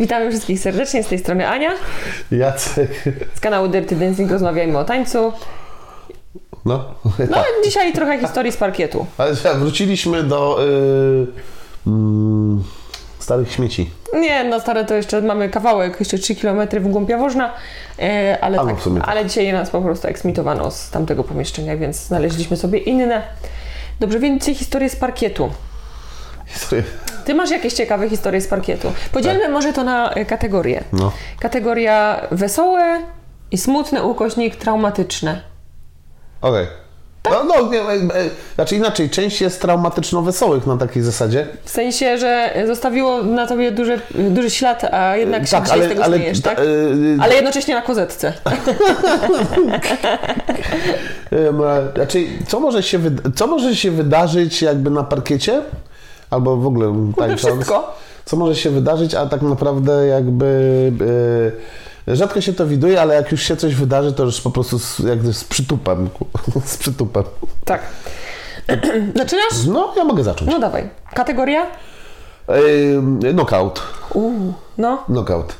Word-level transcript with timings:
Witamy 0.00 0.30
wszystkich 0.30 0.60
serdecznie, 0.60 1.02
z 1.04 1.08
tej 1.08 1.18
strony 1.18 1.48
Ania, 1.48 1.70
Jacek. 2.30 2.90
z 3.34 3.40
kanału 3.40 3.68
Dirty 3.68 3.96
Dancing 3.96 4.30
Rozmawiajmy 4.30 4.78
o 4.78 4.84
tańcu. 4.84 5.32
No, 6.64 6.84
No 7.18 7.26
tak. 7.36 7.44
dzisiaj 7.64 7.92
trochę 7.92 8.18
historii 8.20 8.52
z 8.52 8.56
parkietu. 8.56 9.06
Ale 9.18 9.34
wróciliśmy 9.54 10.22
do 10.22 10.58
y, 10.64 11.26
mm, 11.86 12.64
starych 13.18 13.52
śmieci. 13.52 13.90
Nie, 14.14 14.44
no 14.44 14.60
stare 14.60 14.84
to 14.84 14.94
jeszcze 14.94 15.22
mamy 15.22 15.48
kawałek, 15.48 15.96
jeszcze 16.00 16.18
3 16.18 16.36
km 16.36 16.68
w 16.80 16.88
głąb 16.88 17.08
Jaworzna, 17.08 17.52
e, 17.98 18.38
ale, 18.40 18.58
A, 18.60 18.66
tak, 18.66 18.76
tak. 18.82 19.08
ale 19.08 19.26
dzisiaj 19.26 19.52
nas 19.52 19.70
po 19.70 19.80
prostu 19.82 20.08
eksmitowano 20.08 20.70
z 20.70 20.90
tamtego 20.90 21.24
pomieszczenia, 21.24 21.76
więc 21.76 21.96
znaleźliśmy 22.06 22.56
sobie 22.56 22.78
inne. 22.78 23.22
Dobrze, 24.00 24.18
więc 24.20 24.40
dzisiaj 24.42 24.54
historie 24.54 24.88
z 24.90 24.96
parkietu. 24.96 25.50
Historie. 26.46 26.84
Ty 27.28 27.34
masz 27.34 27.50
jakieś 27.50 27.72
ciekawe 27.72 28.08
historie 28.08 28.40
z 28.40 28.48
parkietu. 28.48 28.92
Podzielmy 29.12 29.48
może 29.48 29.72
to 29.72 29.84
na 29.84 30.10
e, 30.10 30.24
kategorie. 30.24 30.84
No. 30.92 31.12
Kategoria 31.40 32.20
wesołe 32.30 33.00
i 33.50 33.58
smutne, 33.58 34.02
ukośnik 34.02 34.56
traumatyczne. 34.56 35.40
Okej. 36.40 36.66
No, 37.30 37.44
no, 37.44 37.70
nie, 37.72 37.80
e, 37.80 37.92
e, 37.92 38.30
znaczy 38.54 38.76
inaczej, 38.76 39.10
część 39.10 39.40
jest 39.40 39.62
traumatyczno-wesołych 39.62 40.66
na 40.66 40.76
takiej 40.76 41.02
zasadzie. 41.02 41.46
W 41.64 41.70
sensie, 41.70 42.18
że 42.18 42.54
zostawiło 42.66 43.22
na 43.22 43.46
tobie 43.46 43.70
duży, 43.70 44.00
duży 44.14 44.50
ślad, 44.50 44.84
a 44.84 45.16
jednak 45.16 45.46
się 45.46 45.50
tak, 45.50 45.64
dzisiaj 45.64 45.78
ale, 45.78 45.86
z 45.86 45.88
tego 45.88 46.04
ale, 46.04 46.16
śmiejesz, 46.16 46.40
tak? 46.40 46.56
ta- 46.56 46.62
Ale 47.24 47.34
jednocześnie 47.34 47.74
na 47.74 47.82
kozetce. 47.82 48.32
Znaczy, 51.94 52.26
co 52.46 52.60
może, 52.60 52.82
się 52.82 53.00
co 53.34 53.46
może 53.46 53.76
się 53.76 53.90
wydarzyć 53.90 54.62
jakby 54.62 54.90
na 54.90 55.04
parkiecie? 55.04 55.62
Albo 56.30 56.56
w 56.56 56.66
ogóle 56.66 57.12
tańcząc? 57.18 57.40
wszystko. 57.40 57.94
Co 58.24 58.36
może 58.36 58.56
się 58.56 58.70
wydarzyć, 58.70 59.14
a 59.14 59.26
tak 59.26 59.42
naprawdę 59.42 60.06
jakby... 60.06 60.92
e, 62.08 62.16
rzadko 62.16 62.40
się 62.40 62.52
to 62.52 62.66
widuje, 62.66 63.00
ale 63.00 63.14
jak 63.14 63.32
już 63.32 63.42
się 63.42 63.56
coś 63.56 63.74
wydarzy, 63.74 64.12
to 64.12 64.24
już 64.24 64.40
po 64.40 64.50
prostu 64.50 64.78
z, 64.78 64.98
jakby 64.98 65.32
z 65.32 65.44
przytupem. 65.44 66.08
z 66.64 66.76
przytupem. 66.76 67.24
Tak. 67.64 67.80
Zaczynasz? 69.16 69.66
No, 69.66 69.94
ja 69.96 70.04
mogę 70.04 70.24
zacząć. 70.24 70.50
No 70.50 70.58
dawaj. 70.58 70.88
Kategoria? 71.14 71.66
Em, 72.48 73.20
Knockout. 73.20 73.82
Uuu, 74.14 74.52
no. 74.78 74.98
Knockout. 75.06 75.54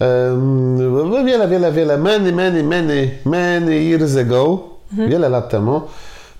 Em, 0.00 1.24
Wiele, 1.26 1.48
wiele, 1.48 1.72
wiele, 1.72 1.98
many, 1.98 2.32
many, 2.32 2.62
many, 2.62 3.10
many 3.24 3.84
years 3.84 4.16
ago, 4.16 4.58
wiele 4.92 5.28
lat 5.28 5.48
temu, 5.48 5.80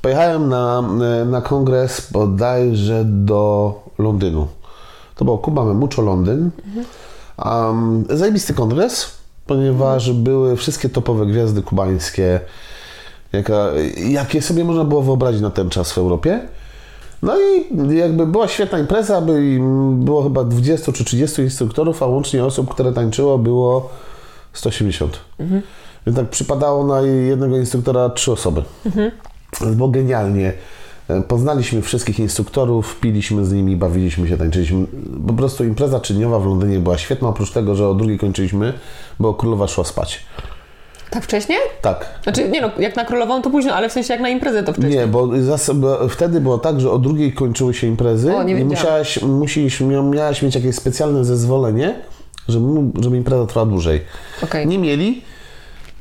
pojechałem 0.02 0.48
na, 0.48 0.82
na 1.26 1.40
kongres 1.40 2.12
bodajże 2.12 3.04
do 3.04 3.74
Londynu. 3.98 4.48
To 5.14 5.24
było 5.24 5.38
Kuba 5.38 5.64
Memuczo 5.64 6.02
Londyn. 6.02 6.50
Um, 7.44 8.04
zajebisty 8.10 8.54
kongres, 8.54 9.10
ponieważ 9.46 10.12
były 10.12 10.56
wszystkie 10.56 10.88
topowe 10.88 11.26
gwiazdy 11.26 11.62
kubańskie, 11.62 12.40
jaka, 13.32 13.68
jakie 14.08 14.42
sobie 14.42 14.64
można 14.64 14.84
było 14.84 15.02
wyobrazić 15.02 15.40
na 15.40 15.50
ten 15.50 15.70
czas 15.70 15.92
w 15.92 15.98
Europie. 15.98 16.40
No 17.22 17.34
i 17.38 17.66
jakby 17.96 18.26
była 18.26 18.48
świetna 18.48 18.78
impreza, 18.78 19.20
by, 19.20 19.58
było 19.92 20.22
chyba 20.22 20.44
20 20.44 20.92
czy 20.92 21.04
30 21.04 21.42
instruktorów, 21.42 22.02
a 22.02 22.06
łącznie 22.06 22.44
osób, 22.44 22.70
które 22.70 22.92
tańczyło 22.92 23.38
było 23.38 23.90
180. 24.52 25.18
Więc 26.06 26.18
tak 26.18 26.28
przypadało 26.28 26.86
na 26.86 27.00
jednego 27.00 27.56
instruktora 27.56 28.10
trzy 28.10 28.32
osoby. 28.32 28.62
Więc 28.84 29.12
Było 29.60 29.88
genialnie. 29.88 30.52
E, 31.08 31.20
Poznaliśmy 31.22 31.82
wszystkich 31.82 32.18
instruktorów, 32.18 32.96
piliśmy 33.00 33.44
z 33.44 33.52
nimi, 33.52 33.76
bawiliśmy 33.76 34.28
się, 34.28 34.36
tańczyliśmy. 34.38 34.86
Po 35.26 35.32
prostu 35.32 35.64
impreza 35.64 36.00
czyniowa 36.00 36.38
w 36.38 36.46
Londynie 36.46 36.78
była 36.78 36.98
świetna, 36.98 37.28
oprócz 37.28 37.50
tego, 37.52 37.74
że 37.74 37.88
o 37.88 37.94
drugiej 37.94 38.18
kończyliśmy, 38.18 38.72
bo 39.20 39.34
królowa 39.34 39.66
szła 39.68 39.84
spać. 39.84 40.22
Tak 41.10 41.24
wcześnie? 41.24 41.56
Tak, 41.82 42.06
Znaczy, 42.22 42.48
nie 42.48 42.60
no, 42.60 42.70
jak 42.78 42.96
na 42.96 43.04
królową 43.04 43.42
to 43.42 43.50
późno, 43.50 43.74
ale 43.74 43.88
w 43.88 43.92
sensie 43.92 44.12
jak 44.14 44.22
na 44.22 44.28
imprezę 44.28 44.62
to 44.62 44.72
wcześniej. 44.72 44.94
Nie, 44.98 45.06
bo, 45.06 45.26
zas- 45.26 45.74
bo 45.74 46.08
wtedy 46.08 46.40
było 46.40 46.58
tak, 46.58 46.80
że 46.80 46.90
o 46.90 46.98
drugiej 46.98 47.32
kończyły 47.32 47.74
się 47.74 47.86
imprezy 47.86 48.34
O, 48.36 48.42
nie 48.42 48.60
i 48.60 48.64
musiałaś, 48.64 49.22
musisz, 49.22 49.80
mia- 49.80 50.10
miałaś 50.10 50.42
mieć 50.42 50.54
jakieś 50.54 50.74
specjalne 50.76 51.24
zezwolenie, 51.24 51.94
żeby, 52.48 52.66
żeby 53.02 53.16
impreza 53.16 53.46
trwała 53.46 53.66
dłużej. 53.66 54.00
Okej. 54.42 54.66
Nie 54.66 54.78
mieli, 54.78 55.22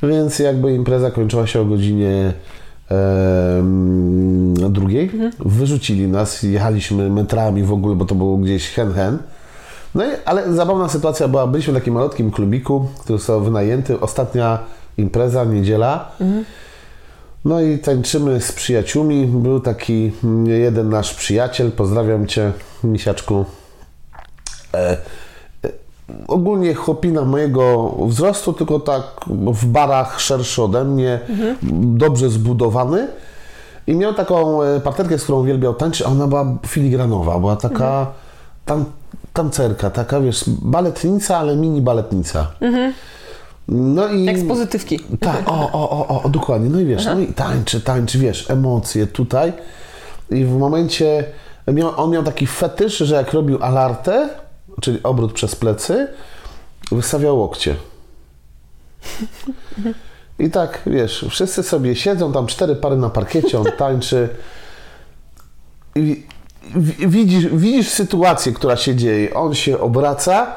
więc 0.03 0.39
jakby 0.39 0.73
impreza 0.75 1.11
kończyła 1.11 1.47
się 1.47 1.61
o 1.61 1.65
godzinie 1.65 2.33
em, 2.89 4.53
drugiej. 4.53 5.03
Mhm. 5.03 5.31
Wyrzucili 5.39 6.07
nas, 6.07 6.43
jechaliśmy 6.43 7.09
metrami 7.09 7.63
w 7.63 7.73
ogóle, 7.73 7.95
bo 7.95 8.05
to 8.05 8.15
było 8.15 8.37
gdzieś 8.37 8.69
hen-hen. 8.69 9.17
No 9.95 10.05
i, 10.05 10.09
ale 10.25 10.53
zabawna 10.53 10.89
sytuacja 10.89 11.27
była, 11.27 11.47
byliśmy 11.47 11.73
w 11.73 11.75
takim 11.75 11.93
malutkim 11.93 12.31
klubiku, 12.31 12.87
który 12.99 13.19
został 13.19 13.41
wynajęty. 13.41 13.99
Ostatnia 13.99 14.59
impreza, 14.97 15.45
niedziela. 15.45 16.11
No 17.45 17.61
i 17.61 17.79
tańczymy 17.79 18.41
z 18.41 18.51
przyjaciółmi. 18.51 19.25
Był 19.25 19.59
taki 19.59 20.11
jeden 20.45 20.89
nasz 20.89 21.13
przyjaciel, 21.13 21.71
pozdrawiam 21.71 22.27
Cię, 22.27 22.51
misiaczku. 22.83 23.45
E, 24.73 24.77
e, 24.77 24.97
ogólnie 26.27 26.73
chłopina 26.73 27.25
mojego 27.25 27.95
wzrostu, 28.07 28.53
tylko 28.53 28.79
tak 28.79 29.03
w 29.53 29.65
barach 29.65 30.21
szerszy 30.21 30.63
ode 30.63 30.83
mnie, 30.83 31.19
dobrze 31.81 32.29
zbudowany. 32.29 33.07
I 33.87 33.95
miał 33.95 34.13
taką 34.13 34.63
e, 34.63 34.79
partnerkę, 34.79 35.19
z 35.19 35.23
którą 35.23 35.39
uwielbiał 35.39 35.73
tańczyć, 35.73 36.01
a 36.01 36.09
ona 36.09 36.27
była 36.27 36.57
filigranowa, 36.67 37.39
była 37.39 37.55
taka 37.55 38.07
tam, 38.65 38.85
tancerka, 39.33 39.89
taka 39.89 40.19
wiesz, 40.21 40.43
baletnica, 40.47 41.37
ale 41.37 41.55
mini 41.55 41.81
baletnica. 41.81 42.47
No 43.67 44.07
i... 44.07 44.29
Ekspozytywki. 44.29 44.99
Tak, 45.19 45.49
o, 45.49 45.71
o, 45.73 46.07
o, 46.07 46.23
o, 46.23 46.29
dokładnie. 46.29 46.69
No 46.69 46.79
i 46.79 46.85
wiesz, 46.85 47.05
no 47.05 47.19
i 47.19 47.27
tańczy, 47.27 47.81
tańczy, 47.81 48.19
wiesz, 48.19 48.49
emocje 48.49 49.07
tutaj. 49.07 49.53
I 50.29 50.45
w 50.45 50.57
momencie, 50.57 51.23
miał, 51.67 51.91
on 51.97 52.09
miał 52.09 52.23
taki 52.23 52.47
fetysz, 52.47 52.97
że 52.97 53.15
jak 53.15 53.33
robił 53.33 53.57
alartę, 53.63 54.29
czyli 54.81 55.03
obrót 55.03 55.33
przez 55.33 55.55
plecy, 55.55 56.07
wystawiał 56.91 57.37
łokcie. 57.39 57.75
I 60.39 60.49
tak, 60.51 60.81
wiesz, 60.85 61.25
wszyscy 61.29 61.63
sobie 61.63 61.95
siedzą, 61.95 62.33
tam 62.33 62.47
cztery 62.47 62.75
pary 62.75 62.97
na 62.97 63.09
parkiecie, 63.09 63.59
on 63.59 63.65
tańczy. 63.77 64.29
I 65.95 66.25
wi- 66.75 67.07
widzisz, 67.07 67.45
widzisz 67.47 67.89
sytuację, 67.89 68.51
która 68.53 68.77
się 68.77 68.95
dzieje. 68.95 69.33
On 69.33 69.55
się 69.55 69.79
obraca. 69.79 70.55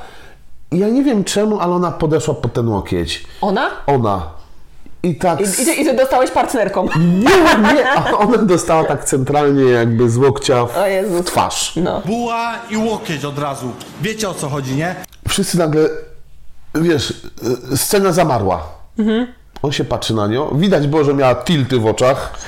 Ja 0.72 0.88
nie 0.88 1.02
wiem 1.04 1.24
czemu, 1.24 1.60
ale 1.60 1.72
ona 1.74 1.90
podeszła 1.90 2.34
pod 2.34 2.52
ten 2.52 2.68
łokieć. 2.68 3.24
Ona? 3.40 3.70
Ona. 3.86 4.30
I 5.02 5.14
tak. 5.14 5.40
I, 5.40 5.62
i, 5.62 5.64
ty, 5.64 5.74
I 5.74 5.96
dostałeś 5.96 6.30
partnerką. 6.30 6.86
Nie, 6.98 7.74
nie, 7.74 7.90
a 7.98 8.18
ona 8.18 8.38
dostała 8.38 8.84
tak 8.84 9.04
centralnie 9.04 9.64
jakby 9.64 10.10
z 10.10 10.16
łokcia 10.16 10.66
w, 10.66 10.72
w 11.10 11.24
twarz. 11.24 11.72
No. 11.76 12.02
Buła 12.06 12.52
i 12.70 12.76
łokieć 12.76 13.24
od 13.24 13.38
razu. 13.38 13.70
Wiecie 14.02 14.28
o 14.28 14.34
co 14.34 14.48
chodzi, 14.48 14.76
nie? 14.76 14.94
Wszyscy 15.28 15.58
nagle, 15.58 15.88
wiesz, 16.74 17.10
y, 17.72 17.76
scena 17.76 18.12
zamarła. 18.12 18.62
On 19.62 19.72
się 19.72 19.84
patrzy 19.84 20.14
na 20.14 20.26
nią. 20.26 20.58
Widać 20.58 20.86
było, 20.86 21.04
że 21.04 21.14
miała 21.14 21.34
tilty 21.34 21.78
w 21.78 21.86
oczach. 21.86 22.38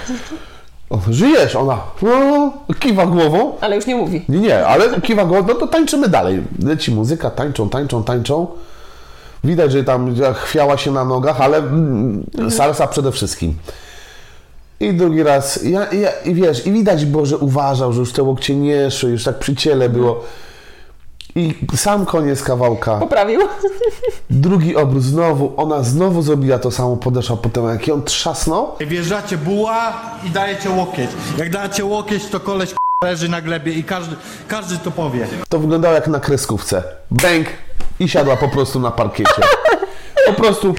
O, 0.90 0.98
żyjesz? 1.10 1.56
Ona 1.56 1.80
no, 2.02 2.52
kiwa 2.80 3.06
głową. 3.06 3.52
Ale 3.60 3.76
już 3.76 3.86
nie 3.86 3.96
mówi. 3.96 4.24
Nie, 4.28 4.38
nie, 4.38 4.66
ale 4.66 5.00
kiwa 5.00 5.24
głową, 5.24 5.48
no 5.48 5.54
to 5.54 5.66
tańczymy 5.66 6.08
dalej. 6.08 6.42
Leci 6.64 6.90
muzyka, 6.90 7.30
tańczą, 7.30 7.69
tańczą, 7.69 8.04
tańczą. 8.04 8.46
Widać, 9.44 9.72
że 9.72 9.84
tam 9.84 10.14
chwiała 10.34 10.76
się 10.76 10.91
na 10.91 11.04
nogach, 11.04 11.41
ale 11.41 11.58
mm, 11.58 12.26
salsa 12.50 12.86
przede 12.86 13.12
wszystkim. 13.12 13.54
I 14.81 14.94
drugi 14.94 15.22
raz, 15.22 15.62
ja, 15.62 15.93
ja, 15.93 16.11
i 16.25 16.34
wiesz, 16.34 16.66
i 16.66 16.72
widać 16.72 17.05
było, 17.05 17.26
że 17.26 17.38
uważał, 17.38 17.93
że 17.93 18.00
już 18.00 18.12
te 18.12 18.22
łokcie 18.22 18.56
nie 18.56 18.90
szły, 18.90 19.11
już 19.11 19.25
tak 19.25 19.38
przy 19.38 19.56
ciele 19.56 19.88
było. 19.88 20.25
I 21.34 21.55
sam 21.76 22.06
koniec 22.06 22.43
kawałka. 22.43 22.99
Poprawił. 22.99 23.40
Drugi 24.31 24.76
obrót 24.76 25.02
znowu, 25.02 25.52
ona 25.56 25.82
znowu 25.82 26.22
zrobiła 26.22 26.58
to 26.58 26.70
samo, 26.70 26.96
podeszła 26.96 27.37
potem, 27.37 27.69
jak 27.69 27.87
ją 27.88 28.02
trzasnął. 28.02 28.69
Wjeżdżacie 28.81 29.37
buła 29.37 29.93
i 30.26 30.31
dajecie 30.31 30.70
łokieć. 30.70 31.11
Jak 31.38 31.50
dacie 31.50 31.84
łokieć, 31.84 32.26
to 32.26 32.40
koleś 32.40 32.75
leży 33.05 33.28
na 33.28 33.40
glebie 33.40 33.72
i 33.72 33.84
każdy, 33.84 34.16
każdy 34.49 34.78
to 34.78 34.90
powie. 34.90 35.26
To 35.49 35.58
wyglądało 35.58 35.94
jak 35.94 36.08
na 36.08 36.20
kreskówce. 36.20 36.82
Bęk 37.11 37.46
i 38.02 38.08
siadła 38.08 38.37
po 38.37 38.49
prostu 38.49 38.81
na 38.81 38.90
parkiecie. 38.90 39.43
Po 40.26 40.32
prostu 40.32 40.75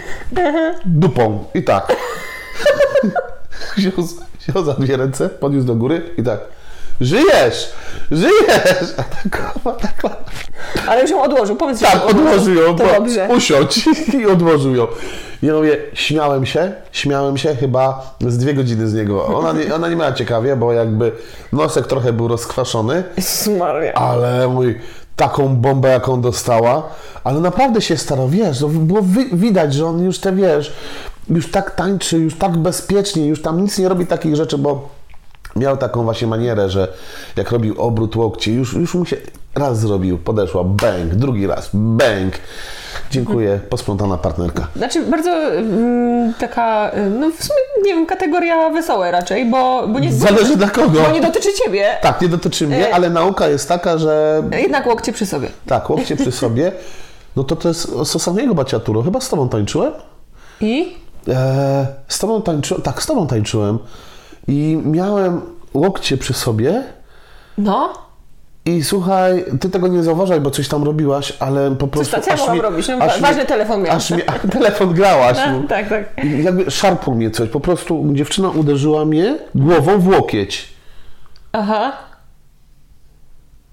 dupą. 0.85 1.43
I 1.53 1.63
tak. 1.63 1.95
Wziął, 3.77 3.93
wziął 4.39 4.63
za 4.63 4.73
dwie 4.73 4.97
ręce, 4.97 5.29
podniósł 5.29 5.67
do 5.67 5.75
góry 5.75 6.01
i 6.17 6.23
tak. 6.23 6.39
Żyjesz! 7.01 7.73
Żyjesz! 8.11 8.93
A 8.97 9.03
tak, 9.03 9.53
a 9.65 9.71
tak, 9.71 10.13
Ale 10.87 11.01
już 11.01 11.11
ją 11.11 11.23
odłożył. 11.23 11.55
Powiedz, 11.55 11.79
tak 11.79 12.05
odłożył 12.05 12.53
ją. 12.53 12.75
To 12.75 12.87
dobrze. 12.93 13.27
Usiądź 13.35 13.87
i 14.13 14.25
odłożył 14.25 14.75
ją. 14.75 14.87
Ja 15.41 15.53
mówię, 15.53 15.77
śmiałem 15.93 16.45
się, 16.45 16.73
śmiałem 16.91 17.37
się 17.37 17.55
chyba 17.55 18.15
z 18.21 18.37
dwie 18.37 18.53
godziny 18.53 18.87
z 18.87 18.93
niego. 18.93 19.25
Ona 19.25 19.51
nie, 19.51 19.75
ona 19.75 19.89
nie 19.89 19.95
miała 19.95 20.11
ciekawie, 20.11 20.55
bo 20.55 20.73
jakby 20.73 21.11
nosek 21.53 21.87
trochę 21.87 22.13
był 22.13 22.27
rozkwaszony. 22.27 23.03
Jezus 23.17 23.47
Maria. 23.47 23.93
Ale 23.93 24.47
mój, 24.47 24.79
taką 25.15 25.55
bombę, 25.55 25.89
jaką 25.89 26.21
dostała, 26.21 26.89
ale 27.23 27.39
naprawdę 27.39 27.81
się 27.81 27.97
starał, 27.97 28.29
wiesz, 28.29 28.61
no, 28.61 28.67
było 28.67 29.01
wi- 29.01 29.29
widać, 29.37 29.73
że 29.73 29.85
on 29.85 30.03
już 30.03 30.19
te, 30.19 30.33
wiesz, 30.35 30.73
już 31.29 31.51
tak 31.51 31.71
tańczy, 31.75 32.17
już 32.17 32.35
tak 32.37 32.57
bezpiecznie, 32.57 33.27
już 33.27 33.41
tam 33.41 33.61
nic 33.61 33.77
nie 33.79 33.89
robi 33.89 34.07
takich 34.07 34.35
rzeczy, 34.35 34.57
bo 34.57 34.89
miał 35.55 35.77
taką 35.77 36.03
właśnie 36.03 36.27
manierę, 36.27 36.69
że 36.69 36.87
jak 37.35 37.51
robił 37.51 37.81
obrót 37.81 38.15
łokci, 38.15 38.53
już, 38.53 38.73
już 38.73 38.93
mu 38.95 39.05
się 39.05 39.17
raz 39.55 39.79
zrobił, 39.79 40.17
podeszła, 40.17 40.63
bang, 40.63 41.15
drugi 41.15 41.47
raz, 41.47 41.69
bang. 41.73 42.33
Dziękuję, 43.11 43.59
posprzątana 43.69 44.17
partnerka. 44.17 44.67
Znaczy 44.75 45.05
bardzo 45.05 45.29
mm, 45.31 46.33
taka, 46.33 46.91
y, 46.97 47.09
no 47.09 47.29
w 47.29 47.43
sumie 47.43 47.59
nie 47.85 47.93
wiem, 47.95 48.05
kategoria 48.05 48.69
wesołe 48.69 49.11
raczej, 49.11 49.45
bo, 49.45 49.87
bo, 49.87 49.99
nie, 49.99 50.13
Zależy 50.13 50.57
dla 50.57 50.67
kogo. 50.69 51.01
bo 51.01 51.11
nie 51.11 51.21
dotyczy 51.21 51.49
ciebie. 51.65 51.85
Tak, 52.01 52.21
nie 52.21 52.29
dotyczy 52.29 52.67
mnie, 52.67 52.89
E. 52.89 52.95
ale 52.95 53.09
nauka 53.09 53.47
jest 53.47 53.67
taka, 53.69 53.97
że 53.97 54.43
Jednak 54.51 54.87
łokcie 54.87 55.13
przy 55.13 55.25
sobie. 55.25 55.47
tak, 55.67 55.89
łokcie 55.89 56.15
przy 56.15 56.31
sobie, 56.31 56.71
no 57.35 57.43
to 57.43 57.55
to 57.55 57.67
jest 57.67 57.87
Sosamego 58.05 58.53
Baciaturo. 58.55 59.01
Chyba 59.03 59.21
z 59.21 59.29
tobą 59.29 59.49
tańczyłem? 59.49 59.93
I? 60.61 60.95
E, 61.27 61.87
z 62.07 62.19
tobą 62.19 62.41
tańczyłem, 62.41 62.83
tak, 62.83 63.03
z 63.03 63.05
tobą 63.05 63.27
tańczyłem 63.27 63.79
i 64.47 64.81
miałem 64.85 65.41
łokcie 65.73 66.17
przy 66.17 66.33
sobie 66.33 66.83
No. 67.57 67.93
I 68.65 68.83
słuchaj, 68.83 69.45
ty 69.59 69.69
tego 69.69 69.87
nie 69.87 70.03
zauważaj, 70.03 70.41
bo 70.41 70.51
coś 70.51 70.67
tam 70.67 70.83
robiłaś, 70.83 71.33
ale 71.39 71.75
po 71.75 71.87
prostu... 71.87 72.21
co 72.21 72.29
ja 72.29 72.33
aż 72.33 72.61
robić? 72.61 72.87
No, 72.87 72.95
aż 72.97 73.21
ważny 73.21 73.35
mnie- 73.37 73.45
telefon 73.45 73.81
miałam. 73.81 73.97
Aż 73.97 74.11
mnie, 74.11 74.23
telefon 74.51 74.93
grałaś. 74.93 75.37
No. 75.47 75.67
tak, 75.67 75.89
tak. 75.89 76.25
I 76.25 76.43
jakby 76.43 76.71
szarpło 76.71 77.15
mnie 77.15 77.31
coś, 77.31 77.49
po 77.49 77.59
prostu 77.59 78.05
dziewczyna 78.13 78.49
uderzyła 78.49 79.05
mnie 79.05 79.37
głową 79.55 79.99
w 79.99 80.07
łokieć. 80.07 80.73
Aha. 81.51 81.91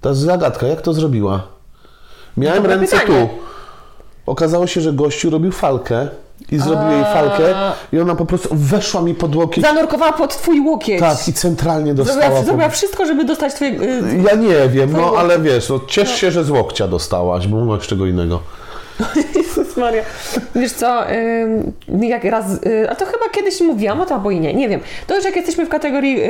To 0.01 0.09
jest 0.09 0.21
zagadka, 0.21 0.67
jak 0.67 0.81
to 0.81 0.93
zrobiła? 0.93 1.47
Miałem 2.37 2.63
Dobre 2.63 2.77
ręce 2.77 2.99
pytanie. 3.01 3.29
tu. 3.29 3.35
Okazało 4.31 4.67
się, 4.67 4.81
że 4.81 4.93
gościu 4.93 5.31
robił 5.31 5.53
falkę 5.53 6.09
i 6.53 6.59
zrobił 6.59 6.91
jej 6.91 7.05
falkę 7.05 7.43
i 7.93 7.99
ona 8.01 8.15
po 8.15 8.25
prostu 8.27 8.49
weszła 8.53 9.03
mi 9.03 9.15
pod 9.15 9.37
łokieć. 9.37 9.65
Zanurkowała 9.65 10.13
pod 10.13 10.37
twój 10.37 10.61
łokieć. 10.61 11.01
Tak, 11.01 11.29
i 11.29 11.33
centralnie 11.33 11.95
dostała. 11.95 12.21
Zrobiła, 12.21 12.43
zrobiła 12.45 12.69
wszystko, 12.69 13.07
żeby 13.07 13.25
dostać 13.25 13.55
twoje... 13.55 13.71
y, 13.71 14.03
Ja 14.31 14.35
nie 14.37 14.69
wiem, 14.69 14.93
no 14.93 15.13
ale 15.19 15.39
wiesz, 15.39 15.69
no, 15.69 15.81
ciesz 15.89 16.15
się, 16.21 16.31
że 16.31 16.45
z 16.45 16.51
łokcia 16.51 16.89
dostałaś, 16.89 17.47
bo 17.47 17.65
masz 17.65 17.87
czego 17.89 18.07
innego. 18.07 18.41
Jezus 19.37 19.77
Maria. 19.77 20.03
Wiesz 20.55 20.73
co, 20.73 21.11
ym, 21.11 21.73
jak 22.03 22.25
raz, 22.25 22.53
y, 22.67 22.91
a 22.91 22.95
to 22.95 23.05
chyba 23.07 23.29
kiedyś 23.33 23.61
mówiłam 23.61 24.01
o 24.01 24.07
to, 24.07 24.15
albo 24.15 24.31
i 24.31 24.41
nie, 24.41 24.55
nie 24.55 24.69
wiem. 24.69 24.81
To 25.07 25.17
już 25.17 25.25
jak 25.25 25.37
jesteśmy 25.37 25.67
w 25.67 25.69
kategorii 25.69 26.23
y, 26.23 26.27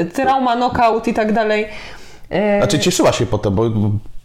y, 0.00 0.10
trauma, 0.14 0.56
knockout 0.56 1.08
i 1.08 1.14
tak 1.14 1.32
dalej. 1.32 1.66
Znaczy 2.58 2.78
cieszyła 2.78 3.12
się 3.12 3.26
potem, 3.26 3.54
bo 3.54 3.64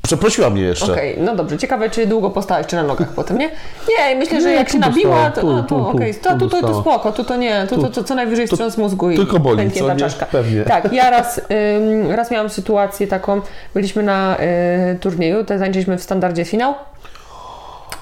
przeprosiła 0.08 0.50
mnie 0.50 0.62
jeszcze. 0.62 0.94
Okej, 0.94 1.16
no 1.20 1.36
dobrze. 1.36 1.58
Ciekawe, 1.58 1.90
czy 1.90 2.08
długo 2.08 2.30
postałeś, 2.30 2.68
czy 2.68 2.76
na 2.76 2.84
nogach 2.84 3.10
potem, 3.14 3.38
nie? 3.38 3.50
Nie, 3.90 4.16
myślę, 4.16 4.42
że 4.42 4.50
Nie, 4.50 4.56
jak 4.56 4.70
się 4.70 4.80
nabiła, 4.80 5.32
to, 5.32 5.42
tu, 5.42 5.64
to 5.64 5.90
okej. 5.90 6.14
tu 6.16 6.20
To, 6.22 6.48
to, 6.50 6.62
to 6.62 6.82
spoko, 6.82 7.12
tu 7.12 7.24
to 7.24 7.36
nie, 7.36 7.68
tu 7.70 7.82
to, 7.82 7.90
to 7.90 8.04
co 8.04 8.16
najwyżej 8.16 8.48
wstrząs 8.48 8.78
mózgu 8.78 9.12
i 9.12 9.16
tylko 9.16 9.40
boli, 9.40 9.58
pęknie 9.58 9.84
ta 9.84 9.96
czaszka. 9.96 10.26
Pewnie. 10.26 10.62
Tak, 10.64 10.94
ja 10.94 11.10
raz, 11.10 11.42
ym, 11.78 12.12
raz 12.12 12.32
miałam 12.32 12.50
sytuację 12.50 13.08
taką, 13.08 13.42
byliśmy 13.74 14.04
na 14.04 14.38
y, 14.94 15.00
turnieju, 15.00 15.44
te 15.44 15.60
zańczyliśmy 15.60 15.98
w 15.98 16.04
standardzie 16.04 16.46
finał. 16.46 16.76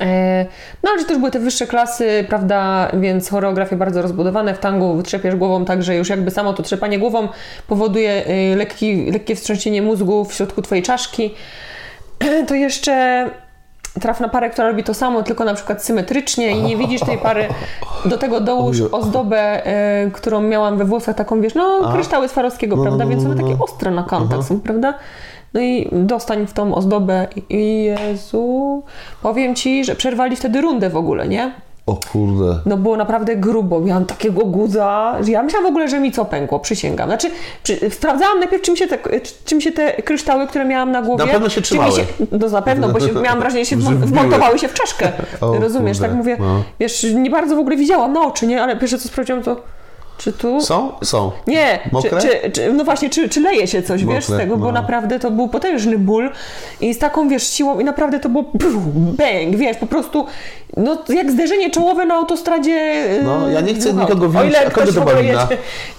E, 0.02 0.46
No 0.84 0.92
ale 0.92 1.04
to 1.06 1.12
już 1.12 1.20
były 1.20 1.32
te 1.32 1.40
wyższe 1.40 1.68
klasy, 1.68 2.26
prawda, 2.30 2.90
więc 2.94 3.30
choreografie 3.30 3.76
bardzo 3.76 4.02
rozbudowane. 4.02 4.54
W 4.54 4.60
tangu 4.60 5.04
trzepiesz 5.04 5.36
głową 5.36 5.66
tak, 5.66 5.84
że 5.84 5.96
już 5.96 6.10
jakby 6.10 6.32
samo 6.32 6.54
to 6.54 6.64
trzepanie 6.64 7.00
głową 7.00 7.28
powoduje 7.68 8.24
y, 8.30 8.56
lekki, 8.56 9.12
lekkie 9.12 9.36
wstrząsienie 9.36 9.82
mózgu 9.82 10.26
w 10.26 10.34
środku 10.34 10.62
twojej 10.62 10.84
czaszki. 10.84 11.34
To 12.48 12.56
jeszcze 12.56 13.26
trafna 14.02 14.30
parę, 14.30 14.50
która 14.50 14.68
robi 14.68 14.84
to 14.84 14.94
samo, 14.94 15.24
tylko 15.24 15.46
na 15.46 15.54
przykład 15.54 15.84
symetrycznie 15.84 16.52
i 16.52 16.62
nie 16.62 16.78
widzisz 16.78 17.02
tej 17.02 17.18
pary. 17.18 17.48
Do 18.06 18.18
tego 18.18 18.42
dołóż 18.42 18.82
ozdobę, 18.92 19.68
y, 20.06 20.12
którą 20.12 20.42
miałam 20.42 20.78
we 20.78 20.86
włosach, 20.86 21.16
taką 21.16 21.42
wiesz, 21.42 21.56
no 21.56 21.92
kryształy 21.94 22.28
Swarowskiego, 22.28 22.76
No, 22.76 22.84
no, 22.84 22.88
prawda, 22.88 23.04
no, 23.04 23.10
więc 23.10 23.24
no, 23.24 23.30
one 23.30 23.42
no. 23.42 23.48
takie 23.48 23.64
ostre 23.64 23.92
na 23.92 24.04
kantach 24.04 24.44
są, 24.44 24.60
prawda? 24.60 24.94
No 25.54 25.62
i 25.62 25.90
dostań 25.92 26.48
w 26.48 26.54
tą 26.54 26.76
ozdobę 26.76 27.28
i 27.50 27.84
Jezu, 27.84 28.84
powiem 29.22 29.56
Ci, 29.56 29.86
że 29.86 29.96
przerwali 29.96 30.36
wtedy 30.36 30.62
rundę 30.62 30.90
w 30.90 30.98
ogóle, 30.98 31.28
nie? 31.28 31.52
O 31.86 32.00
kurde. 32.12 32.60
No 32.66 32.78
było 32.78 32.98
naprawdę 32.98 33.36
grubo, 33.36 33.80
miałam 33.80 34.06
takiego 34.06 34.46
guza, 34.46 35.18
że 35.22 35.32
ja 35.32 35.44
myślałam 35.44 35.68
w 35.68 35.70
ogóle, 35.70 35.88
że 35.90 36.00
mi 36.00 36.12
co 36.12 36.26
pękło, 36.26 36.60
przysięgam. 36.60 37.10
Znaczy, 37.10 37.32
przy, 37.64 37.90
sprawdzałam 37.90 38.40
najpierw, 38.40 38.62
czym 38.62 38.76
się, 38.76 38.88
te, 38.88 38.98
czym 39.46 39.62
się 39.62 39.72
te 39.72 39.94
kryształy, 39.94 40.48
które 40.48 40.66
miałam 40.66 40.92
na 40.92 41.02
głowie... 41.02 41.26
Na 41.26 41.32
pewno 41.32 41.50
się 41.50 41.62
trzymały. 41.62 42.06
no 42.32 42.50
na 42.50 42.62
pewno, 42.62 42.90
bo 42.90 43.00
się, 43.00 43.14
miałam 43.14 43.40
wrażenie, 43.40 43.66
że 43.66 43.70
się 43.70 43.78
wmontowały 43.78 44.60
się 44.60 44.68
w 44.68 44.74
czaszkę. 44.74 45.12
O 45.42 45.60
Rozumiesz, 45.60 45.98
kurde, 45.98 46.08
tak 46.10 46.18
mówię, 46.18 46.38
no. 46.40 46.64
wiesz, 46.80 47.06
nie 47.16 47.30
bardzo 47.30 47.56
w 47.56 47.60
ogóle 47.60 47.78
widziałam 47.78 48.14
na 48.14 48.22
oczy, 48.22 48.48
nie? 48.48 48.64
Ale 48.64 48.76
pierwsze 48.76 48.98
co 48.98 49.08
sprawdziłam 49.08 49.44
to, 49.44 49.62
czy 50.18 50.34
tu... 50.34 50.62
Są? 50.62 50.92
Są. 51.04 51.32
Nie, 51.48 51.80
czy, 51.84 51.90
Mokre? 51.92 52.22
czy, 52.22 52.52
czy, 52.52 52.74
no 52.74 52.84
właśnie, 52.84 53.10
czy, 53.10 53.30
czy 53.30 53.42
leje 53.42 53.68
się 53.68 53.84
coś, 53.84 54.06
wiesz, 54.06 54.26
z 54.26 54.30
Mokre, 54.30 54.46
tego, 54.46 54.58
bo 54.58 54.66
no. 54.66 54.72
naprawdę 54.72 55.20
to 55.20 55.32
był 55.32 55.48
potężny 55.48 56.00
ból 56.00 56.32
i 56.82 56.94
z 56.94 57.00
taką, 57.00 57.30
wiesz, 57.30 57.50
siłą 57.50 57.80
i 57.80 57.84
naprawdę 57.84 58.20
to 58.20 58.30
było 58.30 58.44
pff, 58.44 58.78
bang, 58.96 59.56
wiesz, 59.56 59.78
po 59.78 59.86
prostu, 59.88 60.26
no 60.78 60.98
jak 61.10 61.32
zderzenie 61.32 61.70
czołowe 61.70 62.06
na 62.06 62.16
autostradzie. 62.16 63.06
No, 63.24 63.50
ja 63.50 63.62
nie 63.62 63.74
chcę 63.74 63.90
dwóch 63.90 64.02
nikogo 64.02 64.30
winić, 64.30 64.48
ile 64.48 64.68
a 64.68 64.72
kogo 64.72 64.94
to 64.94 65.02
była 65.02 65.16
wina? 65.16 65.48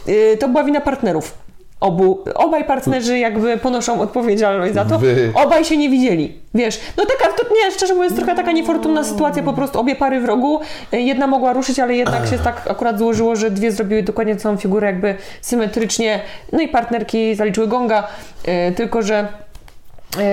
Yy, 0.06 0.36
To 0.36 0.48
była 0.48 0.64
wina 0.64 0.80
partnerów. 0.80 1.45
Obu, 1.80 2.24
obaj 2.34 2.64
partnerzy 2.64 3.18
jakby 3.18 3.58
ponoszą 3.58 4.00
odpowiedzialność 4.00 4.74
za 4.74 4.84
to. 4.84 4.98
Wy. 4.98 5.32
Obaj 5.34 5.64
się 5.64 5.76
nie 5.76 5.90
widzieli. 5.90 6.38
Wiesz, 6.54 6.80
no 6.96 7.04
taka, 7.06 7.32
to 7.32 7.54
nie, 7.54 7.72
szczerze 7.72 7.94
mówiąc, 7.94 8.16
trochę 8.16 8.34
taka 8.34 8.52
niefortunna 8.52 9.04
sytuacja, 9.04 9.42
po 9.42 9.52
prostu 9.52 9.80
obie 9.80 9.96
pary 9.96 10.20
w 10.20 10.24
rogu. 10.24 10.60
Jedna 10.92 11.26
mogła 11.26 11.52
ruszyć, 11.52 11.78
ale 11.78 11.94
jednak 11.94 12.26
się 12.26 12.38
tak 12.38 12.70
akurat 12.70 12.98
złożyło, 12.98 13.36
że 13.36 13.50
dwie 13.50 13.72
zrobiły 13.72 14.02
dokładnie 14.02 14.36
całą 14.36 14.56
figurę 14.56 14.86
jakby 14.86 15.14
symetrycznie. 15.40 16.20
No 16.52 16.60
i 16.60 16.68
partnerki 16.68 17.34
zaliczyły 17.34 17.66
gonga, 17.66 18.08
y, 18.68 18.72
tylko 18.74 19.02
że 19.02 19.28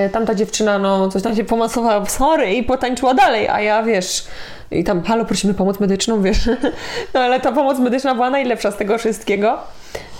y, 0.05 0.09
tamta 0.09 0.35
dziewczyna, 0.35 0.79
no 0.79 1.09
coś 1.09 1.21
tam 1.23 1.35
się 1.35 1.43
pomasowała 1.43 2.05
w 2.05 2.11
sorry 2.11 2.53
i 2.53 2.63
potańczyła 2.63 3.13
dalej, 3.13 3.47
a 3.47 3.61
ja 3.61 3.83
wiesz... 3.83 4.23
I 4.71 4.83
tam, 4.83 5.03
halo, 5.03 5.25
prosimy 5.25 5.53
pomoc 5.53 5.79
medyczną, 5.79 6.21
wiesz. 6.21 6.49
No 7.13 7.19
ale 7.19 7.39
ta 7.39 7.51
pomoc 7.51 7.79
medyczna 7.79 8.15
była 8.15 8.29
najlepsza 8.29 8.71
z 8.71 8.77
tego 8.77 8.97
wszystkiego, 8.97 9.57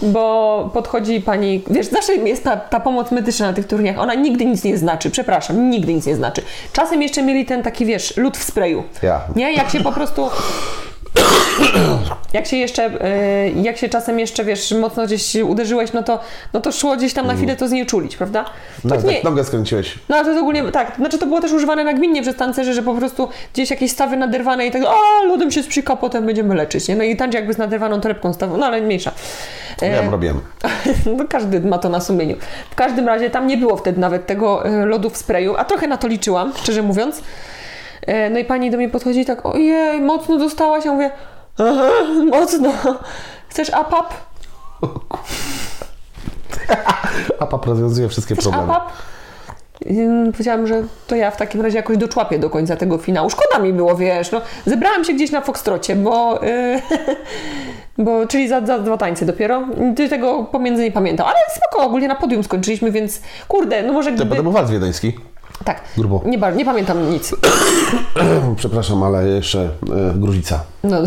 bo 0.04 0.70
podchodzi 0.74 1.22
pani, 1.22 1.62
wiesz, 1.70 1.88
zawsze 1.88 2.16
jest 2.16 2.44
ta, 2.44 2.58
ta 2.58 2.80
pomoc 2.80 3.12
medyczna 3.12 3.48
na 3.48 3.54
tych 3.54 3.68
turniach, 3.68 4.00
ona 4.00 4.14
nigdy 4.14 4.46
nic 4.46 4.64
nie 4.64 4.78
znaczy, 4.78 5.12
przepraszam, 5.12 5.70
nigdy 5.70 5.94
nic 5.94 6.06
nie 6.06 6.16
znaczy. 6.16 6.42
Czasem 6.74 7.02
jeszcze 7.02 7.24
mieli 7.24 7.46
ten 7.46 7.64
taki, 7.64 7.86
wiesz, 7.86 8.18
lód 8.18 8.38
w 8.38 8.44
sprayu. 8.44 8.84
Ja. 9.04 9.22
Nie, 9.36 9.54
jak 9.54 9.70
się 9.70 9.80
po 9.80 9.92
prostu... 9.92 10.30
Jak 12.34 12.46
się 12.46 12.58
jeszcze, 12.58 12.86
y, 12.88 13.54
jak 13.62 13.78
się 13.78 13.90
czasem 13.90 14.20
jeszcze, 14.20 14.44
wiesz, 14.46 14.72
mocno 14.72 15.06
gdzieś 15.06 15.36
uderzyłeś, 15.36 15.94
no 15.94 16.04
to, 16.04 16.20
no 16.54 16.62
to 16.62 16.72
szło 16.72 16.96
gdzieś 16.96 17.14
tam 17.14 17.28
na 17.28 17.34
chwilę 17.36 17.56
to 17.56 17.68
znieczulić, 17.68 18.18
prawda? 18.18 18.46
No, 18.84 18.96
Tak 18.96 19.04
nie, 19.04 19.14
tak 19.14 19.24
nogę 19.24 19.44
skręciłeś. 19.44 20.00
no 20.10 20.16
ale 20.16 20.26
to 20.26 20.32
jest 20.32 20.42
ogólnie, 20.42 20.64
tak, 20.64 20.96
znaczy 20.96 21.18
to 21.18 21.26
było 21.26 21.42
też 21.42 21.52
używane 21.52 21.84
nagminnie 21.84 22.22
przez 22.22 22.36
tancerzy, 22.36 22.74
że 22.74 22.84
po 22.84 22.94
prostu 22.94 23.30
gdzieś 23.54 23.70
jakieś 23.70 23.92
stawy 23.92 24.18
naderwane 24.18 24.68
i 24.68 24.72
tak, 24.72 24.82
a 24.86 25.26
lodem 25.28 25.52
się 25.52 25.64
sprzyka, 25.64 25.96
potem 25.96 26.26
będziemy 26.26 26.56
leczyć, 26.56 26.88
nie? 26.88 26.96
No 26.96 27.04
i 27.04 27.16
tańczy 27.18 27.38
jakby 27.38 27.54
z 27.54 27.58
naderwaną 27.58 28.02
torebką 28.02 28.34
stawą, 28.34 28.58
no 28.58 28.66
ale 28.66 28.82
mniejsza. 28.82 29.12
Ja 29.82 29.88
E, 29.88 30.10
robiłem. 30.12 30.42
no 31.18 31.26
każdy 31.30 31.60
ma 31.60 31.78
to 31.78 31.90
na 31.90 32.02
sumieniu. 32.02 32.36
W 32.72 32.76
każdym 32.76 33.08
razie 33.08 33.30
tam 33.30 33.48
nie 33.48 33.58
było 33.58 33.78
wtedy 33.78 34.00
nawet 34.00 34.26
tego 34.28 34.66
e, 34.66 34.86
lodu 34.86 35.10
w 35.10 35.18
sprayu, 35.18 35.56
a 35.58 35.66
trochę 35.66 35.88
na 35.88 35.98
to 35.98 36.08
liczyłam, 36.08 36.54
szczerze 36.56 36.82
mówiąc. 36.82 37.22
E, 38.02 38.30
No 38.30 38.40
i 38.40 38.46
pani 38.46 38.72
do 38.72 38.78
mnie 38.78 38.90
podchodzi 38.90 39.26
tak, 39.26 39.46
ojej, 39.46 40.02
mocno 40.02 40.38
dostałaś. 40.38 40.86
Ja 40.86 40.92
mówię, 40.94 41.12
mocno. 42.32 42.72
Chcesz 43.50 43.70
apap? 43.70 44.14
APAP 47.40 47.66
rozwiązuje 47.72 48.10
wszystkie 48.10 48.36
Chcesz 48.36 48.44
problemy. 48.48 48.74
apap? 48.74 48.92
Powiedziałam, 50.32 50.68
że 50.68 50.84
to 51.08 51.16
ja 51.16 51.32
w 51.32 51.38
takim 51.38 51.62
razie 51.62 51.78
jakoś 51.78 51.98
doczłapię 51.98 52.40
do 52.40 52.50
końca 52.50 52.76
tego 52.76 52.98
finału. 52.98 53.30
Szkoda 53.30 53.64
mi 53.64 53.74
było, 53.74 53.96
wiesz, 53.96 54.32
no. 54.32 54.42
Zebrałam 54.66 55.04
się 55.04 55.14
gdzieś 55.14 55.32
na 55.32 55.42
Foxtrocie, 55.42 55.96
bo... 55.96 56.40
Yy, 56.44 56.82
bo 58.06 58.28
czyli 58.28 58.48
za, 58.48 58.66
za 58.66 58.80
dwa 58.80 58.98
tańce 58.98 59.26
dopiero. 59.26 59.64
Ty 59.96 60.10
tego 60.10 60.44
pomiędzy 60.44 60.84
nie 60.84 60.92
pamiętam. 60.92 61.28
Ale 61.28 61.36
spoko, 61.56 61.86
ogólnie 61.86 62.08
na 62.08 62.16
podium 62.16 62.44
skończyliśmy, 62.44 62.92
więc 62.92 63.22
kurde, 63.48 63.84
no 63.84 63.94
może 63.94 64.12
gdyby... 64.12 64.30
potem 64.30 64.44
był 64.44 64.52
walc 64.52 64.70
wiedeński. 64.70 65.14
Tak, 65.66 65.82
Grubo. 65.98 66.22
nie, 66.26 66.38
nie 66.56 66.66
pamiętam 66.66 67.12
nic. 67.12 67.36
Przepraszam, 68.58 69.04
ale 69.04 69.28
jeszcze 69.28 69.60
e, 69.62 69.70
Gruzica. 70.16 70.64
No, 70.84 70.98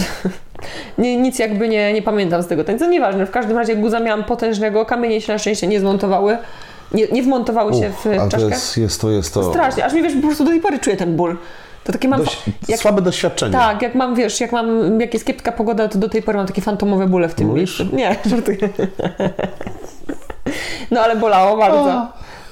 nie, 0.99 1.17
nic 1.17 1.39
jakby 1.39 1.69
nie, 1.69 1.93
nie 1.93 2.03
pamiętam 2.03 2.43
z 2.43 2.47
tego 2.47 2.65
tańca. 2.65 2.87
Nieważne, 2.87 3.27
w 3.27 3.31
każdym 3.31 3.59
razie 3.59 3.77
guza 3.77 4.01
miałam 4.01 4.25
potężnego, 4.25 4.85
kamienie 4.85 5.21
się 5.21 5.33
na 5.33 5.39
szczęście 5.39 5.67
nie 5.67 5.81
zmontowały. 5.81 6.39
Nie, 6.95 7.09
nie 7.09 7.23
wmontowały 7.23 7.75
się 7.75 7.91
w 7.91 8.07
ale 8.07 8.19
to 8.19 8.29
czaszkę. 8.29 8.49
jest, 8.49 8.77
jest 8.77 9.01
to, 9.01 9.11
jest 9.11 9.35
to 9.35 9.51
Strasznie, 9.51 9.85
aż 9.85 9.93
mi 9.93 10.03
wiesz, 10.03 10.15
po 10.15 10.27
prostu 10.27 10.45
do 10.45 10.51
tej 10.51 10.61
pory 10.61 10.79
czuję 10.79 10.97
ten 10.97 11.17
ból. 11.17 11.37
To 11.85 11.93
takie 11.93 12.09
mam. 12.09 12.21
dość, 12.21 12.43
jak, 12.69 12.81
słabe 12.81 13.03
doświadczenie. 13.03 13.53
tak, 13.53 13.83
jak 13.83 13.95
mam, 13.95 14.15
wiesz, 14.15 14.41
jak 14.41 14.53
mam, 14.53 15.01
jak 15.01 15.15
jest 15.15 15.27
kiepska 15.27 15.53
pogoda, 15.53 15.89
to 15.89 15.99
do 15.99 16.09
tej 16.09 16.23
pory 16.23 16.39
mam 16.39 16.47
takie 16.47 16.63
fantomowe 16.63 17.07
bóle 17.07 17.29
w 17.29 17.35
tym 17.35 17.47
Mówisz? 17.47 17.79
miejscu. 17.79 17.97
Nie, 17.97 18.17
żartuję. 18.31 18.59
No 20.91 21.01
ale 21.01 21.17
bolało 21.17 21.57
bardzo. 21.57 22.07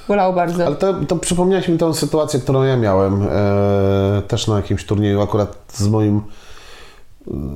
Bolało 0.08 0.32
bardzo. 0.32 0.66
Ale 0.66 0.76
to, 0.76 0.94
to 0.94 1.16
przypomniałeś 1.16 1.68
mi 1.68 1.78
tą 1.78 1.94
sytuację, 1.94 2.40
którą 2.40 2.62
ja 2.62 2.76
miałem 2.76 3.22
e, 3.22 4.22
też 4.28 4.48
na 4.48 4.56
jakimś 4.56 4.84
turnieju, 4.84 5.20
akurat 5.20 5.56
z 5.68 5.88
moim 5.88 6.22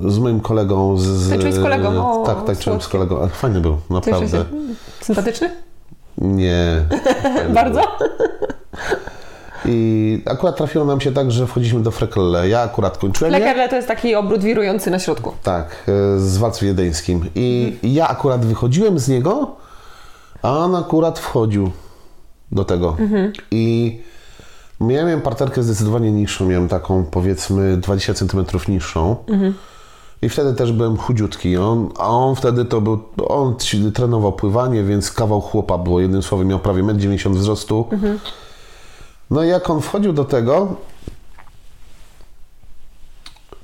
z 0.06 0.18
moim 0.18 0.40
kolegą. 0.40 0.98
Z, 0.98 1.02
z, 1.04 1.62
kolegą? 1.62 2.22
O, 2.22 2.26
tak, 2.26 2.44
tańczyłem 2.44 2.80
z 2.80 2.88
kolegą. 2.88 3.28
Fajny 3.28 3.60
był, 3.60 3.76
naprawdę. 3.90 4.44
Sympatyczny? 5.00 5.50
Nie. 6.20 6.82
Bardzo? 7.54 7.80
I 9.64 10.22
akurat 10.26 10.56
trafiło 10.56 10.84
nam 10.84 11.00
się 11.00 11.12
tak, 11.12 11.30
że 11.32 11.46
wchodziliśmy 11.46 11.82
do 11.82 11.90
Frekelle. 11.90 12.48
Ja 12.48 12.60
akurat 12.60 12.98
kończyłem. 12.98 13.32
Lekarle 13.32 13.68
to 13.68 13.76
jest 13.76 13.88
taki 13.88 14.14
obrót 14.14 14.42
wirujący 14.42 14.90
na 14.90 14.98
środku. 14.98 15.32
Tak, 15.42 15.84
e, 15.88 16.18
z 16.20 16.38
walc 16.38 16.60
wiedeńskim. 16.60 17.30
I 17.34 17.76
ja 17.82 18.08
akurat 18.08 18.44
wychodziłem 18.44 18.98
z 18.98 19.08
niego, 19.08 19.56
a 20.42 20.58
on 20.58 20.74
akurat 20.74 21.18
wchodził 21.18 21.70
do 22.52 22.64
tego. 22.64 22.96
I 23.50 23.98
miałem 24.80 25.20
parterkę 25.20 25.62
zdecydowanie 25.62 26.12
niższą, 26.12 26.46
miałem 26.46 26.68
taką 26.68 27.04
powiedzmy 27.04 27.76
20 27.76 28.14
cm 28.14 28.44
niższą. 28.68 29.16
I 30.22 30.28
wtedy 30.28 30.54
też 30.54 30.72
byłem 30.72 30.96
chudziutki. 30.96 31.56
On, 31.56 31.90
a 31.98 32.08
on 32.08 32.36
wtedy 32.36 32.64
to 32.64 32.80
był, 32.80 33.02
on 33.28 33.54
trenował 33.94 34.32
pływanie, 34.32 34.82
więc 34.82 35.12
kawał 35.12 35.40
chłopa 35.40 35.78
było. 35.78 36.00
Jednym 36.00 36.22
słowem 36.22 36.48
miał 36.48 36.58
prawie 36.58 36.82
1,90 36.82 37.26
m 37.26 37.34
wzrostu. 37.34 37.88
No 39.30 39.44
i 39.44 39.48
jak 39.48 39.70
on 39.70 39.80
wchodził 39.80 40.12
do 40.12 40.24
tego, 40.24 40.76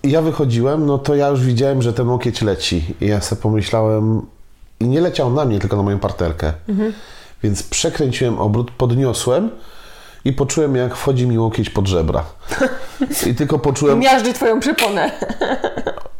ja 0.02 0.22
wychodziłem, 0.22 0.86
no 0.86 0.98
to 0.98 1.14
ja 1.14 1.28
już 1.28 1.40
widziałem, 1.40 1.82
że 1.82 1.92
ten 1.92 2.08
łokieć 2.08 2.42
leci. 2.42 2.94
I 3.00 3.06
ja 3.06 3.20
sobie 3.20 3.42
pomyślałem, 3.42 4.22
i 4.80 4.88
nie 4.88 5.00
leciał 5.00 5.32
na 5.32 5.44
mnie, 5.44 5.58
tylko 5.58 5.76
na 5.76 5.82
moją 5.82 5.98
parterkę. 5.98 6.52
Więc 7.42 7.62
przekręciłem 7.62 8.38
obrót, 8.38 8.70
podniosłem 8.70 9.50
i 10.24 10.32
poczułem, 10.32 10.76
jak 10.76 10.96
wchodzi 10.96 11.26
mi 11.26 11.38
łokieć 11.38 11.70
pod 11.70 11.86
żebra. 11.86 12.24
I 13.26 13.34
tylko 13.34 13.58
poczułem, 13.58 13.98
Miażdży 14.08 14.32
twoją 14.32 14.60
przyponę. 14.60 15.10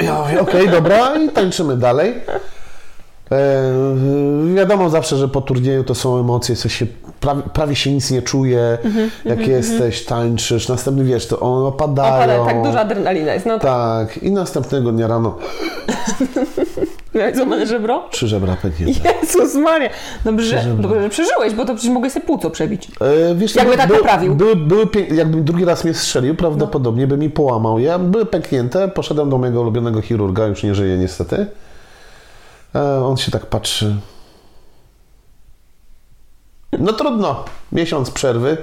ja 0.02 0.18
mówię, 0.22 0.40
okej, 0.40 0.68
dobra, 0.68 1.16
i 1.16 1.28
tańczymy 1.28 1.76
dalej. 1.76 2.14
E, 3.32 3.62
wiadomo 4.54 4.90
zawsze, 4.90 5.16
że 5.16 5.28
po 5.28 5.40
turnieju 5.40 5.84
to 5.84 5.94
są 5.94 6.20
emocje, 6.20 6.56
co 6.56 6.68
się 6.68 6.86
prawie, 7.24 7.42
prawie 7.52 7.76
się 7.76 7.92
nic 7.92 8.10
nie 8.10 8.22
czuje, 8.22 8.78
jak 9.24 9.46
jesteś, 9.46 10.04
tańczysz, 10.04 10.68
następny 10.68 11.04
wiesz, 11.04 11.26
to 11.26 11.40
one 11.40 11.66
opadają. 11.66 12.12
Ale 12.42 12.44
tak 12.54 12.62
duża 12.62 12.80
adrenalina 12.80 13.34
jest. 13.34 13.46
No 13.46 13.58
tak. 13.58 14.08
Tak, 14.14 14.22
i 14.22 14.30
następnego 14.30 14.92
dnia 14.92 15.06
rano 15.06 15.38
Miałeś 17.14 17.36
złamane 17.36 17.66
żebro? 17.66 18.02
trzy 18.10 18.28
żebra 18.28 18.56
pęknięte. 18.62 19.14
Jezus 19.22 19.54
Maria. 19.54 19.90
Dobrze, 20.24 20.62
że, 20.62 20.74
dobrze, 20.74 21.02
że 21.02 21.08
przeżyłeś, 21.08 21.54
bo 21.54 21.64
to 21.64 21.74
przecież 21.74 21.92
mogłeś 21.94 22.12
sobie 22.12 22.26
płuco 22.26 22.50
przebić. 22.50 22.88
E, 23.00 23.34
wiesz, 23.34 23.54
Jakby 23.54 23.70
by- 23.72 23.76
tak 23.78 23.88
by- 23.88 23.96
poprawił. 23.96 24.34
Były, 24.34 24.56
były, 24.56 24.86
pię- 24.86 25.14
jakbym 25.14 25.44
drugi 25.44 25.64
raz 25.64 25.84
mnie 25.84 25.94
strzelił, 25.94 26.34
prawdopodobnie 26.34 27.06
by 27.06 27.16
mi 27.16 27.30
połamał. 27.30 27.78
Ja 27.78 27.98
były 27.98 28.26
pęknięte, 28.26 28.88
poszedłem 28.88 29.30
do 29.30 29.38
mojego 29.38 29.60
ulubionego 29.60 30.00
chirurga, 30.00 30.46
już 30.46 30.62
nie 30.62 30.74
żyje 30.74 30.98
niestety. 30.98 31.46
E, 32.74 33.04
on 33.04 33.16
się 33.16 33.30
tak 33.32 33.46
patrzy. 33.46 33.96
No 36.78 36.92
trudno, 36.92 37.44
miesiąc 37.72 38.10
przerwy. 38.10 38.56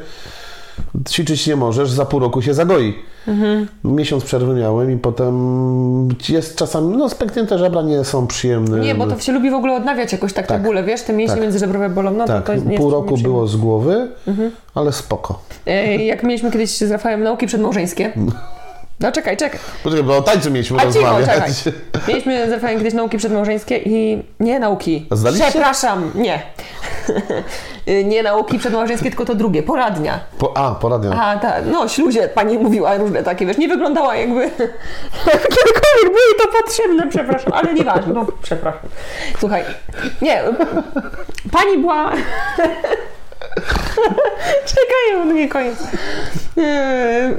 Ćwiczyć 1.09 1.47
nie 1.47 1.55
możesz, 1.55 1.91
za 1.91 2.05
pół 2.05 2.19
roku 2.19 2.41
się 2.41 2.53
zagoi. 2.53 2.93
Mhm. 3.27 3.67
Miesiąc 3.83 4.23
przerwy 4.23 4.53
miałem 4.53 4.91
i 4.91 4.97
potem 4.97 5.35
jest 6.29 6.55
czasami, 6.55 6.97
no 6.97 7.09
spęknięte 7.09 7.57
żebra 7.57 7.81
nie 7.81 8.03
są 8.03 8.27
przyjemne. 8.27 8.79
Nie, 8.79 8.95
bo 8.95 9.07
to 9.07 9.19
się 9.19 9.31
lubi 9.31 9.49
w 9.51 9.53
ogóle 9.53 9.75
odnawiać 9.75 10.11
jakoś 10.11 10.33
tak, 10.33 10.47
te 10.47 10.53
Tak. 10.53 10.63
bóle, 10.63 10.83
wiesz, 10.83 11.01
te 11.01 11.13
mięśnie 11.13 11.35
Tak. 11.35 11.41
międzyżebrowe 11.43 11.89
bolą, 11.89 12.11
no 12.11 12.25
Tak, 12.27 12.45
to, 12.45 12.55
nie 12.55 12.77
pół 12.77 12.91
roku 12.91 13.17
było 13.17 13.47
z 13.47 13.55
głowy, 13.55 14.07
Mhm. 14.27 14.51
ale 14.75 14.91
spoko. 14.91 15.39
E, 15.65 15.95
Jak 16.05 16.23
mieliśmy 16.23 16.51
kiedyś 16.51 16.77
z 16.77 16.91
Rafałem 16.91 17.23
nauki 17.23 17.47
przedmałżeńskie. 17.47 18.13
No 19.01 19.11
czekaj, 19.11 19.37
czekaj. 19.37 19.59
Poczekaj, 19.83 20.03
bo 20.03 20.17
o 20.17 20.21
tańcu 20.21 20.51
mieliśmy 20.51 20.77
A 20.77 20.81
cicho, 20.81 20.93
rozmawiać. 20.93 21.29
czekaj. 21.29 21.51
Mieliśmy 22.07 22.49
z 22.49 22.51
Rafałem 22.51 22.77
kiedyś 22.77 22.93
nauki 22.93 23.17
przedmałżeńskie 23.17 23.77
i 23.77 24.23
nie 24.39 24.59
nauki. 24.59 25.07
Zdaliście? 25.11 25.45
Przepraszam, 25.49 26.11
nie. 26.15 26.41
nie 28.11 28.23
nauki 28.23 28.59
przedmałżeńskie, 28.59 29.09
tylko 29.09 29.25
to 29.25 29.35
drugie, 29.35 29.63
poradnia. 29.63 30.19
Po, 30.37 30.57
a, 30.57 30.75
poradnia. 30.75 31.23
A, 31.23 31.37
tak, 31.39 31.63
no 31.71 31.87
śluzie 31.87 32.27
pani 32.27 32.57
mówiła 32.57 32.97
różne 32.97 33.23
takie, 33.23 33.45
wiesz, 33.45 33.57
nie 33.57 33.67
wyglądała 33.67 34.15
jakby 34.15 34.41
kiedykolwiek 35.55 36.03
jej 36.03 36.35
to 36.41 36.47
potrzebne, 36.61 37.07
przepraszam, 37.09 37.53
ale 37.53 37.73
nieważne, 37.73 38.13
no 38.13 38.25
przepraszam. 38.43 38.81
Słuchaj, 39.39 39.63
nie, 40.21 40.43
pani 41.51 41.77
była... 41.77 42.11
Czekaj, 44.71 45.17
bo 45.17 45.33
nie 45.33 45.49
koniec. 45.49 45.77
Nie, 46.57 47.29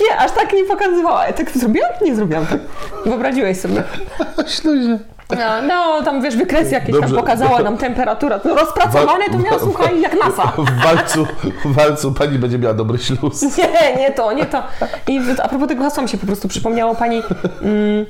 nie, 0.00 0.16
aż 0.18 0.32
tak 0.32 0.52
nie 0.52 0.64
pokazywała. 0.64 1.26
Ja 1.26 1.32
Tak 1.32 1.50
zrobiłam? 1.50 1.90
Nie 2.02 2.14
zrobiłam 2.16 2.46
tak. 2.46 2.58
Wyobraziłeś 3.04 3.60
sobie. 3.60 3.82
Śluzie. 4.56 4.98
No, 5.36 5.62
no 5.62 6.02
tam 6.02 6.22
wiesz, 6.22 6.36
wykresy 6.36 6.70
jakieś 6.70 6.90
Dobrze. 6.92 7.08
tam 7.08 7.16
pokazała 7.16 7.62
nam 7.62 7.76
temperaturę. 7.78 8.40
No, 8.44 8.54
rozpracowane 8.54 9.24
to 9.24 9.38
miała, 9.38 9.58
słuchaj, 9.58 10.00
jak 10.00 10.14
NASA. 10.24 10.52
W 10.56 10.82
walcu, 10.84 11.26
w 11.64 11.74
walcu 11.74 12.12
pani 12.12 12.38
będzie 12.38 12.58
miała 12.58 12.74
dobry 12.74 12.98
śluz. 12.98 13.42
Nie, 13.58 13.96
nie 13.96 14.12
to, 14.12 14.32
nie 14.32 14.46
to. 14.46 14.62
I 15.06 15.20
a 15.42 15.48
propos 15.48 15.68
tego 15.68 15.84
hasła 15.84 16.02
mi 16.02 16.08
się 16.08 16.18
po 16.18 16.26
prostu 16.26 16.48
przypomniało 16.48 16.94
pani. 16.94 17.22
Mm, 17.62 18.06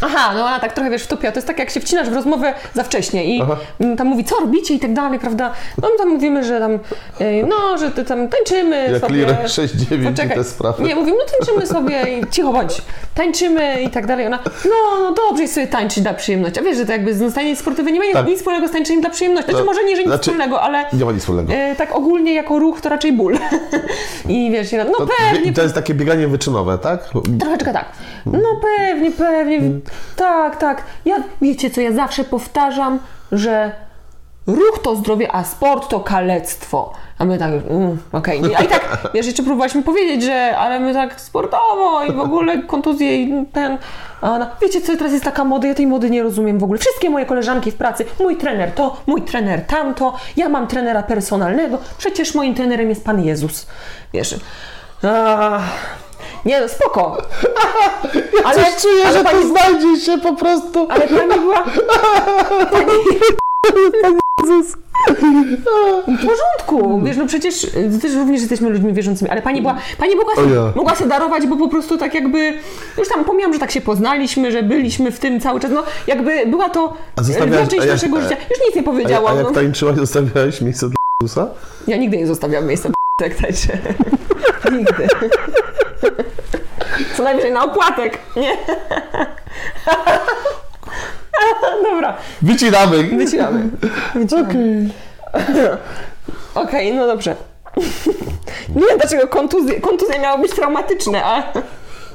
aha, 0.00 0.32
no 0.34 0.44
ona 0.44 0.60
tak 0.60 0.72
trochę 0.72 0.90
wiesz 0.90 1.02
wtopiła. 1.02 1.32
To 1.32 1.38
jest 1.38 1.46
tak, 1.46 1.58
jak 1.58 1.70
się 1.70 1.80
wcinasz 1.80 2.10
w 2.10 2.12
rozmowę 2.14 2.54
za 2.74 2.82
wcześnie 2.84 3.36
i 3.36 3.42
Aha. 3.42 3.56
mm, 3.80 3.96
tam 3.96 4.06
mówi, 4.06 4.24
co 4.24 4.40
robicie 4.40 4.74
i 4.74 4.78
tak 4.78 4.92
dalej, 4.92 5.18
prawda? 5.18 5.52
No 5.82 5.88
my 5.92 5.98
tam 5.98 6.08
mówimy, 6.08 6.44
że 6.44 6.58
tam, 6.60 6.78
no, 7.48 7.78
że 7.78 7.90
ty 7.90 8.04
tam 8.04 8.28
tańczymy 8.28 8.88
Jak 8.92 9.00
sobie. 9.00 9.14
lirę 9.14 9.36
6-9 9.44 10.02
i 10.02 10.04
Poczekaj. 10.10 10.36
te 10.36 10.44
sprawy. 10.44 10.82
Nie, 10.82 10.94
mówimy, 10.94 11.16
no 11.18 11.24
tańczymy 11.38 11.66
sobie 11.66 12.18
i 12.18 12.30
cicho 12.30 12.52
bądź. 12.52 12.82
Tańczymy 13.14 13.82
i 13.82 13.88
tak 13.90 14.06
dalej. 14.06 14.26
Ona, 14.26 14.38
no, 14.64 15.00
no 15.02 15.14
dobrze 15.28 15.42
jest 15.42 15.54
sobie 15.54 15.66
tańczyć 15.66 16.02
dla 16.02 16.14
przyjemności. 16.14 16.60
A 16.60 16.62
wiesz, 16.62 16.76
że 16.76 16.86
to 16.86 16.92
jakby 16.92 17.14
zostanie 17.14 17.56
sportowe 17.56 17.92
nie 17.92 17.98
ma 18.00 18.06
Tak. 18.12 18.26
nic 18.26 18.38
wspólnego 18.38 18.68
z 18.68 18.70
tańczeniem 18.70 19.00
dla 19.00 19.10
przyjemności. 19.10 19.50
Znaczy 19.50 19.64
No, 19.66 19.72
może 19.72 19.84
nie, 19.84 19.96
że 19.96 20.02
nic 20.02 20.08
znaczy- 20.08 20.22
wspólnego, 20.22 20.62
ale 20.62 20.84
Nie 20.92 21.04
ma 21.04 21.12
nic 21.12 21.20
wspólnego. 21.20 21.52
e, 21.52 21.76
tak 21.76 21.96
ogólnie 21.96 22.34
jako 22.34 22.58
ruch 22.58 22.80
to 22.80 22.88
raczej 22.88 23.12
ból. 23.12 23.38
I 24.28 24.50
wiesz, 24.50 24.68
no 24.72 24.84
To, 24.98 25.06
pewnie, 25.32 25.52
to 25.52 25.62
jest 25.62 25.74
takie 25.74 25.94
bieganie 25.94 26.28
wyczynowe, 26.28 26.78
tak? 26.78 27.00
Troszeczkę 27.40 27.72
tak. 27.72 27.84
No 28.26 28.48
pewnie, 28.78 29.10
pewnie. 29.10 29.60
Tak, 30.16 30.56
tak. 30.56 30.82
Ja, 31.04 31.16
wiecie 31.42 31.70
co, 31.70 31.80
ja 31.80 31.92
zawsze 31.92 32.24
powtarzam, 32.24 32.98
że 33.32 33.72
ruch 34.46 34.78
to 34.82 34.96
zdrowie, 34.96 35.32
a 35.32 35.44
sport 35.44 35.88
to 35.88 36.00
kalectwo. 36.00 36.92
A 37.18 37.24
my 37.24 37.38
tak, 37.38 37.52
mm, 37.52 37.98
okej. 38.12 38.42
A 38.56 38.62
i 38.62 38.68
tak, 38.68 38.98
wiesz, 39.14 39.26
jeszcze 39.26 39.42
próbowaliśmy 39.42 39.82
powiedzieć, 39.82 40.22
że 40.22 40.58
ale 40.58 40.80
my 40.80 40.94
tak 40.94 41.20
sportowo 41.20 42.04
i 42.04 42.12
w 42.12 42.20
ogóle 42.20 42.62
kontuzje 42.62 43.22
i 43.22 43.46
ten... 43.52 43.78
A 44.20 44.30
ona, 44.30 44.50
wiecie 44.62 44.80
co, 44.80 44.96
teraz 44.96 45.12
jest 45.12 45.24
taka 45.24 45.44
moda, 45.44 45.68
ja 45.68 45.74
tej 45.74 45.86
mody 45.86 46.10
nie 46.10 46.22
rozumiem 46.22 46.58
w 46.58 46.64
ogóle. 46.64 46.78
Wszystkie 46.78 47.10
moje 47.10 47.26
koleżanki 47.26 47.70
w 47.70 47.76
pracy, 47.76 48.04
mój 48.20 48.36
trener 48.36 48.72
to, 48.72 48.96
mój 49.06 49.22
trener 49.22 49.66
tamto, 49.66 50.16
ja 50.36 50.48
mam 50.48 50.66
trenera 50.66 51.02
personalnego, 51.02 51.78
przecież 51.98 52.34
moim 52.34 52.54
trenerem 52.54 52.88
jest 52.88 53.04
Pan 53.04 53.24
Jezus. 53.24 53.66
Wiesz, 54.12 54.36
a, 55.02 55.60
nie 56.44 56.60
no, 56.60 56.68
spoko. 56.68 57.16
Ale, 58.44 58.54
Coś 58.64 58.82
czuję, 58.82 59.04
ale 59.04 59.18
że 59.18 59.24
pani, 59.24 59.42
to 59.42 59.48
znajdzie 59.48 60.00
się 60.00 60.18
po 60.18 60.34
prostu. 60.34 60.86
ale 60.90 61.08
pani 61.08 61.40
była... 61.40 61.64
W 66.08 66.26
porządku, 66.26 67.00
wiesz, 67.04 67.16
no 67.16 67.26
przecież 67.26 67.66
też 68.02 68.14
również 68.14 68.40
jesteśmy 68.40 68.70
ludźmi 68.70 68.92
wierzącymi, 68.92 69.30
ale 69.30 69.42
pani 69.42 69.60
była, 69.60 69.76
pani 69.98 70.16
mogła, 70.16 70.32
ja. 70.54 70.72
mogła 70.76 70.94
sobie 70.94 71.10
darować, 71.10 71.46
bo 71.46 71.56
po 71.56 71.68
prostu 71.68 71.98
tak 71.98 72.14
jakby, 72.14 72.52
już 72.98 73.08
tam 73.08 73.24
pomijam, 73.24 73.52
że 73.52 73.58
tak 73.58 73.70
się 73.70 73.80
poznaliśmy, 73.80 74.52
że 74.52 74.62
byliśmy 74.62 75.10
w 75.12 75.18
tym 75.18 75.40
cały 75.40 75.60
czas, 75.60 75.70
no 75.70 75.82
jakby 76.06 76.46
była 76.46 76.68
to 76.68 76.96
A 77.16 77.22
zostawiałaś- 77.22 77.68
część 77.68 77.82
a 77.82 77.86
naszego 77.92 78.18
a- 78.18 78.20
życia. 78.20 78.36
Już 78.50 78.58
nic 78.66 78.74
nie 78.74 78.82
A, 78.82 78.84
powiedziałam. 78.84 79.32
a 79.34 79.36
jak 79.36 79.46
no. 79.46 79.52
tańczyłaś, 79.52 79.96
zostawiałeś 79.96 80.60
miejsce 80.60 80.86
dla 80.86 80.96
Jezusa? 81.22 81.46
Ja 81.86 81.96
nigdy 81.96 82.16
nie 82.16 82.26
zostawiam 82.26 82.66
miejsca 82.66 82.88
jak 83.22 83.34
tańczę. 83.34 83.78
nigdy. 84.78 85.08
Co 87.16 87.22
najwyżej 87.22 87.52
na 87.52 87.64
opłatek, 87.64 88.18
nie? 88.36 88.56
Dobra, 91.90 92.16
Wycinamy. 92.42 93.02
wycinamy. 93.04 93.70
Okej. 94.46 94.88
Okej, 96.54 96.94
no 96.94 97.06
dobrze. 97.06 97.36
Nie 98.76 98.86
wiem 98.86 98.98
dlaczego 98.98 99.28
kontuzje, 99.28 99.80
kontuzje 99.80 100.18
miały 100.18 100.42
być 100.42 100.52
traumatyczne, 100.54 101.24
a 101.24 101.42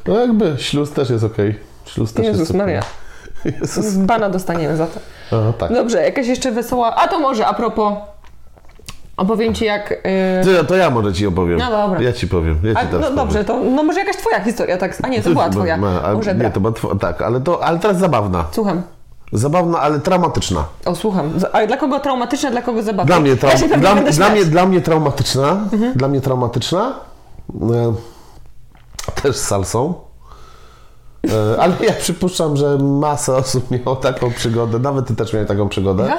No 0.07 0.19
jakby, 0.19 0.55
śluz 0.59 0.91
też 0.91 1.09
jest 1.09 1.23
okej. 1.23 1.59
Śluz 1.85 2.13
też 2.13 2.25
Jezus 2.25 2.39
jest. 2.39 2.53
Maria, 2.53 2.81
Jezus. 3.45 3.85
z 3.85 3.97
bana 3.97 4.29
dostaniemy 4.29 4.77
za 4.77 4.87
to. 4.87 4.99
A, 5.49 5.53
tak. 5.53 5.73
Dobrze, 5.73 6.01
jakaś 6.03 6.27
jeszcze 6.27 6.51
wesoła, 6.51 6.95
a 6.95 7.07
to 7.07 7.19
może 7.19 7.47
a 7.47 7.53
propos, 7.53 7.93
opowiem 9.17 9.53
Ci 9.53 9.65
jak... 9.65 9.89
Yy... 10.45 10.57
To, 10.57 10.63
to 10.63 10.75
ja 10.75 10.89
może 10.89 11.13
ci 11.13 11.27
opowiem. 11.27 11.60
No 11.60 11.72
dobra. 11.72 12.01
Ja 12.01 12.13
ci 12.13 12.27
powiem. 12.27 12.60
Ja 12.63 12.74
ci 12.74 12.79
A, 12.81 12.84
no 12.84 13.00
powiem. 13.00 13.15
dobrze, 13.15 13.43
to 13.45 13.60
no 13.60 13.84
może 13.84 14.00
jakaś 14.00 14.17
Twoja 14.17 14.43
historia, 14.43 14.77
tak? 14.77 14.98
A 15.03 15.07
nie, 15.07 15.22
to 15.22 15.29
była 15.29 15.50
Twoja. 15.50 15.77
Ma, 15.77 16.01
a, 16.03 16.13
Może 16.13 16.36
nie, 16.36 16.51
to 16.51 16.60
była 16.60 16.74
tw- 16.74 17.00
tak, 17.00 17.22
ale, 17.22 17.41
to, 17.41 17.63
ale 17.63 17.79
teraz 17.79 17.98
zabawna. 17.98 18.45
Słucham. 18.51 18.81
Zabawna, 19.34 19.79
ale 19.79 20.00
traumatyczna. 20.00 20.63
O, 20.86 20.95
słucham. 20.95 21.34
Ale 21.53 21.67
dla 21.67 21.77
kogo 21.77 22.00
traumatyczna, 22.00 22.51
dla 22.51 22.62
kogo 22.62 22.84
zabawna? 22.84 23.05
Dla 23.05 23.19
mnie, 23.19 23.36
trau- 23.36 23.69
ja 23.72 23.77
dla, 23.77 23.95
dla, 23.95 24.29
mnie, 24.29 24.45
dla 24.45 24.65
mnie 24.65 24.81
traumatyczna. 24.81 25.57
Dla 25.95 26.07
mnie 26.07 26.22
traumatyczna. 26.22 26.93
E, 27.72 27.93
też 29.22 29.36
z 29.36 29.41
salsą. 29.48 29.93
E, 31.55 31.62
ale 31.62 31.74
ja 31.81 31.93
przypuszczam, 31.93 32.57
że 32.57 32.77
masa 32.77 33.36
osób 33.36 33.72
miało 33.72 33.95
taką 33.95 34.31
przygodę. 34.31 34.79
Nawet 34.79 35.07
ty 35.07 35.15
też 35.15 35.34
miałeś 35.34 35.48
taką 35.48 35.69
przygodę. 35.69 36.03
Ja? 36.07 36.17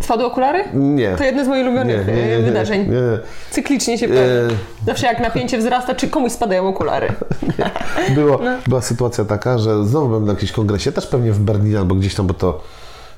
Spadły 0.00 0.26
okulary? 0.26 0.64
Nie. 0.74 1.16
To 1.16 1.24
jedno 1.24 1.44
z 1.44 1.48
moich 1.48 1.66
ulubionych 1.66 2.08
e, 2.08 2.42
wydarzeń. 2.42 2.80
Nie, 2.80 2.88
nie. 2.88 3.18
Cyklicznie 3.50 3.98
się 3.98 4.06
E, 4.06 4.08
pojawia. 4.08 4.56
Zawsze 4.86 5.06
jak 5.06 5.20
napięcie 5.20 5.58
wzrasta, 5.58 5.94
czy 5.94 6.08
komuś 6.08 6.32
spadają 6.32 6.68
okulary. 6.68 7.08
Było, 8.14 8.38
No. 8.44 8.50
Była 8.66 8.80
sytuacja 8.80 9.24
taka, 9.24 9.58
że 9.58 9.86
znowu 9.86 10.08
byłem 10.08 10.24
na 10.26 10.32
jakimś 10.32 10.52
kongresie, 10.52 10.92
też 10.92 11.06
pewnie 11.06 11.32
w 11.32 11.38
Berlinie 11.38 11.78
albo 11.78 11.94
gdzieś 11.94 12.14
tam, 12.14 12.26
bo 12.26 12.34
to 12.34 12.62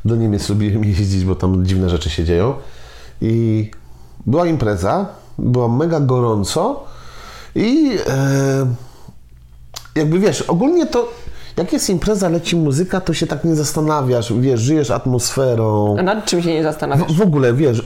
do 0.05 0.17
Niemiec 0.17 0.49
lubiłem 0.49 0.85
jeździć, 0.95 1.25
bo 1.25 1.35
tam 1.35 1.67
dziwne 1.67 1.89
rzeczy 1.91 2.11
się 2.11 2.25
dzieją. 2.25 2.55
I 3.21 3.71
była 4.27 4.47
impreza, 4.47 5.07
było 5.39 5.69
mega 5.69 6.01
gorąco 6.01 6.85
i 7.55 7.99
e, 8.09 8.67
jakby 9.95 10.19
wiesz, 10.19 10.43
ogólnie 10.43 10.87
to 10.87 11.09
jak 11.57 11.73
jest 11.73 11.91
impreza, 11.91 12.29
leci 12.29 12.57
muzyka, 12.57 13.01
to 13.01 13.15
się 13.15 13.27
tak 13.27 13.45
nie 13.45 13.55
zastanawiasz, 13.55 14.33
wiesz, 14.33 14.61
żyjesz 14.61 14.91
atmosferą. 14.91 15.97
A 15.99 16.03
nad 16.03 16.25
czym 16.25 16.43
się 16.43 16.55
nie 16.55 16.63
zastanawiasz? 16.63 17.13
W, 17.13 17.17
w 17.17 17.23
ogóle, 17.23 17.55
wiesz, 17.55 17.83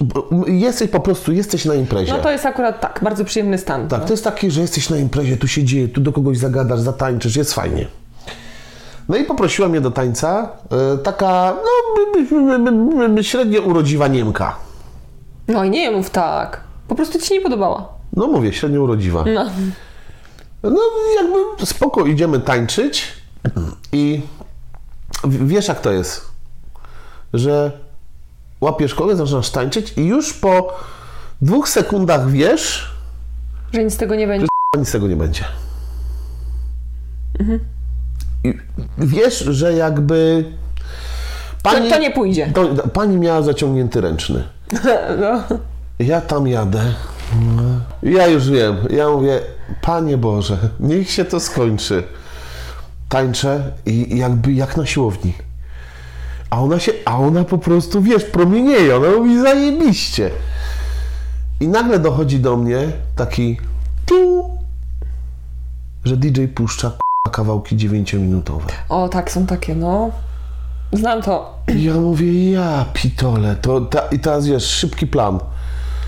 jesteś 0.46 0.90
po 0.90 1.00
prostu, 1.00 1.32
jesteś 1.32 1.64
na 1.64 1.74
imprezie. 1.74 2.12
No 2.12 2.18
to 2.18 2.30
jest 2.30 2.46
akurat 2.46 2.80
tak, 2.80 3.00
bardzo 3.02 3.24
przyjemny 3.24 3.58
stan. 3.58 3.88
Tak, 3.88 4.04
to 4.04 4.12
jest 4.12 4.24
takie, 4.24 4.50
że 4.50 4.60
jesteś 4.60 4.90
na 4.90 4.96
imprezie, 4.96 5.36
tu 5.36 5.48
się 5.48 5.64
dzieje, 5.64 5.88
tu 5.88 6.00
do 6.00 6.12
kogoś 6.12 6.38
zagadasz, 6.38 6.80
zatańczysz, 6.80 7.36
jest 7.36 7.54
fajnie. 7.54 7.86
No 9.08 9.16
i 9.16 9.24
poprosiła 9.24 9.68
mnie 9.68 9.80
do 9.80 9.90
tańca 9.90 10.48
e, 10.94 10.98
taka, 10.98 11.54
no, 13.08 13.22
średnio 13.22 13.60
urodziwa 13.60 14.08
Niemka. 14.08 14.56
No 15.48 15.64
i 15.64 15.70
nie 15.70 15.90
mów 15.90 16.10
tak. 16.10 16.60
Po 16.88 16.94
prostu 16.94 17.18
ci 17.18 17.26
się 17.26 17.34
nie 17.34 17.40
podobała. 17.40 17.88
No 18.12 18.26
mówię, 18.26 18.52
średnio 18.52 18.82
urodziwa. 18.82 19.24
No. 19.34 19.50
No 20.62 20.80
jakby 21.16 21.66
spoko, 21.66 22.06
idziemy 22.06 22.40
tańczyć 22.40 23.19
i 23.92 24.22
wiesz 25.28 25.68
jak 25.68 25.80
to 25.80 25.92
jest, 25.92 26.30
że 27.34 27.72
łapiesz 28.60 28.94
kogoś, 28.94 29.16
zaczynasz 29.16 29.50
tańczyć 29.50 29.92
i 29.96 30.06
już 30.06 30.32
po 30.32 30.74
dwóch 31.42 31.68
sekundach 31.68 32.30
wiesz, 32.30 32.90
Że 33.72 33.84
nic 33.84 33.94
z 33.94 33.96
tego 33.96 34.14
nie 34.14 34.26
będzie. 34.26 34.46
nic 34.78 34.88
z 34.88 34.92
tego 34.92 35.08
nie 35.08 35.16
będzie. 35.16 35.44
I 38.44 38.54
wiesz, 38.98 39.38
że 39.38 39.72
jakby 39.72 40.44
To, 41.62 41.70
pani, 41.70 41.90
to 41.90 41.98
nie 41.98 42.10
pójdzie. 42.10 42.50
to, 42.54 42.88
pani 42.88 43.16
miała 43.16 43.42
zaciągnięty 43.42 44.00
ręczny. 44.00 44.44
No. 45.20 45.42
Ja 45.98 46.20
tam 46.20 46.46
jadę. 46.48 46.94
Ja 48.02 48.26
już 48.26 48.50
wiem. 48.50 48.76
Ja 48.90 49.08
mówię, 49.08 49.40
Panie 49.82 50.18
Boże, 50.18 50.58
niech 50.80 51.10
się 51.10 51.24
to 51.24 51.40
skończy. 51.40 52.02
Tańczę 53.10 53.72
i 53.86 54.18
jakby 54.18 54.52
jak 54.52 54.76
na 54.76 54.86
siłowni. 54.86 55.32
A 56.50 56.60
ona 56.60 56.78
się, 56.78 56.92
a 57.04 57.18
ona 57.18 57.44
po 57.44 57.58
prostu, 57.58 58.02
wiesz, 58.02 58.24
promienieje. 58.24 58.96
Ona 58.96 59.10
mówi 59.10 59.40
zajebiście. 59.40 60.30
I 61.60 61.68
nagle 61.68 61.98
dochodzi 61.98 62.40
do 62.40 62.56
mnie 62.56 62.78
taki 63.16 63.56
tu, 64.06 64.50
że 66.04 66.16
DJ 66.16 66.44
puszcza 66.44 66.90
k***a, 66.90 67.30
kawałki 67.30 67.76
9-minutowe. 67.76 68.72
O, 68.88 69.08
tak, 69.08 69.30
są 69.30 69.46
takie, 69.46 69.74
no. 69.74 70.10
Znam 70.92 71.22
to. 71.22 71.58
I 71.74 71.84
ja 71.84 71.94
mówię, 71.94 72.50
ja 72.50 72.84
pitole, 72.92 73.56
to 73.56 73.80
ta, 73.80 74.00
i 74.00 74.18
teraz 74.18 74.46
wiesz, 74.46 74.64
szybki 74.64 75.06
plan. 75.06 75.38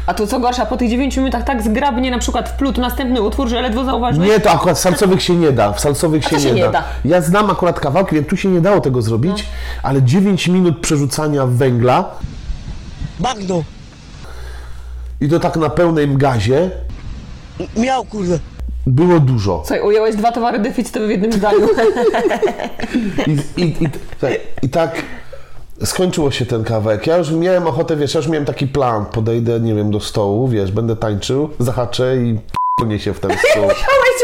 A 0.06 0.14
to 0.14 0.26
co 0.26 0.40
gorsza, 0.40 0.66
po 0.66 0.76
tych 0.76 0.90
9 0.90 1.16
minutach 1.16 1.44
tak 1.44 1.62
zgrabnie 1.62 2.10
na 2.10 2.18
przykład 2.18 2.48
wplótł 2.48 2.80
następny 2.80 3.22
utwór, 3.22 3.48
że 3.48 3.62
ledwo 3.62 3.84
zauważyłeś. 3.84 4.28
Nie, 4.28 4.40
to 4.40 4.50
akurat 4.50 4.76
w 4.76 4.80
salsowych 4.80 5.22
się 5.22 5.36
nie 5.36 5.52
da. 5.52 5.72
W 5.72 5.80
salsowych 5.80 6.24
się, 6.24 6.40
się 6.40 6.48
nie, 6.48 6.54
nie 6.54 6.62
da. 6.62 6.70
da. 6.72 6.84
Ja 7.04 7.20
znam 7.20 7.50
akurat 7.50 7.80
kawałki, 7.80 8.14
wiem, 8.14 8.24
tu 8.24 8.36
się 8.36 8.48
nie 8.48 8.60
dało 8.60 8.80
tego 8.80 9.02
zrobić, 9.02 9.46
ale 9.82 10.02
9 10.02 10.48
minut 10.48 10.78
przerzucania 10.80 11.46
węgla 11.46 12.04
Bagno. 13.20 13.62
i 15.20 15.28
to 15.28 15.40
tak 15.40 15.56
na 15.56 15.70
pełnym 15.70 16.18
gazie 16.18 16.70
Miał 17.76 18.04
kurde. 18.04 18.38
było 18.86 19.20
dużo. 19.20 19.62
Słuchaj, 19.66 19.80
ująłeś 19.80 20.16
dwa 20.16 20.32
towary 20.32 20.58
deficytowe 20.58 21.06
w 21.06 21.10
jednym 21.10 21.32
zdaniu. 21.32 21.58
I, 23.56 23.60
i, 23.62 23.64
i, 23.84 23.88
I 24.62 24.68
tak 24.68 25.02
skończyło 25.84 26.30
się 26.30 26.46
ten 26.46 26.64
kawałek. 26.64 27.06
Ja 27.06 27.16
już 27.16 27.30
miałem 27.30 27.66
ochotę, 27.66 27.96
wiesz, 27.96 28.14
ja 28.14 28.18
już 28.20 28.28
miałem 28.28 28.44
taki 28.44 28.66
plan. 28.66 29.06
Podejdę, 29.06 29.60
nie 29.60 29.74
wiem, 29.74 29.90
do 29.90 30.00
stołu, 30.00 30.48
wiesz, 30.48 30.72
będę 30.72 30.96
tańczył, 30.96 31.50
zahaczę 31.58 32.16
i 32.16 32.34
p***nie 32.78 32.98
się 32.98 33.14
w 33.14 33.20
ten 33.20 33.30
stół. 33.50 33.62
Miałeś 33.62 33.78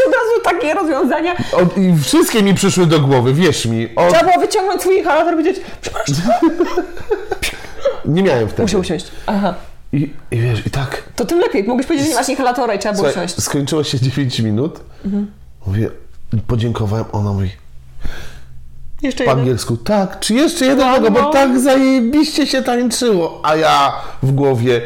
od 0.07 0.13
razu 0.13 0.43
takie 0.43 0.73
rozwiązania. 0.73 1.35
Od, 1.53 1.77
I 1.77 1.95
wszystkie 2.03 2.43
mi 2.43 2.53
przyszły 2.53 2.85
do 2.85 2.99
głowy, 2.99 3.33
wierz 3.33 3.65
mi. 3.65 3.95
Od, 3.95 4.09
Trzeba 4.13 4.31
było 4.31 4.45
wyciągnąć 4.45 4.81
swój 4.81 4.97
inhalator 4.97 5.33
i 5.33 5.37
powiedzieć, 5.37 5.63
przepraszam, 5.81 6.15
nie 8.05 8.23
miałem 8.23 8.47
wtedy. 8.47 8.61
muszę 8.61 8.77
usiąść. 8.79 9.11
Aha. 9.25 9.53
I, 9.93 10.13
I 10.31 10.37
wiesz, 10.37 10.65
i 10.67 10.69
tak 10.69 11.03
To 11.15 11.25
tym 11.25 11.39
lepiej. 11.39 11.63
Mogłeś 11.63 11.85
powiedzieć, 11.87 12.05
że 12.07 12.09
nie 12.13 12.19
masz 12.19 12.29
inhalatora 12.29 12.73
i 12.73 12.79
trzeba 12.79 12.93
było 12.95 13.05
Słuchaj, 13.07 13.25
usiąść. 13.25 13.43
skończyło 13.43 13.83
się 13.83 13.99
9 13.99 14.39
minut. 14.39 14.79
Mówię, 15.67 15.89
podziękowałem, 16.47 17.05
ona 17.11 17.33
mówi 17.33 17.49
Jeszcze 19.01 19.23
po 19.23 19.29
jeden. 19.29 19.39
angielsku, 19.39 19.77
tak, 19.77 20.19
czy 20.19 20.33
jeszcze 20.33 20.65
jednego, 20.65 21.09
No, 21.09 21.11
bo 21.11 21.29
tak 21.33 21.59
zajebiście 21.59 22.47
się 22.47 22.61
tańczyło. 22.61 23.41
A 23.43 23.55
ja 23.55 23.93
w 24.23 24.31
głowie, 24.31 24.81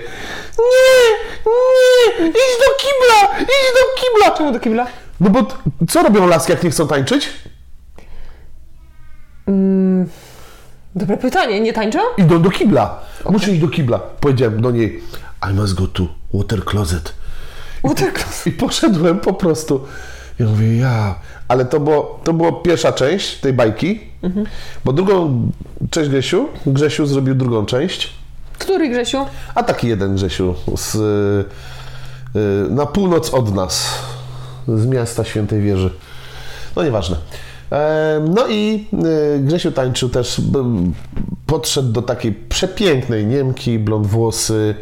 nie, 0.60 1.52
nie, 1.52 2.28
idź 2.30 2.34
do 2.36 2.74
kibla, 2.78 3.40
idź 3.42 3.48
do 3.48 4.02
kibla. 4.02 4.38
Czemu 4.38 4.52
do 4.52 4.60
kibla? 4.60 4.88
No 5.20 5.30
bo 5.30 5.40
co 5.90 6.04
robią 6.04 6.28
laski, 6.28 6.52
jak 6.52 6.64
nie 6.64 6.70
chcą 6.70 6.88
tańczyć? 6.88 7.30
Dobre 10.96 11.18
pytanie, 11.18 11.60
nie 11.62 11.74
tańczą? 11.74 12.00
Idą 12.18 12.42
do 12.42 12.50
kibla. 12.50 13.00
Muszę 13.30 13.52
iść 13.52 13.62
do 13.62 13.68
kibla. 13.68 14.00
Powiedziałem 14.00 14.62
do 14.62 14.72
niej, 14.72 15.04
I 15.52 15.54
must 15.54 15.74
go 15.74 15.88
to 15.88 16.04
water 16.34 16.66
closet. 16.66 17.14
Watercloset. 17.84 18.48
I 18.48 18.52
poszedłem 18.52 19.20
po 19.20 19.34
prostu. 19.34 19.86
Ja 20.40 20.46
mówię, 20.46 20.78
ja. 20.78 21.16
Ale 21.48 21.66
to 21.66 21.80
było, 21.80 22.20
to 22.24 22.34
było 22.34 22.52
pierwsza 22.54 22.92
część 22.94 23.38
tej 23.40 23.54
bajki, 23.54 24.00
bo 24.86 24.94
drugą, 24.94 25.52
cześć 25.90 26.10
Grzesiu, 26.10 26.48
Grzesiu 26.66 27.06
zrobił 27.06 27.36
drugą 27.36 27.66
część, 27.66 28.10
Który, 28.60 28.90
Grzesiu? 28.90 29.26
a 29.56 29.64
taki 29.64 29.88
jeden 29.88 30.16
Grzesiu 30.16 30.56
z, 30.78 30.96
y, 30.96 32.70
na 32.70 32.86
północ 32.86 33.34
od 33.34 33.56
nas, 33.56 33.90
z 34.68 34.86
miasta 34.86 35.24
Świętej 35.24 35.62
Wieży. 35.62 35.90
No 36.76 36.84
nieważne. 36.84 37.18
No 38.30 38.48
i 38.48 38.88
y, 39.36 39.40
Grzesiu 39.40 39.72
tańczył 39.72 40.10
też, 40.10 40.42
podszedł 41.46 41.92
do 41.92 42.02
takiej 42.02 42.32
przepięknej 42.32 43.26
Niemki, 43.26 43.80
blond 43.80 44.08
włosy, 44.08 44.76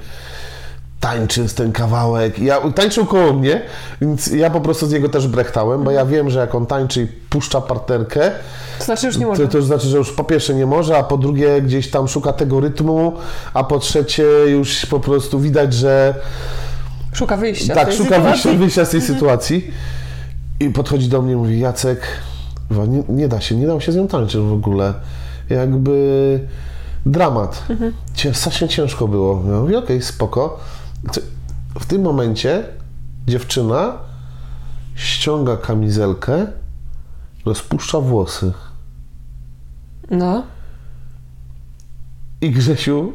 tańczy 1.02 1.50
z 1.50 1.54
ten 1.54 1.72
kawałek. 1.72 2.40
Ja, 2.40 2.62
tańczył 2.76 3.06
koło 3.06 3.34
mnie, 3.34 3.62
więc 4.02 4.28
ja 4.28 4.50
po 4.50 4.62
prostu 4.62 4.88
z 4.88 4.92
niego 4.94 5.10
też 5.10 5.28
brechtałem, 5.28 5.84
bo 5.84 5.92
ja 5.92 6.06
wiem, 6.06 6.30
że 6.30 6.40
jak 6.40 6.56
on 6.56 6.66
tańczy 6.66 7.02
i 7.04 7.08
puszcza 7.08 7.62
partnerkę, 7.62 8.32
To 8.80 8.86
znaczy 8.86 9.08
już 9.08 9.16
nie 9.18 9.22
to, 9.24 9.28
można. 9.30 9.48
to 9.48 9.62
znaczy, 9.62 9.88
że 9.88 9.98
już 9.98 10.12
po 10.12 10.24
pierwsze 10.24 10.54
nie 10.54 10.66
może, 10.66 10.98
a 10.98 11.04
po 11.04 11.18
drugie 11.18 11.62
gdzieś 11.62 11.90
tam 11.90 12.08
szuka 12.08 12.34
tego 12.34 12.60
rytmu, 12.60 13.14
a 13.54 13.64
po 13.64 13.80
trzecie 13.80 14.24
już 14.48 14.86
po 14.86 15.00
prostu 15.00 15.40
widać, 15.40 15.74
że 15.74 16.16
Szuka 17.14 17.38
wyjścia. 17.38 17.76
tak, 17.76 17.94
szuka 17.94 18.20
wyjścia, 18.20 18.54
wyjścia 18.54 18.86
z 18.86 18.90
tej 18.90 19.02
sytuacji. 19.02 19.72
I 20.60 20.70
podchodzi 20.70 21.10
do 21.10 21.22
mnie 21.22 21.34
i 21.34 21.36
mówi, 21.36 21.60
Jacek, 21.60 22.02
nie, 22.88 23.04
nie 23.10 23.28
da 23.28 23.42
się, 23.42 23.56
nie 23.56 23.68
dało 23.68 23.80
się 23.80 23.92
z 23.92 23.96
nią 23.96 24.08
tańczyć 24.08 24.42
w 24.42 24.54
ogóle. 24.54 24.94
Jakby 25.50 26.40
dramat. 27.06 27.64
Mhm. 27.70 27.94
Strasznie 28.34 28.68
ciężko 28.68 29.08
było. 29.08 29.44
Ja 29.52 29.60
mówię, 29.60 29.80
okej, 29.80 30.02
spoko. 30.02 30.60
W 31.80 31.86
tym 31.86 32.02
momencie 32.02 32.64
dziewczyna 33.28 33.98
ściąga 34.96 35.58
kamizelkę, 35.58 36.48
rozpuszcza 37.46 38.00
włosy. 38.00 38.54
No. 40.12 40.44
I 42.42 42.52
Grzesiu 42.52 43.14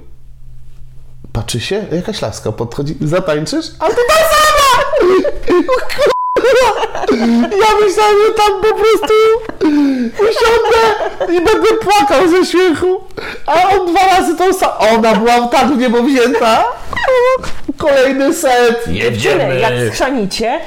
patrzy 1.33 1.61
się, 1.61 1.87
jakaś 1.93 2.23
laska 2.23 2.53
podchodzi, 2.53 2.97
zatańczysz? 3.01 3.67
A 3.79 3.89
to 3.89 3.95
ta 4.09 4.15
sama! 4.15 4.87
Ja 7.63 7.87
myślałem, 7.87 8.17
że 8.27 8.35
tam 8.37 8.61
po 8.61 8.75
prostu 8.77 9.15
usiądę 10.15 10.83
i 11.33 11.41
będę 11.45 11.69
płakał 11.83 12.29
ze 12.29 12.47
śmiechu, 12.47 13.05
a 13.47 13.69
on 13.69 13.87
dwa 13.87 14.07
razy 14.07 14.37
tą 14.37 14.53
samą. 14.53 14.73
Ona 14.79 15.15
była 15.15 15.49
tak 15.49 15.67
w 15.69 15.79
niebo 15.79 16.03
wzięta. 16.03 16.65
Kolejny 17.79 18.35
set. 18.35 18.85
Tyle, 19.23 19.61
jak 19.61 19.73
schrzanicie, 19.93 20.61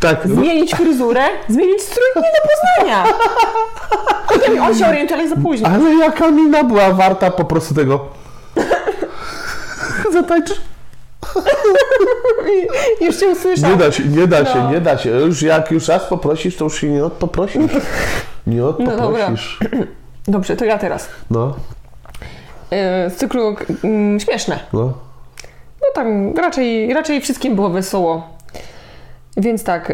Tak, 0.00 0.18
zmienić 0.24 0.74
fryzurę, 0.74 1.24
zmienić 1.48 1.82
strój 1.82 2.04
nie 2.16 2.22
do 2.22 2.48
poznania. 2.48 3.04
On 4.66 4.78
się 4.78 4.86
orientuje, 4.86 5.20
ale 5.20 5.28
za 5.28 5.36
późno. 5.36 5.68
Ale 5.68 5.94
jaka 5.94 6.30
mina 6.30 6.64
była 6.64 6.90
warta 6.92 7.30
po 7.30 7.44
prostu 7.44 7.74
tego. 7.74 8.00
Zatańczysz? 10.12 10.60
Już 13.00 13.16
cię 13.16 13.28
usłyszał. 13.28 13.70
Nie 13.70 13.76
da 13.76 13.92
się, 13.92 14.04
nie 14.04 14.26
da 14.26 14.44
się, 14.44 14.58
No. 14.58 14.70
nie 14.72 14.80
da 14.80 14.98
się. 14.98 15.10
Już 15.10 15.42
jak 15.42 15.70
już 15.70 15.88
raz 15.88 16.04
poprosisz, 16.04 16.56
to 16.56 16.64
już 16.64 16.80
się 16.80 16.86
nie 16.88 17.04
odpoprosisz. 17.04 17.62
Nie 18.46 18.60
No 18.60 18.72
dobra. 18.72 18.94
odpoprosisz. 18.94 19.58
Dobrze, 20.28 20.56
to 20.56 20.64
ja 20.64 20.78
teraz. 20.78 21.08
No, 21.30 21.54
Yy, 22.70 23.10
Z 23.10 23.16
cyklu 23.16 23.56
mm, 23.84 24.20
śmieszne. 24.20 24.58
no. 24.72 24.80
No 25.82 25.88
tam 25.94 26.36
raczej, 26.36 26.94
raczej 26.94 27.20
wszystkim 27.20 27.54
było 27.54 27.70
wesoło. 27.70 28.28
Więc 29.36 29.64
tak, 29.64 29.92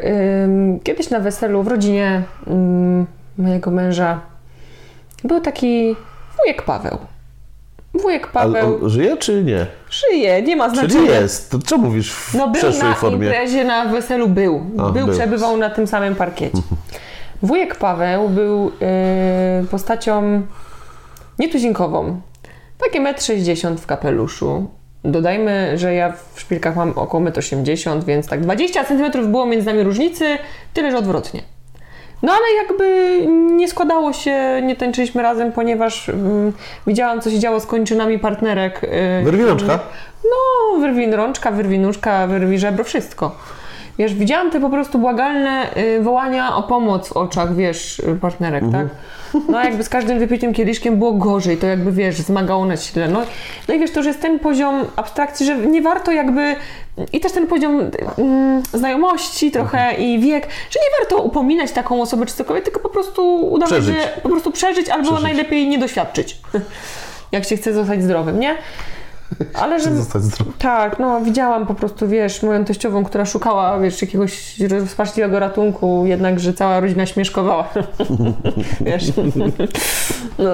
kiedyś 0.84 1.10
na 1.10 1.20
weselu 1.20 1.62
w 1.62 1.68
rodzinie 1.68 2.22
ym, 2.50 3.06
mojego 3.38 3.70
męża 3.70 4.20
był 5.24 5.40
taki 5.40 5.96
wujek 6.38 6.62
Paweł. 6.62 6.98
Wujek 7.94 8.28
Ale 8.34 8.52
Paweł 8.60 8.78
on 8.82 8.90
żyje 8.90 9.16
czy 9.16 9.44
nie? 9.44 9.66
Żyje, 10.00 10.42
nie 10.42 10.56
ma 10.56 10.68
znaczenia. 10.70 10.92
Czyli 10.92 11.06
jest. 11.06 11.50
To 11.50 11.58
co 11.58 11.78
mówisz 11.78 12.12
w 12.12 12.34
No 12.34 12.48
był 12.48 12.62
na 12.82 12.94
formie? 12.94 13.26
imprezie, 13.26 13.64
na 13.64 13.84
weselu 13.84 14.28
był. 14.28 14.60
A, 14.78 14.82
był, 14.90 15.06
był. 15.06 15.14
przebywał 15.14 15.56
na 15.56 15.70
tym 15.70 15.86
samym 15.86 16.14
parkiecie. 16.14 16.58
Wujek 17.42 17.76
Paweł 17.76 18.28
był 18.28 18.64
yy, 19.60 19.66
postacią 19.70 20.42
nietuzinkową. 21.38 22.20
Takie 22.78 23.00
1,60 23.00 23.66
m 23.68 23.78
w 23.78 23.86
kapeluszu. 23.86 24.66
Dodajmy, 25.04 25.78
że 25.78 25.94
ja 25.94 26.12
w 26.34 26.40
szpilkach 26.40 26.76
mam 26.76 26.90
około 26.90 27.24
1,80 27.24 27.92
m, 27.92 28.00
więc 28.06 28.26
tak 28.26 28.40
20 28.40 28.84
cm 28.84 29.30
było 29.30 29.46
między 29.46 29.66
nami 29.66 29.82
różnicy, 29.82 30.38
tyle 30.74 30.90
że 30.90 30.98
odwrotnie. 30.98 31.42
No 32.22 32.32
ale 32.32 32.66
jakby 32.66 33.18
nie 33.56 33.68
składało 33.68 34.12
się, 34.12 34.62
nie 34.62 34.76
tańczyliśmy 34.76 35.22
razem, 35.22 35.52
ponieważ 35.52 36.08
mm, 36.08 36.52
widziałam, 36.86 37.20
co 37.20 37.30
się 37.30 37.38
działo 37.38 37.60
z 37.60 37.66
kończynami 37.66 38.18
partnerek. 38.18 38.80
yy, 38.82 39.24
Wyrwi 39.24 39.44
rączka? 39.44 39.78
no, 40.24 40.80
wyrwi 40.80 41.10
rączka, 41.10 41.50
wyrwi 41.50 41.78
nóżka, 41.78 42.26
wyrwi 42.26 42.58
żebro, 42.58 42.84
wszystko. 42.84 43.36
Wiesz, 43.98 44.14
widziałam 44.14 44.50
te 44.50 44.60
po 44.60 44.70
prostu 44.70 44.98
błagalne 44.98 45.76
y, 45.76 46.02
wołania 46.02 46.56
o 46.56 46.62
pomoc 46.62 47.08
w 47.08 47.12
oczach, 47.12 47.54
wiesz, 47.54 48.02
partnerek, 48.20 48.64
tak? 48.72 48.86
No 49.48 49.64
jakby 49.64 49.84
z 49.84 49.88
każdym 49.88 50.18
wypitym 50.18 50.54
kieliszkiem 50.54 50.98
było 50.98 51.12
gorzej, 51.12 51.56
to 51.56 51.66
jakby, 51.66 51.92
wiesz, 51.92 52.16
zmagało 52.16 52.64
na 52.66 52.76
sile. 52.76 53.08
No, 53.08 53.22
no 53.68 53.74
i 53.74 53.78
wiesz, 53.80 53.90
to 53.90 54.00
już 54.00 54.06
jest 54.06 54.20
ten 54.20 54.38
poziom 54.38 54.84
abstrakcji, 54.96 55.46
że 55.46 55.56
nie 55.56 55.82
warto 55.82 56.12
jakby... 56.12 56.56
I 57.12 57.20
też 57.20 57.32
ten 57.32 57.46
poziom 57.46 57.90
mm, 58.18 58.62
znajomości 58.72 59.50
trochę 59.50 59.94
i 59.94 60.18
wiek, 60.18 60.46
że 60.70 60.80
nie 60.80 60.98
warto 61.00 61.22
upominać 61.22 61.72
taką 61.72 62.02
osobę 62.02 62.26
czy 62.26 62.34
cokolwiek, 62.34 62.64
tylko 62.64 62.80
po 62.80 62.88
prostu 62.88 63.36
udawać, 63.52 63.72
Przeżyć. 63.74 63.96
że 63.96 64.20
po 64.22 64.28
prostu 64.28 64.50
przeżyć 64.50 64.88
albo 64.88 65.04
Przeżyć. 65.04 65.22
najlepiej 65.24 65.68
nie 65.68 65.78
doświadczyć. 65.78 66.36
Jak 67.32 67.44
się 67.44 67.56
chce 67.56 67.72
zostać 67.72 68.02
zdrowym, 68.02 68.40
nie? 68.40 68.56
Ale 69.62 69.80
że... 69.80 69.96
Zostać 69.96 70.22
zdrowy. 70.22 70.52
Tak, 70.58 70.98
no 70.98 71.20
widziałam 71.20 71.66
po 71.66 71.74
prostu, 71.74 72.08
wiesz, 72.08 72.42
moją 72.42 72.64
teściową, 72.64 73.04
która 73.04 73.24
szukała, 73.24 73.78
wiesz, 73.78 74.02
jakiegoś 74.02 74.60
rozpaczliwego 74.60 75.38
ratunku, 75.38 76.06
jednakże 76.06 76.54
cała 76.54 76.80
rodzina 76.80 77.06
śmieszkowała. 77.06 77.68
wiesz. 78.80 79.04
no, 80.38 80.50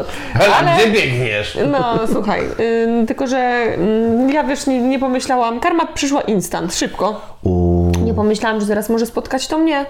ale, 0.58 0.76
Gdzie 0.76 0.92
biegniesz? 0.92 1.58
no 1.72 1.98
słuchaj, 2.12 2.40
ym, 2.86 3.06
tylko 3.06 3.26
że 3.26 3.66
ym, 3.78 4.30
ja, 4.30 4.44
wiesz, 4.44 4.66
nie, 4.66 4.80
nie 4.80 4.98
pomyślałam, 4.98 5.60
karma 5.60 5.86
przyszła 5.86 6.20
instant, 6.20 6.74
szybko. 6.74 7.36
Uuu. 7.42 7.92
Nie 8.04 8.14
pomyślałam, 8.14 8.60
że 8.60 8.66
zaraz 8.66 8.88
może 8.88 9.06
spotkać 9.06 9.48
to 9.48 9.58
mnie. 9.58 9.86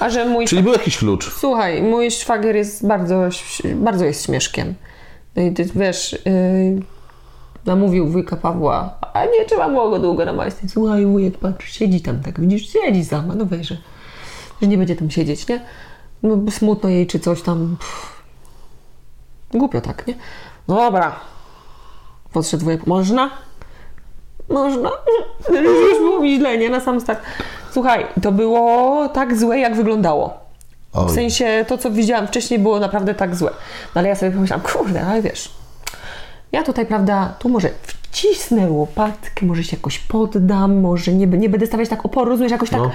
A 0.00 0.10
że 0.10 0.24
mój 0.24 0.46
Czyli 0.46 0.62
był 0.62 0.72
jakiś 0.72 0.98
klucz. 0.98 1.32
Słuchaj, 1.34 1.82
mój 1.82 2.10
szwagier 2.10 2.56
jest 2.56 2.86
bardzo, 2.86 3.28
bardzo 3.74 4.04
jest 4.04 4.26
śmieszkiem. 4.26 4.74
No 5.36 5.42
i 5.42 5.52
ty 5.52 5.64
wiesz, 5.74 6.12
yy, 6.12 6.82
namówił 7.66 8.08
wujka 8.08 8.36
Pawła, 8.36 8.98
a 9.12 9.24
nie 9.24 9.44
trzeba 9.46 9.68
było 9.68 9.90
go 9.90 9.98
długo 9.98 10.24
namawiać. 10.24 10.54
Słuchaj, 10.68 11.06
wujek, 11.06 11.38
patrz, 11.38 11.72
siedzi 11.72 12.00
tam 12.00 12.20
tak, 12.20 12.40
widzisz, 12.40 12.72
siedzi 12.72 13.04
sama, 13.04 13.34
no 13.34 13.46
weź, 13.46 13.68
że, 13.68 13.76
że 14.62 14.68
nie 14.68 14.78
będzie 14.78 14.96
tam 14.96 15.10
siedzieć, 15.10 15.48
nie? 15.48 15.60
No 16.22 16.50
smutno 16.50 16.88
jej 16.88 17.06
czy 17.06 17.20
coś 17.20 17.42
tam. 17.42 17.76
Pff. 17.78 18.22
Głupio 19.50 19.80
tak, 19.80 20.06
nie? 20.06 20.14
No 20.68 20.76
dobra. 20.76 21.20
Podszedł 22.32 22.64
wujek, 22.64 22.86
można? 22.86 23.30
Można. 24.48 24.90
Już 25.62 25.98
było 25.98 26.20
mi 26.20 26.36
źle, 26.36 26.58
nie? 26.58 26.70
Na 26.70 26.80
sam 26.80 27.00
start. 27.00 27.20
Słuchaj, 27.72 28.06
to 28.22 28.32
było 28.32 29.08
tak 29.08 29.36
złe, 29.38 29.58
jak 29.58 29.76
wyglądało. 29.76 30.40
W 30.94 31.10
sensie 31.10 31.64
to, 31.68 31.78
co 31.78 31.90
widziałam 31.90 32.26
wcześniej, 32.26 32.60
było 32.60 32.80
naprawdę 32.80 33.14
tak 33.14 33.36
złe. 33.36 33.50
No 33.94 33.98
ale 33.98 34.08
ja 34.08 34.14
sobie 34.14 34.32
pomyślałam, 34.32 34.66
kurde, 34.66 35.06
ale 35.06 35.22
wiesz, 35.22 35.50
ja 36.52 36.62
tutaj, 36.62 36.86
prawda, 36.86 37.34
tu 37.38 37.48
może 37.48 37.68
wcisnę 37.82 38.70
łopatkę, 38.70 39.46
może 39.46 39.64
się 39.64 39.76
jakoś 39.76 39.98
poddam, 39.98 40.80
może 40.80 41.12
nie, 41.12 41.26
nie 41.26 41.48
będę 41.48 41.66
stawiać 41.66 41.88
tak 41.88 42.04
oporu, 42.06 42.30
rozumiesz, 42.30 42.52
jakoś 42.52 42.70
tak 42.70 42.80
No. 42.80 42.90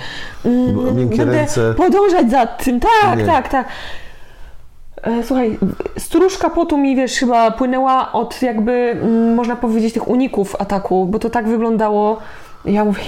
mm, 0.45 1.09
będę 1.09 1.25
ręce. 1.25 1.73
podążać 1.77 2.31
za 2.31 2.45
tym, 2.47 2.79
tak, 2.79 3.17
Nie. 3.19 3.25
tak, 3.25 3.49
tak. 3.49 3.67
E, 5.03 5.23
Słuchaj, 5.23 5.57
stróżka 5.97 6.49
potu 6.49 6.77
mi, 6.77 6.95
wiesz, 6.95 7.13
chyba 7.13 7.51
płynęła 7.51 8.11
od 8.11 8.41
jakby, 8.41 8.71
mm, 8.71 9.35
można 9.35 9.55
powiedzieć, 9.55 9.93
tych 9.93 10.07
uników 10.07 10.55
ataku, 10.59 11.05
bo 11.05 11.19
to 11.19 11.29
tak 11.29 11.47
wyglądało. 11.47 12.17
Ja 12.65 12.85
mówię, 12.85 13.01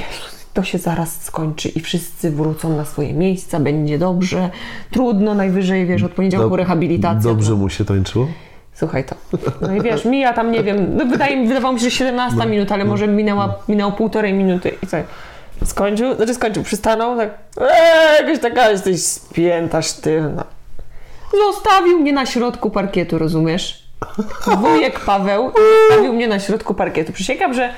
to 0.53 0.63
się 0.63 0.77
zaraz 0.77 1.21
skończy 1.21 1.69
i 1.69 1.79
wszyscy 1.79 2.31
wrócą 2.31 2.77
na 2.77 2.86
swoje 2.86 3.13
miejsca, 3.13 3.60
będzie 3.60 3.97
dobrze. 3.99 4.49
Trudno, 4.91 5.33
najwyżej, 5.33 5.86
wiesz, 5.86 6.03
od 6.03 6.12
poniedziałku 6.12 6.55
rehabilitacja. 6.55 7.31
Dobrze 7.31 7.53
mu 7.55 7.69
się 7.69 7.86
tańczyło? 7.86 8.27
Słuchaj 8.79 9.03
to. 9.03 9.15
No 9.61 9.75
i 9.75 9.81
wiesz, 9.81 10.05
mija 10.05 10.33
tam, 10.33 10.51
nie 10.51 10.63
wiem, 10.63 10.97
no 10.97 11.05
wydaje 11.05 11.37
mi, 11.37 11.47
wydawało 11.47 11.73
mi 11.73 11.79
się, 11.79 11.85
że 11.85 11.91
17 11.91 12.45
minut, 12.45 12.71
ale 12.71 12.85
może 12.85 13.07
minęła, 13.07 13.55
minęło 13.67 13.91
półtorej 13.91 14.33
minuty 14.33 14.71
i 14.83 14.87
co? 14.87 14.97
Skończył, 15.65 16.15
znaczy 16.15 16.33
skończył, 16.33 16.63
przystanął, 16.63 17.17
tak, 17.17 17.29
eee, 17.61 18.21
jakaś 18.21 18.39
taka 18.39 18.69
jesteś 18.69 19.03
spięta, 19.03 19.81
sztywna. 19.81 20.43
Zostawił 21.31 21.99
mnie 21.99 22.13
na 22.13 22.25
środku 22.25 22.69
parkietu, 22.69 23.17
rozumiesz? 23.17 23.87
Wujek 24.57 24.99
Paweł 24.99 25.51
zostawił 25.89 26.13
mnie 26.13 26.27
na 26.27 26.39
środku 26.39 26.73
parkietu. 26.73 27.13
Przysięgam, 27.13 27.53
że 27.53 27.69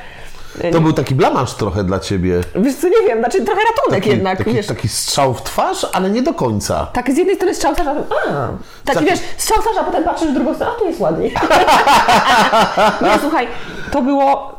To 0.72 0.82
był 0.82 0.94
taki 0.94 1.16
blamasz 1.16 1.54
trochę 1.54 1.84
dla 1.84 2.00
ciebie. 2.00 2.42
wiesz 2.56 2.76
co, 2.76 2.88
nie 2.88 3.08
wiem, 3.08 3.20
znaczy 3.20 3.46
trochę 3.46 3.62
ratunek 3.62 4.00
Taki, 4.04 4.10
jednak, 4.10 4.38
taki, 4.38 4.54
wiesz. 4.54 4.68
taki 4.68 4.88
strzał 4.88 5.34
w 5.34 5.44
twarz, 5.44 5.86
ale 5.94 6.10
nie 6.10 6.22
do 6.22 6.34
końca. 6.34 6.88
Tak, 6.94 7.12
z 7.12 7.18
jednej 7.18 7.36
strony 7.36 7.56
strzał 7.56 7.72
a 7.72 7.76
potem, 7.76 8.04
a, 8.28 8.48
taki 8.86 9.00
Taki- 9.00 9.06
wiesz, 9.06 9.20
strzał 9.38 9.58
a 9.80 9.84
potem 9.84 10.04
patrzysz 10.04 10.30
w 10.30 10.34
drugą 10.34 10.54
stronę, 10.54 10.72
a 10.76 10.80
tu 10.80 10.86
jest 10.86 11.00
ładniej. 11.00 11.34
Nie, 13.02 13.20
słuchaj, 13.22 13.48
to 13.92 14.02
było 14.02 14.56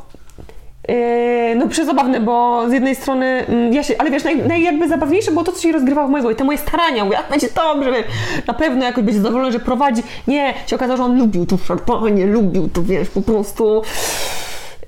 yy, 0.88 1.54
no 1.56 1.68
przezabawne, 1.68 2.20
bo 2.20 2.64
z 2.68 2.72
jednej 2.72 2.94
strony, 2.94 3.26
mm, 3.26 3.72
ja 3.72 3.82
się, 3.82 3.94
ale 3.98 4.10
wiesz, 4.10 4.24
naj, 4.24 4.36
naj 4.36 4.62
jakby 4.62 4.88
zabawniejsze 4.88 5.30
było 5.30 5.44
to, 5.44 5.52
co 5.52 5.62
się 5.62 5.72
rozgrywało 5.72 6.08
w 6.08 6.10
mojego 6.10 6.30
i 6.30 6.36
te 6.36 6.44
moje 6.44 6.58
starania, 6.58 7.04
mówię, 7.04 7.18
a 7.18 7.30
będzie 7.30 7.48
dobrze, 7.54 7.92
wiem, 7.92 8.04
na 8.46 8.54
pewno 8.54 8.84
jakoś 8.84 9.04
będzie 9.04 9.20
zadowolony, 9.20 9.52
że 9.52 9.60
prowadzi. 9.60 10.02
Nie, 10.26 10.54
się 10.66 10.76
okazało, 10.76 10.96
że 10.96 11.04
on 11.04 11.18
lubił 11.18 11.46
to 11.46 11.58
szarpanie, 11.58 12.26
lubił 12.26 12.68
to, 12.68 12.82
wiesz, 12.82 13.08
po 13.08 13.22
prostu... 13.22 13.82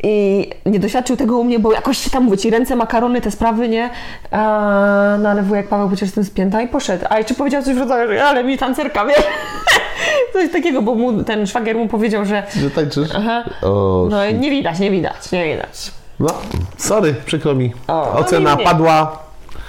I 0.02 0.50
nie 0.66 0.78
doświadczył 0.78 1.16
tego 1.16 1.38
u 1.38 1.44
mnie, 1.44 1.58
bo 1.58 1.72
jakoś 1.72 1.98
się 1.98 2.10
tam, 2.10 2.24
mówię 2.24 2.38
ci, 2.38 2.50
ręce, 2.50 2.76
makarony, 2.76 3.20
te 3.20 3.30
sprawy, 3.30 3.68
nie? 3.68 3.90
A, 4.30 5.16
no 5.20 5.28
ale 5.28 5.42
wujek 5.42 5.68
Paweł 5.68 5.88
przecież 5.88 6.02
jestem 6.08 6.24
spięta 6.24 6.62
i 6.62 6.68
poszedł. 6.68 7.04
A 7.10 7.18
jeszcze 7.18 7.34
powiedział 7.34 7.62
coś 7.62 7.74
w 7.74 7.78
rodzaju, 7.78 8.08
że 8.12 8.24
ale 8.24 8.44
mi 8.44 8.58
tancerka, 8.58 9.06
wiesz? 9.06 9.16
Coś 10.32 10.52
takiego, 10.52 10.82
bo 10.82 10.94
mu, 10.94 11.24
ten 11.24 11.46
szwagier 11.46 11.76
mu 11.76 11.88
powiedział, 11.88 12.24
że 12.24 12.42
Że 12.56 12.70
tańczysz? 12.70 13.08
Aha. 13.16 13.44
O, 13.62 14.06
no 14.10 14.30
nie 14.30 14.50
widać, 14.50 14.78
nie 14.78 14.90
widać, 14.90 15.32
nie 15.32 15.44
widać. 15.54 15.92
no, 16.20 16.28
sorry, 16.76 17.14
przykro 17.24 17.54
mi. 17.54 17.72
O, 17.88 18.12
no 18.14 18.20
Ocena 18.20 18.54
nie. 18.54 18.64
padła. 18.64 19.18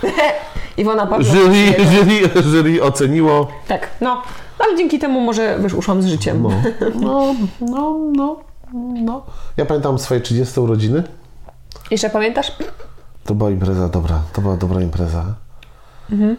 Iwona 0.78 1.06
Pawła. 1.08 1.26
Jury, 1.34 1.66
jury, 1.94 2.42
jury 2.52 2.84
oceniło. 2.84 3.48
Tak, 3.68 3.88
no. 4.02 4.22
Ale 4.60 4.78
dzięki 4.78 5.00
temu 5.00 5.22
może, 5.22 5.58
wiesz, 5.60 5.74
uszłam 5.74 6.02
z 6.02 6.06
życiem. 6.06 6.44
No, 6.44 6.50
no, 7.02 7.36
no, 7.62 8.00
no, 8.16 8.36
no. 8.74 9.26
Ja 9.58 9.66
pamiętam 9.66 10.00
swoje 10.00 10.22
30 10.22 10.60
urodziny. 10.60 11.04
Jeszcze 11.92 12.10
pamiętasz? 12.10 12.52
To 13.24 13.36
była 13.36 13.50
impreza 13.50 13.90
dobra, 13.90 14.22
to 14.34 14.42
była 14.42 14.58
dobra 14.58 14.82
impreza. 14.82 15.26
Mhm. 16.12 16.36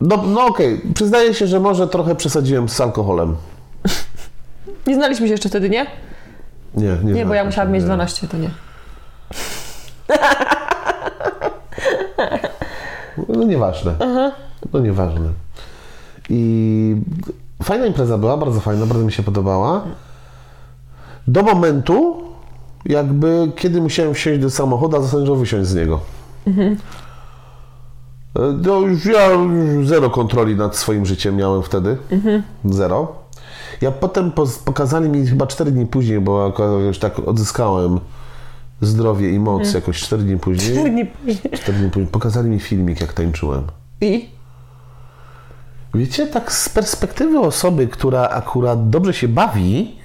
No, 0.00 0.16
no 0.16 0.46
okej, 0.46 0.80
przyznaję 0.94 1.34
się, 1.34 1.46
że 1.46 1.60
może 1.60 1.88
trochę 1.88 2.14
przesadziłem 2.14 2.68
z 2.68 2.80
alkoholem. 2.80 3.36
Nie 4.86 4.94
znaliśmy 4.94 5.26
się 5.26 5.32
jeszcze 5.32 5.48
wtedy, 5.48 5.70
nie? 5.70 5.86
Nie, 6.74 6.96
nie. 7.04 7.12
Nie, 7.12 7.26
bo 7.26 7.34
ja 7.34 7.44
musiałam 7.44 7.72
mieć 7.72 7.82
nie. 7.82 7.86
12, 7.86 8.28
to 8.28 8.36
nie. 8.36 8.50
No 13.28 13.44
nieważne. 13.44 13.94
No 14.72 14.80
nieważne. 14.80 15.28
I 16.28 16.96
fajna 17.62 17.86
impreza 17.86 18.18
była, 18.18 18.36
bardzo 18.36 18.60
fajna, 18.60 18.86
bardzo 18.86 19.04
mi 19.04 19.12
się 19.12 19.22
podobała. 19.22 19.84
Do 21.28 21.42
momentu, 21.42 22.22
jakby 22.84 23.52
kiedy 23.56 23.80
musiałem 23.80 24.14
wsiąść 24.14 24.40
do 24.40 24.50
samochodu, 24.50 24.96
a 24.96 25.00
zasadniczo 25.00 25.36
wysiąść 25.36 25.68
z 25.68 25.74
niego. 25.74 26.00
E, 26.48 26.72
No 28.66 28.80
już 28.80 29.04
ja 29.06 29.26
już 29.26 29.88
zero 29.88 30.10
kontroli 30.10 30.56
nad 30.56 30.76
swoim 30.76 31.06
życiem 31.06 31.36
miałem 31.36 31.62
wtedy. 31.62 31.96
Zero. 32.64 33.12
Ja 33.80 33.90
potem 33.90 34.32
pokazali 34.64 35.08
mi 35.08 35.26
chyba 35.26 35.46
4 35.46 35.70
dni 35.70 35.86
później, 35.86 36.20
bo 36.20 36.52
już 36.86 36.98
tak 36.98 37.18
odzyskałem 37.18 38.00
zdrowie 38.80 39.30
i 39.30 39.38
moc 39.38 39.74
jakoś 39.74 40.00
4 40.00 40.22
dnie 40.22 40.36
później. 40.36 40.92
Nie 40.92 41.06
później. 41.06 41.52
4 41.52 41.78
dni 41.78 41.90
później. 41.90 42.06
Pokazali 42.06 42.50
mi 42.50 42.60
filmik, 42.60 43.00
jak 43.00 43.12
tańczyłem. 43.12 43.62
I? 44.00 44.28
Wiecie, 45.94 46.26
tak 46.26 46.52
z 46.52 46.68
perspektywy 46.68 47.38
osoby, 47.38 47.86
która 47.88 48.28
akurat 48.28 48.90
dobrze 48.90 49.14
się 49.14 49.28
bawi, 49.28 49.96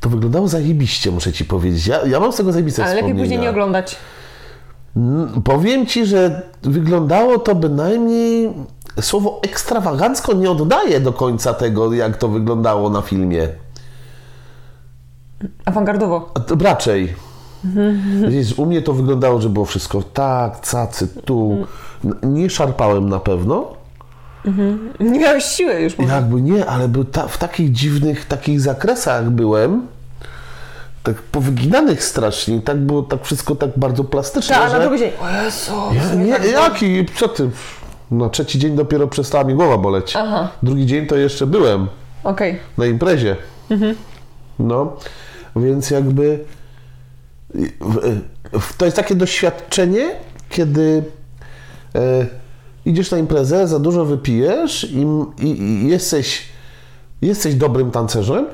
to 0.00 0.08
wyglądało 0.08 0.48
zajebiście, 0.48 1.10
muszę 1.10 1.32
ci 1.32 1.44
powiedzieć. 1.44 1.86
Ja, 1.86 2.06
ja 2.06 2.20
mam 2.20 2.32
z 2.32 2.36
tego 2.36 2.52
zajebiste 2.52 2.84
Ale 2.84 2.94
lepiej 2.94 3.14
później 3.14 3.38
nie 3.38 3.50
oglądać. 3.50 3.96
Powiem 5.44 5.86
ci, 5.86 6.06
że 6.06 6.42
wyglądało 6.62 7.38
to 7.38 7.54
bynajmniej 7.54 8.52
słowo 9.00 9.40
ekstrawagancko 9.44 10.32
nie 10.32 10.50
oddaje 10.50 11.00
do 11.00 11.12
końca 11.12 11.54
tego, 11.54 11.92
jak 11.92 12.16
to 12.16 12.28
wyglądało 12.28 12.90
na 12.90 13.02
filmie. 13.02 13.48
Awangardowo. 15.64 16.32
Raczej. 16.60 17.14
Widzisz, 18.28 18.58
u 18.58 18.66
mnie 18.66 18.82
to 18.82 18.92
wyglądało, 18.92 19.40
że 19.40 19.48
było 19.48 19.64
wszystko 19.64 20.02
tak, 20.02 20.60
cacy, 20.60 21.08
tu. 21.24 21.66
N- 22.04 22.14
Nie 22.34 22.50
szarpałem 22.50 23.08
na 23.08 23.20
pewno. 23.20 23.77
Nie 25.00 25.18
miałeś 25.18 25.44
siły 25.44 25.80
już. 25.80 25.98
może. 25.98 26.14
Jakby 26.14 26.40
nie, 26.42 26.66
ale 26.66 26.88
był 26.88 27.04
ta, 27.04 27.28
w 27.28 27.38
takich 27.38 27.72
dziwnych, 27.72 28.24
takich 28.24 28.60
zakresach 28.60 29.30
byłem, 29.30 29.86
tak 31.02 31.16
powyginanych 31.16 32.04
strasznie, 32.04 32.60
tak 32.60 32.78
było 32.78 33.02
tak 33.02 33.24
wszystko 33.24 33.54
tak 33.54 33.70
bardzo 33.76 34.04
plastyczne, 34.04 34.56
Ta, 34.56 34.62
a 34.62 34.64
na 34.64 34.70
że... 34.70 34.80
drugi 34.80 34.98
dzień. 34.98 35.10
O 35.20 35.44
Jezu. 35.44 35.72
Ja, 35.92 36.38
nie, 36.38 36.48
jaki? 36.50 37.06
Co 37.16 37.28
ty? 37.28 37.50
Na 38.10 38.28
trzeci 38.28 38.58
dzień 38.58 38.76
dopiero 38.76 39.08
przestała 39.08 39.44
mi 39.44 39.54
głowa 39.54 39.78
boleć. 39.78 40.16
Aha. 40.16 40.48
Drugi 40.62 40.86
dzień 40.86 41.06
to 41.06 41.16
jeszcze 41.16 41.46
byłem 41.46 41.88
Okej. 42.24 42.58
na 42.78 42.86
imprezie. 42.86 43.36
No, 44.58 44.96
więc 45.56 45.90
jakby 45.90 46.44
to 48.78 48.84
jest 48.84 48.96
takie 48.96 49.14
doświadczenie, 49.14 50.10
kiedy 50.50 51.02
e, 51.94 52.26
idziesz 52.88 53.10
na 53.10 53.18
imprezę, 53.18 53.68
za 53.68 53.78
dużo 53.78 54.04
wypijesz 54.04 54.84
i, 54.84 55.06
i, 55.44 55.62
i 55.62 55.88
jesteś, 55.88 56.42
jesteś 57.22 57.54
dobrym 57.54 57.90
tancerzem 57.90 58.46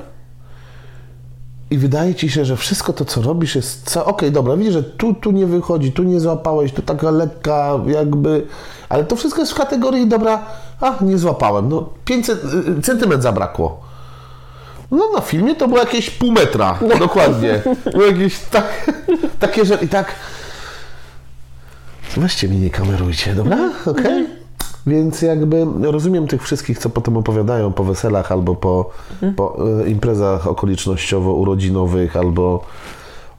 i 1.71 1.77
wydaje 1.77 2.15
ci 2.15 2.29
się, 2.29 2.45
że 2.45 2.57
wszystko 2.57 2.93
to, 2.93 3.05
co 3.05 3.21
robisz 3.21 3.55
jest... 3.55 3.89
Ca... 3.89 4.05
Okej, 4.05 4.31
dobra, 4.31 4.57
widzisz, 4.57 4.73
że 4.73 4.83
tu, 4.83 5.13
tu 5.13 5.31
nie 5.31 5.45
wychodzi, 5.45 5.91
tu 5.91 6.03
nie 6.03 6.19
złapałeś, 6.19 6.71
tu 6.71 6.81
taka 6.81 7.11
lekka 7.11 7.79
jakby... 7.87 8.47
Ale 8.89 9.03
to 9.03 9.15
wszystko 9.15 9.41
jest 9.41 9.51
w 9.51 9.55
kategorii, 9.55 10.07
dobra, 10.07 10.45
a, 10.81 10.95
nie 11.01 11.17
złapałem, 11.17 11.69
no 11.69 11.89
500 12.05 12.43
y, 12.77 12.81
centymetr 12.81 13.23
zabrakło. 13.23 13.79
No 14.91 15.09
na 15.15 15.21
filmie 15.21 15.55
to 15.55 15.67
było 15.67 15.79
jakieś 15.79 16.09
pół 16.09 16.31
metra, 16.31 16.79
dokładnie. 16.99 17.61
Było 17.91 18.05
jakieś 18.05 18.39
tak, 18.39 18.91
takie, 19.39 19.65
że 19.65 19.75
i 19.81 19.87
tak... 19.87 20.15
Weźcie 22.17 22.47
mnie 22.47 22.59
nie 22.59 22.69
kamerujcie, 22.69 23.35
dobra? 23.35 23.71
Okej? 23.85 24.27
Więc 24.87 25.21
jakby 25.21 25.65
rozumiem 25.81 26.27
tych 26.27 26.43
wszystkich, 26.43 26.79
co 26.79 26.89
potem 26.89 27.17
opowiadają 27.17 27.73
po 27.73 27.83
weselach 27.83 28.31
albo 28.31 28.55
po, 28.55 28.89
po 29.35 29.57
e, 29.83 29.89
imprezach 29.89 30.47
okolicznościowo-urodzinowych, 30.47 32.17
albo 32.17 32.65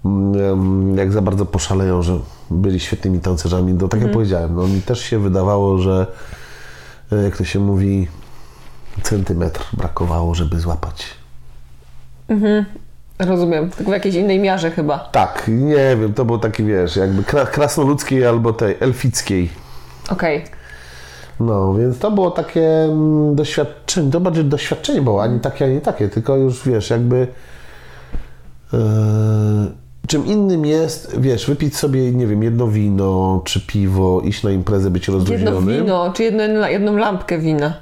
mm, 0.05 0.97
jak 0.99 1.13
za 1.13 1.23
bardzo 1.23 1.47
poszaleją, 1.47 2.03
że 2.03 2.19
byli 2.51 2.81
świetnymi 2.81 3.21
tancerzami. 3.21 3.73
No 3.73 3.89
tak 3.89 4.03
jak 4.03 4.13
powiedziałem, 4.13 4.55
no 4.55 4.69
mi 4.69 4.83
też 4.83 5.01
się 5.01 5.19
wydawało, 5.19 5.79
że 5.79 6.07
e, 7.13 7.17
jak 7.23 7.37
to 7.37 7.45
się 7.45 7.61
mówi, 7.61 8.09
centymetr 9.03 9.67
brakowało, 9.73 10.35
żeby 10.35 10.61
złapać. 10.61 11.07
Rozumiem. 13.19 13.71
Tylko 13.71 13.91
w 13.91 13.95
jakiejś 13.95 14.15
innej 14.15 14.39
miarze 14.39 14.71
chyba. 14.71 14.99
Tak, 14.99 15.45
nie 15.49 15.97
wiem, 16.01 16.15
to 16.15 16.25
było 16.25 16.39
taki, 16.39 16.65
wiesz, 16.65 16.97
jakby 16.97 17.23
kra- 17.23 17.47
krasnoludzkiej 17.47 18.27
albo 18.27 18.53
tej 18.53 18.77
elfickiej. 18.81 19.51
Okej. 20.11 20.45
No, 21.41 21.75
więc 21.75 21.99
to 21.99 22.11
było 22.11 22.31
takie 22.31 22.67
mm, 22.85 23.35
doświadczenie, 23.35 24.11
to 24.11 24.21
bardziej 24.21 24.45
doświadczenie 24.45 25.03
było, 25.03 25.23
ani 25.23 25.41
takie, 25.41 25.65
ani 25.65 25.81
takie, 25.81 26.09
tylko 26.09 26.37
już 26.37 26.69
wiesz, 26.69 26.91
jakby 26.91 27.27
e, 28.75 28.79
czym 30.07 30.27
innym 30.27 30.67
jest, 30.67 31.21
wiesz, 31.21 31.47
wypić 31.47 31.77
sobie, 31.77 32.13
nie 32.13 32.27
wiem, 32.27 32.43
jedno 32.43 32.69
wino 32.69 33.43
czy 33.45 33.61
piwo, 33.67 34.21
iść 34.21 34.43
na 34.43 34.51
imprezę, 34.51 34.91
być 34.91 35.09
Jedno 35.09 35.19
rozluźnionym. 35.21 35.67
wino, 35.85 36.13
czy 36.13 36.23
jedno, 36.23 36.69
jedną 36.69 36.97
lampkę 36.97 37.39
wina. 37.39 37.75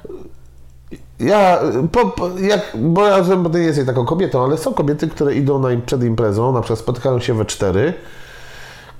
Ja, 1.19 1.59
po, 1.91 2.05
po, 2.05 2.29
jak, 2.39 2.61
bo 2.75 3.07
ja 3.07 3.23
nie 3.53 3.59
jesteś 3.59 3.85
taką 3.85 4.05
kobietą, 4.05 4.43
ale 4.43 4.57
są 4.57 4.73
kobiety, 4.73 5.07
które 5.07 5.35
idą 5.35 5.59
na, 5.59 5.69
przed 5.85 6.03
imprezą, 6.03 6.51
na 6.51 6.61
przykład 6.61 6.79
spotykają 6.79 7.19
się 7.19 7.33
we 7.33 7.45
cztery, 7.45 7.93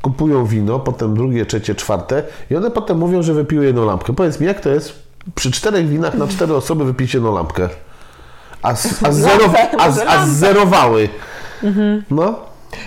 kupują 0.01 0.45
wino, 0.45 0.79
potem 0.79 1.15
drugie, 1.15 1.45
trzecie, 1.45 1.75
czwarte 1.75 2.23
i 2.51 2.55
one 2.55 2.71
potem 2.71 2.97
mówią, 2.97 3.21
że 3.23 3.33
wypiły 3.33 3.65
jedną 3.65 3.85
lampkę. 3.85 4.13
Powiedz 4.13 4.39
mi, 4.39 4.47
jak 4.47 4.59
to 4.59 4.69
jest 4.69 4.93
przy 5.35 5.51
czterech 5.51 5.87
winach 5.87 6.13
na 6.13 6.27
cztery 6.27 6.55
osoby 6.55 6.85
wypić 6.85 7.13
jedną 7.13 7.33
lampkę? 7.33 7.69
A, 8.61 8.69
a, 9.03 9.11
zero, 9.11 9.45
a, 9.77 9.87
a 10.07 10.25
zerowały. 10.25 11.09
No, 12.11 12.39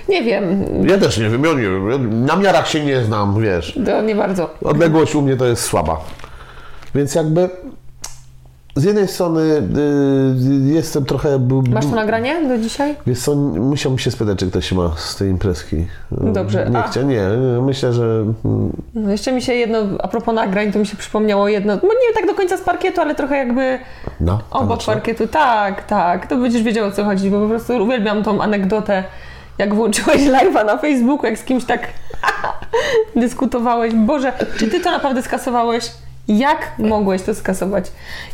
Nie 0.09 0.23
wiem. 0.23 0.65
ja 0.89 0.99
też 0.99 1.19
nie 1.19 1.31
wiem, 1.31 1.45
ja 1.45 1.53
nie 1.53 1.63
wiem, 1.63 2.25
na 2.25 2.37
miarach 2.37 2.69
się 2.69 2.85
nie 2.85 3.05
znam, 3.05 3.41
wiesz. 3.43 3.79
To 3.87 4.03
nie 4.03 4.15
bardzo. 4.15 4.51
Odległość 4.65 5.15
u 5.15 5.23
mnie 5.23 5.37
to 5.37 5.47
jest 5.47 5.63
słaba. 5.63 6.01
Więc 6.95 7.15
jakby 7.15 7.51
z 8.79 8.85
jednej 8.85 9.09
strony 9.09 9.41
y, 9.41 10.75
jestem 10.75 11.05
trochę... 11.05 11.39
bu- 11.39 11.63
Masz 11.71 11.87
to 11.87 11.95
nagranie 11.95 12.49
do 12.49 12.59
dzisiaj? 12.59 12.97
Wiesz 13.07 13.19
co, 13.21 13.35
musiałbym 13.35 13.99
się 13.99 14.11
spytać, 14.11 14.39
czy 14.39 14.47
ktoś 14.51 14.73
ma 14.73 14.91
z 14.97 15.17
tej 15.17 15.29
imprezki. 15.31 15.87
Dobrze, 16.11 16.67
Nie 16.71 16.79
a- 16.79 16.83
chcę, 16.83 17.05
nie. 17.05 17.23
Myślę, 17.63 17.93
że... 17.93 18.25
No 18.95 19.11
jeszcze 19.11 19.33
mi 19.33 19.43
się 19.43 19.55
jedno, 19.55 19.79
a 20.03 20.09
propos 20.09 20.35
nagrań, 20.35 20.73
to 20.73 20.79
mi 20.79 20.87
się 20.87 20.97
przypomniało 20.97 21.49
jedno, 21.49 21.75
no 21.83 21.89
nie 21.89 22.15
tak 22.15 22.27
do 22.27 22.35
końca 22.35 22.57
z 22.57 22.61
parkietu, 22.61 23.01
ale 23.01 23.15
trochę 23.15 23.37
jakby 23.37 23.79
No, 24.21 24.39
obok 24.51 24.69
taneczne. 24.69 24.95
parkietu. 24.95 25.27
Tak, 25.27 25.87
tak, 25.87 26.27
to 26.27 26.37
będziesz 26.37 26.63
wiedział 26.63 26.87
o 26.89 26.93
co 26.93 27.05
chodzi, 27.05 27.31
bo 27.31 27.41
po 27.41 27.49
prostu 27.49 27.73
uwielbiam 27.85 28.23
tą 28.23 28.43
anegdotę, 28.43 29.05
jak 29.59 29.75
włączyłeś 29.75 30.23
live'a 30.37 30.67
na 30.67 30.77
Facebooku, 30.79 31.27
jak 31.27 31.39
z 31.39 31.45
kimś 31.45 31.65
tak 31.65 31.81
dyskutowałeś. 33.17 33.95
Boże, 33.95 34.33
czy 34.59 34.69
ty 34.69 34.81
to 34.81 34.91
naprawdę 34.91 35.23
skasowałeś? 35.23 35.91
Jak 36.29 36.73
mogłeś 36.79 37.23
to 37.23 37.35
skasować? 37.35 37.85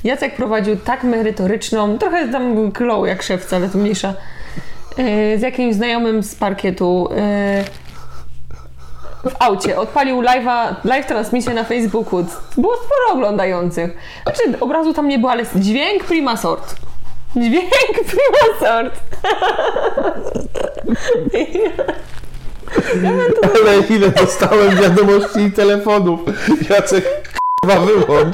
Jacek 0.05 0.37
prowadził 0.37 0.77
tak 0.77 1.05
merytoryczną, 1.05 1.99
trochę 1.99 2.29
tam 2.29 2.73
kloł 2.73 3.07
jak 3.07 3.23
szewca, 3.23 3.57
ale 3.57 3.69
to 3.69 3.79
mniejsza, 3.79 4.15
yy, 4.99 5.39
z 5.39 5.43
jakimś 5.43 5.75
znajomym 5.75 6.23
z 6.23 6.35
parkietu. 6.35 7.09
Yy, 7.11 7.65
w 9.31 9.35
aucie, 9.39 9.79
odpalił 9.79 10.23
live'a, 10.23 10.75
live 10.85 11.07
transmisję 11.07 11.55
na 11.55 11.65
Facebooku. 11.65 12.25
Było 12.57 12.75
sporo 12.77 13.13
oglądających. 13.13 13.97
Znaczy, 14.23 14.61
obrazu 14.61 14.95
tam 14.95 15.09
nie 15.09 15.19
było, 15.19 15.33
ale 15.33 15.45
dźwięk 15.57 16.05
prima 16.05 16.37
sort. 16.37 16.77
Dźwięk 17.37 18.05
prima 18.07 18.59
sort. 18.61 19.01
Ale 23.55 23.79
ile 23.91 24.11
dostałem 24.11 24.77
wiadomości 24.77 25.41
i 25.41 25.53
telefonów. 25.53 26.21
Jacek, 26.71 27.24
Vào 27.65 27.81
hư. 27.81 28.25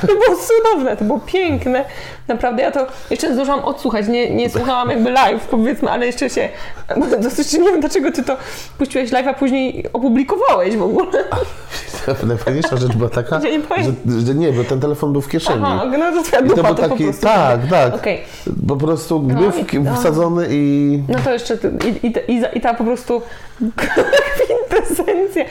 To 0.00 0.06
było 0.06 0.36
cudowne, 0.36 0.96
to 0.96 1.04
było 1.04 1.20
piękne. 1.26 1.84
Naprawdę, 2.28 2.62
ja 2.62 2.70
to 2.70 2.86
jeszcze 3.10 3.34
zdążyłam 3.34 3.60
odsłuchać. 3.60 4.08
Nie, 4.08 4.30
nie 4.34 4.50
słuchałam 4.50 4.90
jakby 4.90 5.10
live, 5.10 5.46
powiedzmy, 5.46 5.90
ale 5.90 6.06
jeszcze 6.06 6.30
się. 6.30 6.48
Dosyć 7.22 7.52
nie 7.52 7.70
wiem, 7.70 7.80
dlaczego 7.80 8.12
ty 8.12 8.22
to 8.22 8.36
puściłeś 8.78 9.12
live, 9.12 9.26
a 9.28 9.34
później 9.34 9.84
opublikowałeś 9.92 10.76
w 10.76 10.82
ogóle. 10.82 11.24
Najfajniejsza 12.26 12.76
rzecz 12.76 12.92
była 12.92 13.10
taka, 13.10 13.40
Że 13.40 13.50
nie 13.50 13.60
że, 14.06 14.26
że 14.26 14.34
nie, 14.34 14.52
bo 14.52 14.64
ten 14.64 14.80
telefon 14.80 15.12
był 15.12 15.20
w 15.20 15.28
kieszeni. 15.28 15.62
Aha, 15.64 15.84
no 15.98 16.12
to 16.12 16.22
twoja 16.22 16.42
I 16.42 16.48
to 16.48 16.56
dupa 16.56 16.68
był 16.68 16.76
to 16.76 16.82
po 16.82 16.88
taki, 16.88 17.04
prostu. 17.04 17.22
tak, 17.22 17.60
tak. 17.70 17.94
Okej. 17.94 18.20
Po 18.68 18.76
prostu 18.76 19.20
był 19.20 19.50
w, 19.50 19.74
i- 19.74 19.84
wsadzony 20.00 20.46
i 20.50 21.02
No 21.08 21.18
to 21.24 21.32
jeszcze 21.32 21.58
i, 22.02 22.06
i, 22.06 22.32
i, 22.36 22.42
i 22.54 22.60
ta 22.60 22.74
po 22.74 22.84
prostu 22.84 23.22
kwintesencja. 24.40 25.44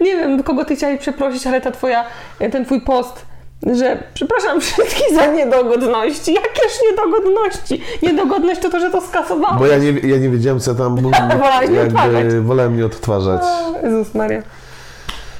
Nie 0.00 0.16
wiem, 0.16 0.42
kogo 0.42 0.64
ty 0.64 0.76
chciałeś 0.76 1.00
przeprosić, 1.00 1.46
ale 1.46 1.60
ta 1.60 1.70
twoja, 1.70 2.04
ten 2.52 2.64
twój 2.64 2.80
post, 2.80 3.26
że 3.66 4.02
przepraszam 4.14 4.60
wszystkich 4.60 5.14
za 5.14 5.26
niedogodności. 5.26 6.34
Jakież 6.34 6.72
niedogodności? 6.90 7.82
Niedogodność 8.02 8.60
to 8.60 8.70
to, 8.70 8.80
że 8.80 8.90
to 8.90 9.00
skasowałeś. 9.00 9.58
Bo 9.58 9.66
ja 9.66 9.78
nie, 9.78 9.90
ja 9.90 10.18
nie 10.18 10.28
wiedziałem, 10.28 10.60
co 10.60 10.74
tam 10.74 10.94
było. 10.94 11.12
Wolałeś 11.38 11.70
nie 11.70 11.82
odtwarzać. 11.82 12.34
Wolałem 12.34 12.76
nie 12.76 12.86
odtwarzać. 12.86 13.42
Jezus 13.82 14.14
Maria. 14.14 14.42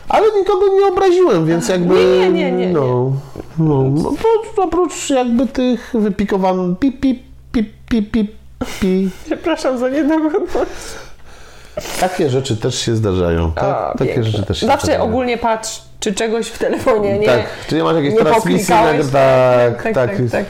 Ale 0.08 0.26
nikogo 0.38 0.68
nie 0.68 0.86
obraziłem, 0.86 1.46
więc 1.46 1.68
jakby. 1.68 1.94
Nie, 1.94 2.30
nie, 2.30 2.52
nie, 2.52 2.52
nie. 2.52 2.68
No, 2.72 3.12
no, 3.58 3.82
no 3.82 4.08
oprócz, 4.08 4.58
oprócz 4.58 5.10
jakby 5.10 5.46
tych 5.46 5.90
wypikowanych. 5.94 6.78
Pi, 6.78 6.92
pi, 6.92 7.22
pi, 7.52 7.64
pi, 7.88 8.02
pi, 8.02 8.28
pi. 8.80 9.10
Przepraszam 9.26 9.78
za 9.78 9.88
niedogodność. 9.88 10.70
Takie 12.00 12.30
rzeczy 12.30 12.56
też 12.56 12.78
się 12.78 12.96
zdarzają. 12.96 13.52
Tak? 13.52 13.64
A, 13.64 13.94
Takie 13.98 14.22
rzeczy 14.24 14.46
też 14.46 14.60
się 14.60 14.66
Zawsze 14.66 14.86
zdarzają. 14.86 15.04
ogólnie 15.08 15.38
patrz, 15.38 15.82
czy 16.00 16.14
czegoś 16.14 16.48
w 16.48 16.58
telefonie 16.58 17.18
nie 17.18 17.26
Tak, 17.26 17.40
czy 17.68 17.74
nie 17.76 17.82
masz 17.84 17.96
jakiejś 17.96 18.14
transmisji? 18.16 18.74
nagry- 18.74 19.04
Tak, 19.12 19.82
tak, 19.82 19.94
tak. 19.94 20.10
tak, 20.10 20.16
tak. 20.32 20.44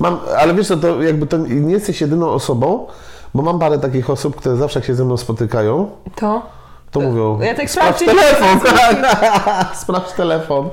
Mam, 0.00 0.18
ale 0.38 0.54
wiesz 0.54 0.68
co, 0.68 0.76
to 0.76 1.02
jakby 1.02 1.26
to 1.26 1.36
nie 1.36 1.72
jesteś 1.72 2.00
jedyną 2.00 2.28
osobą, 2.30 2.86
bo 3.34 3.42
mam 3.42 3.58
parę 3.58 3.78
takich 3.78 4.10
osób, 4.10 4.36
które 4.36 4.56
zawsze 4.56 4.78
jak 4.78 4.86
się 4.86 4.94
ze 4.94 5.04
mną 5.04 5.16
spotykają, 5.16 5.90
To? 6.16 6.42
to 6.90 7.00
mówią, 7.00 7.40
Ja 7.40 7.54
tak 7.54 7.70
sprawdź 7.70 7.98
telefon, 8.04 8.60
tak, 8.60 9.76
sprawdź 9.82 10.12
telefon. 10.12 10.70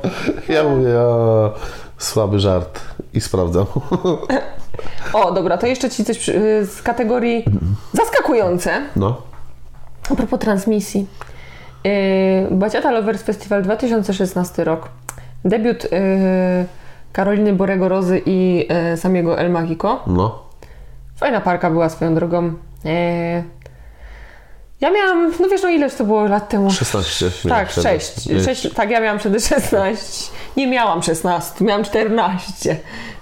Ja 0.49 0.63
mówię, 0.63 0.99
o, 0.99 1.51
słaby 1.97 2.39
żart 2.39 2.79
i 3.13 3.21
sprawdzam. 3.21 3.65
O, 5.13 5.31
dobra, 5.31 5.57
to 5.57 5.67
jeszcze 5.67 5.89
ci 5.89 6.05
coś 6.05 6.25
z 6.63 6.81
kategorii 6.81 7.45
zaskakujące. 7.93 8.81
No, 8.95 9.21
A 10.11 10.15
propos 10.15 10.39
transmisji. 10.39 11.07
Yy, 11.87 12.57
Baciata 12.57 12.91
Lovers 12.91 13.23
Festival 13.23 13.61
2016 13.63 14.63
rok. 14.63 14.89
Debiut 15.45 15.83
yy, 15.83 15.89
Karoliny 17.13 17.53
Borego 17.53 17.89
Rozy 17.89 18.21
i 18.25 18.67
yy, 18.91 18.97
samego 18.97 19.39
El 19.39 19.49
Magico. 19.51 20.03
no. 20.07 20.47
Fajna 21.15 21.41
parka 21.41 21.69
była 21.69 21.89
swoją 21.89 22.15
drogą. 22.15 22.53
Ja 24.81 24.91
miałam, 24.91 25.31
no 25.39 25.47
wiesz, 25.47 25.63
no 25.63 25.69
ileż 25.69 25.95
to 25.95 26.03
było 26.03 26.25
lat 26.25 26.49
temu? 26.49 26.71
16. 26.71 27.25
Tak, 27.25 27.43
miałem 27.49 27.67
wtedy. 27.67 27.81
6. 28.43 28.61
6. 28.61 28.73
Tak, 28.73 28.89
ja 28.89 28.99
miałam 28.99 29.19
wtedy 29.19 29.39
16. 29.39 30.31
Nie 30.57 30.67
miałam 30.67 31.03
16, 31.03 31.65
miałam 31.65 31.83
14. 31.83 32.77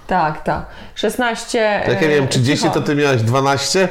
Tak, 0.06 0.42
tak. 0.42 0.66
16. 0.94 1.58
Jak 1.88 2.02
ja 2.02 2.08
e, 2.08 2.10
miałem 2.10 2.28
30, 2.28 2.64
to 2.66 2.72
cicho. 2.72 2.80
ty 2.80 2.94
miałaś 2.94 3.22
12? 3.22 3.88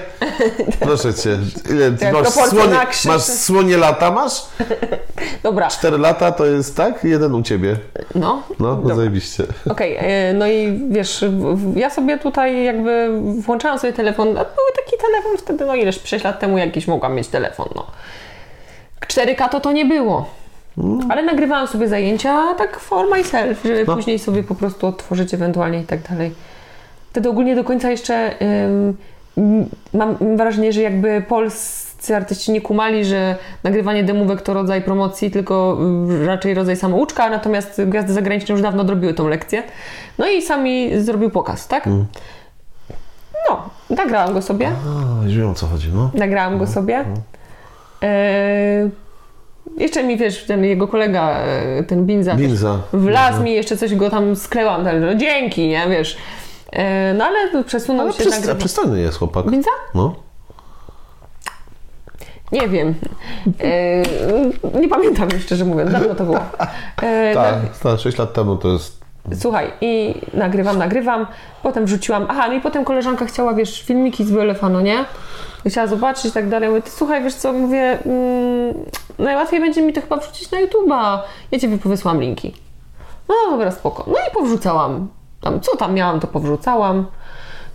Proszę 0.80 1.14
cię. 1.14 1.38
Ile 1.70 1.92
ty 1.92 2.12
masz 2.14 2.30
słonie, 2.30 2.78
masz 3.06 3.22
słonie 3.24 3.78
lata 3.78 4.12
masz? 4.12 4.42
Dobra, 5.44 5.68
4 5.68 5.98
lata 5.98 6.32
to 6.32 6.46
jest 6.46 6.78
tak? 6.78 7.04
Jeden 7.04 7.36
u 7.36 7.42
ciebie. 7.44 7.76
no. 8.16 8.44
No, 8.60 8.76
Dobra. 8.76 8.96
zajebiście. 8.96 9.44
Okej, 9.70 9.98
e, 10.00 10.34
no 10.34 10.48
i 10.48 10.80
wiesz, 10.90 11.26
ja 11.76 11.90
sobie 11.90 12.18
tutaj 12.18 12.64
jakby 12.64 13.10
włączałam 13.40 13.80
sobie 13.80 13.94
telefon, 13.94 14.28
a 14.28 14.32
były 14.32 14.72
taki 14.86 14.98
telefon 15.06 15.38
wtedy, 15.38 15.66
no 15.66 15.76
ileż, 15.76 16.02
6 16.04 16.24
lat 16.26 16.40
temu 16.40 16.58
jakiś 16.58 16.88
mogłam 16.88 17.16
mieć 17.16 17.28
telefon, 17.28 17.68
no. 17.76 17.88
4K 19.08 19.50
to 19.50 19.60
to 19.60 19.72
nie 19.72 19.86
było. 19.86 20.30
Ale 21.10 21.24
nagrywałam 21.24 21.68
sobie 21.68 21.88
zajęcia 21.88 22.54
tak 22.58 22.80
for 22.80 23.10
myself, 23.10 23.64
żeby 23.64 23.86
No. 23.88 23.96
później 23.96 24.20
sobie 24.20 24.44
po 24.44 24.56
prostu 24.56 24.88
odtworzyć 24.88 25.34
ewentualnie 25.34 25.80
i 25.80 25.84
tak 25.84 26.02
dalej. 26.02 26.32
Wtedy 27.12 27.30
ogólnie 27.30 27.56
do 27.56 27.64
końca 27.64 27.92
jeszcze 27.92 28.32
ym, 28.42 28.98
mam 29.94 30.38
wrażenie, 30.38 30.74
że 30.74 30.82
jakby 30.82 31.24
polscy 31.28 32.16
artyści 32.16 32.52
nie 32.52 32.62
kumali, 32.62 33.06
że 33.06 33.36
nagrywanie 33.64 34.04
demówek 34.04 34.42
to 34.42 34.54
rodzaj 34.54 34.82
promocji, 34.82 35.32
tylko 35.32 35.78
y, 36.22 36.26
raczej 36.26 36.54
rodzaj 36.54 36.76
samouczka, 36.76 37.30
natomiast 37.30 37.82
gwiazdy 37.86 38.14
zagraniczne 38.14 38.54
już 38.54 38.62
dawno 38.62 38.82
odrobiły 38.82 39.14
tą 39.14 39.28
lekcję. 39.28 39.64
No 40.18 40.28
i 40.30 40.42
sami 40.42 41.02
zrobił 41.02 41.30
pokaz, 41.30 41.68
tak? 41.68 41.86
No, 43.50 43.70
nagrałam 43.90 44.34
go 44.34 44.42
sobie. 44.42 44.68
A, 45.22 45.24
już 45.26 45.38
wiem 45.38 45.50
o 45.50 45.54
co 45.54 45.68
chodzi, 45.68 45.90
no. 45.94 46.12
Nagrałam 46.14 46.58
go 46.58 46.68
sobie. 46.68 47.06
E, 48.04 48.90
jeszcze 49.78 50.04
mi, 50.04 50.18
wiesz, 50.18 50.44
ten 50.46 50.64
jego 50.64 50.88
kolega, 50.88 51.30
e, 51.40 51.84
ten 51.84 52.06
Binza, 52.06 52.36
Binza. 52.36 52.80
wlazł 52.94 53.44
mi, 53.44 53.54
jeszcze 53.54 53.78
coś 53.78 53.96
go 53.96 54.10
tam 54.10 54.36
sklełam, 54.36 54.84
tak, 54.84 55.02
że 55.02 55.18
dzięki, 55.18 55.68
nie, 55.68 55.88
wiesz. 55.90 56.18
E, 56.72 57.14
no 57.14 57.26
ale 57.26 57.64
przesunął 57.64 58.02
Ale 58.06 58.14
się 58.14 58.24
przysta- 58.24 58.40
nagrywa- 58.42 58.56
przystojny 58.58 59.02
jest 59.02 59.18
chłopak. 59.18 59.46
Binza? 59.52 59.70
No. 59.96 60.16
Nie 62.52 62.68
wiem. 62.68 62.94
E, 63.60 64.80
nie 64.82 64.88
pamiętam, 64.90 65.30
szczerze 65.40 65.66
mówiąc, 65.66 65.92
dawno 65.92 66.16
to 66.16 66.24
było. 66.24 66.40
E, 67.02 67.34
Tak, 67.34 67.56
tak, 67.84 68.00
6 68.00 68.18
lat 68.18 68.34
temu 68.34 68.56
to 68.58 68.68
jest... 68.74 69.05
Słuchaj, 69.34 69.72
i 69.82 70.16
nagrywam, 70.34 70.78
nagrywam, 70.78 71.28
potem 71.64 71.86
wrzuciłam, 71.86 72.26
aha, 72.30 72.48
no 72.48 72.54
i 72.54 72.62
potem 72.62 72.86
koleżanka 72.86 73.26
chciała, 73.26 73.54
wiesz, 73.54 73.82
filmiki 73.82 74.26
z 74.26 74.32
Byelefanu, 74.32 74.80
nie? 74.80 75.06
Chciała 75.68 75.88
zobaczyć 75.88 76.26
i 76.26 76.32
tak 76.32 76.50
dalej. 76.50 76.70
Mówię, 76.70 76.82
słuchaj, 76.86 77.24
wiesz 77.24 77.34
co, 77.34 77.54
mówię, 77.54 78.00
mm, 78.06 78.74
najłatwiej 79.20 79.60
będzie 79.60 79.82
mi 79.82 79.94
to 79.94 80.02
chyba 80.02 80.18
wrzucić 80.18 80.52
na 80.52 80.58
YouTube'a. 80.58 81.20
Ja 81.52 81.60
ci 81.60 81.68
powysłam 81.68 82.22
linki. 82.22 82.54
No 83.30 83.36
dobra, 83.50 83.72
spoko. 83.72 84.04
No 84.08 84.14
i 84.14 84.34
powrzucałam. 84.34 85.08
Tam, 85.42 85.60
co 85.60 85.78
tam 85.78 85.94
miałam, 85.94 86.20
to 86.20 86.28
powrzucałam. 86.28 86.98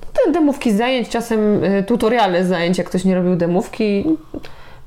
No, 0.02 0.08
te 0.12 0.32
demówki 0.32 0.72
z 0.72 0.76
zajęć, 0.76 1.08
czasem 1.08 1.64
y, 1.64 1.82
tutoriale 1.82 2.44
z 2.44 2.48
zajęć, 2.48 2.78
jak 2.78 2.86
ktoś 2.86 3.04
nie 3.04 3.14
robił 3.14 3.36
demówki. 3.36 4.04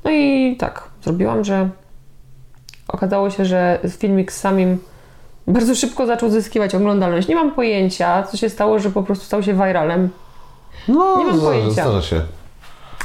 No 0.03 0.11
i 0.11 0.55
tak, 0.59 0.83
zrobiłam, 1.03 1.43
że 1.43 1.69
okazało 2.87 3.29
się, 3.29 3.45
że 3.45 3.79
filmik 3.97 4.31
z 4.31 4.39
samym 4.39 4.79
bardzo 5.47 5.75
szybko 5.75 6.05
zaczął 6.05 6.29
zyskiwać 6.29 6.75
oglądalność. 6.75 7.27
Nie 7.27 7.35
mam 7.35 7.51
pojęcia, 7.51 8.23
co 8.23 8.37
się 8.37 8.49
stało, 8.49 8.79
że 8.79 8.89
po 8.89 9.03
prostu 9.03 9.25
stał 9.25 9.43
się 9.43 9.53
viralem. 9.53 10.09
No, 10.87 11.17
Nie 11.17 11.23
mam 11.25 11.33
zdarza, 11.37 11.47
pojęcia. 11.51 11.71
zdarza 11.83 12.01
się. 12.01 12.21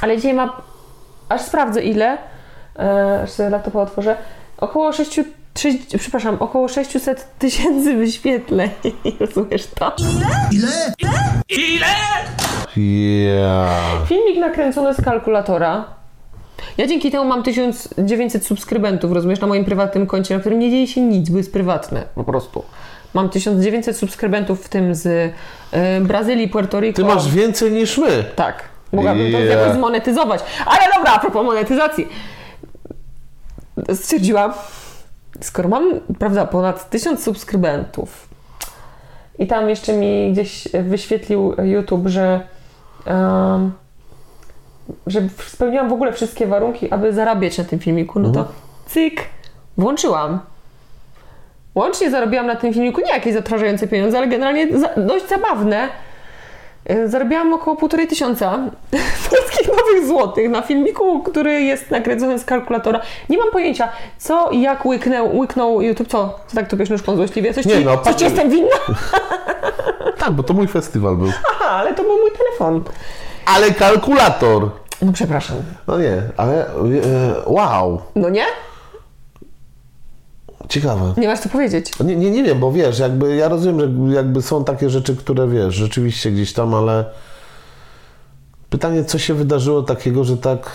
Ale 0.00 0.16
dzisiaj 0.16 0.34
ma, 0.34 0.56
aż 1.28 1.40
sprawdzę 1.40 1.82
ile, 1.82 2.18
e, 2.78 3.20
aż 3.22 3.30
sobie 3.30 3.50
laptopa 3.50 3.78
otworzę, 3.80 4.16
około 4.58 4.92
6, 4.92 5.20
6 5.58 5.78
przepraszam, 5.98 6.36
około 6.40 6.68
600 6.68 7.38
tysięcy 7.38 7.96
wyświetleń. 7.96 8.70
Rozumiesz 9.20 9.66
to? 9.66 9.92
Ja. 12.76 13.68
Filmik 14.06 14.38
nakręcony 14.40 14.94
z 14.94 15.04
kalkulatora. 15.04 15.84
Ja 16.78 16.86
dzięki 16.86 17.10
temu 17.10 17.24
mam 17.24 17.42
1900 17.42 18.46
subskrybentów, 18.46 19.12
rozumiesz, 19.12 19.40
na 19.40 19.46
moim 19.46 19.64
prywatnym 19.64 20.06
koncie, 20.06 20.34
na 20.34 20.40
którym 20.40 20.58
nie 20.58 20.70
dzieje 20.70 20.86
się 20.86 21.00
nic, 21.00 21.30
bo 21.30 21.38
jest 21.38 21.52
prywatne, 21.52 22.04
po 22.14 22.24
prostu. 22.24 22.62
Mam 23.14 23.28
1900 23.28 23.96
subskrybentów, 23.96 24.64
w 24.64 24.68
tym 24.68 24.94
z 24.94 25.06
y, 25.06 25.32
Brazylii, 26.00 26.48
Puerto 26.48 26.80
Rico. 26.80 26.96
Ty 26.96 27.04
masz 27.04 27.30
więcej 27.30 27.72
niż 27.72 27.98
my. 27.98 28.24
Tak. 28.36 28.62
Mogłabym 28.92 29.32
to 29.32 29.38
Yeah. 29.38 29.60
jakoś 29.60 29.76
zmonetyzować. 29.76 30.40
Ale 30.66 30.78
dobra, 30.96 31.12
a 31.12 31.18
propos 31.18 31.44
monetyzacji. 31.44 32.08
Stwierdziłam, 33.94 34.52
skoro 35.40 35.68
mam, 35.68 36.00
prawda, 36.18 36.46
ponad 36.46 36.90
1000 36.90 37.22
subskrybentów 37.22 38.28
i 39.38 39.46
tam 39.46 39.68
jeszcze 39.68 39.92
mi 39.92 40.32
gdzieś 40.32 40.68
wyświetlił 40.82 41.54
YouTube, 41.62 42.06
że, 42.06 42.40
um, 43.06 43.72
że 45.06 45.20
spełniłam 45.46 45.88
w 45.88 45.92
ogóle 45.92 46.12
wszystkie 46.12 46.46
warunki, 46.46 46.90
aby 46.90 47.12
zarabiać 47.12 47.58
na 47.58 47.64
tym 47.64 47.78
filmiku, 47.78 48.20
no 48.20 48.30
to 48.30 48.44
cyk, 48.86 49.20
włączyłam. 49.78 50.40
Łącznie 51.74 52.10
zarobiłam 52.10 52.46
na 52.46 52.56
tym 52.56 52.72
filmiku 52.74 53.00
nie 53.00 53.12
jakieś 53.12 53.34
zatrważające 53.34 53.88
pieniądze, 53.88 54.18
ale 54.18 54.26
generalnie 54.26 54.78
za, 54.78 54.88
dość 54.96 55.28
zabawne. 55.28 55.88
E, 56.84 57.08
Zarobiłam 57.08 57.52
około 57.54 57.76
półtorej 57.76 58.06
tysiąca 58.06 58.58
polskich 59.30 59.68
nowych 59.68 60.06
złotych 60.06 60.50
na 60.50 60.62
filmiku, 60.62 61.22
który 61.22 61.60
jest 61.62 61.90
nakręcony 61.90 62.38
z 62.38 62.44
kalkulatora. 62.44 63.00
Nie 63.28 63.38
mam 63.38 63.50
pojęcia, 63.50 63.88
co 64.18 64.50
i 64.50 64.60
jak 64.60 64.86
łyknął, 64.86 65.36
łyknął 65.36 65.82
YouTube. 65.82 66.08
Co? 66.08 66.38
Co 66.46 66.56
tak 66.56 66.68
to 66.68 66.76
bierz 66.76 66.90
nóżką 66.90 67.16
złośliwie? 67.16 67.54
Coś, 67.54 67.66
Nie 67.66 67.74
ci, 67.74 67.84
no, 67.84 67.98
coś 67.98 68.14
ci 68.14 68.24
jestem 68.24 68.50
winna? 68.50 68.76
Tak, 70.18 70.32
bo 70.32 70.42
to 70.42 70.54
mój 70.54 70.66
festiwal 70.68 71.16
był. 71.16 71.28
Aha, 71.50 71.70
ale 71.70 71.94
to 71.94 72.02
był 72.02 72.18
mój 72.18 72.30
telefon. 72.30 72.84
Ale 73.46 73.70
kalkulator. 73.70 74.70
No 75.02 75.12
przepraszam. 75.12 75.56
No 75.86 75.98
nie, 75.98 76.22
ale 76.36 76.66
e, 76.66 76.72
wow, 77.46 78.02
No 78.14 78.28
nie? 78.28 78.44
ciekawe. 80.68 81.14
Nie 81.16 81.28
masz 81.28 81.40
co 81.40 81.48
powiedzieć. 81.48 81.92
Nie, 82.00 82.16
nie, 82.16 82.30
nie 82.30 82.42
wiem, 82.42 82.60
bo 82.60 82.72
wiesz, 82.72 82.98
jakby 82.98 83.36
ja 83.36 83.48
rozumiem, 83.48 84.10
że 84.10 84.16
jakby 84.16 84.42
są 84.42 84.64
takie 84.64 84.90
rzeczy, 84.90 85.16
które 85.16 85.48
wiesz, 85.48 85.74
rzeczywiście 85.74 86.30
gdzieś 86.30 86.52
tam, 86.52 86.74
ale 86.74 87.04
pytanie, 88.70 89.04
co 89.04 89.18
się 89.18 89.34
wydarzyło 89.34 89.82
takiego, 89.82 90.24
że 90.24 90.36
tak 90.36 90.70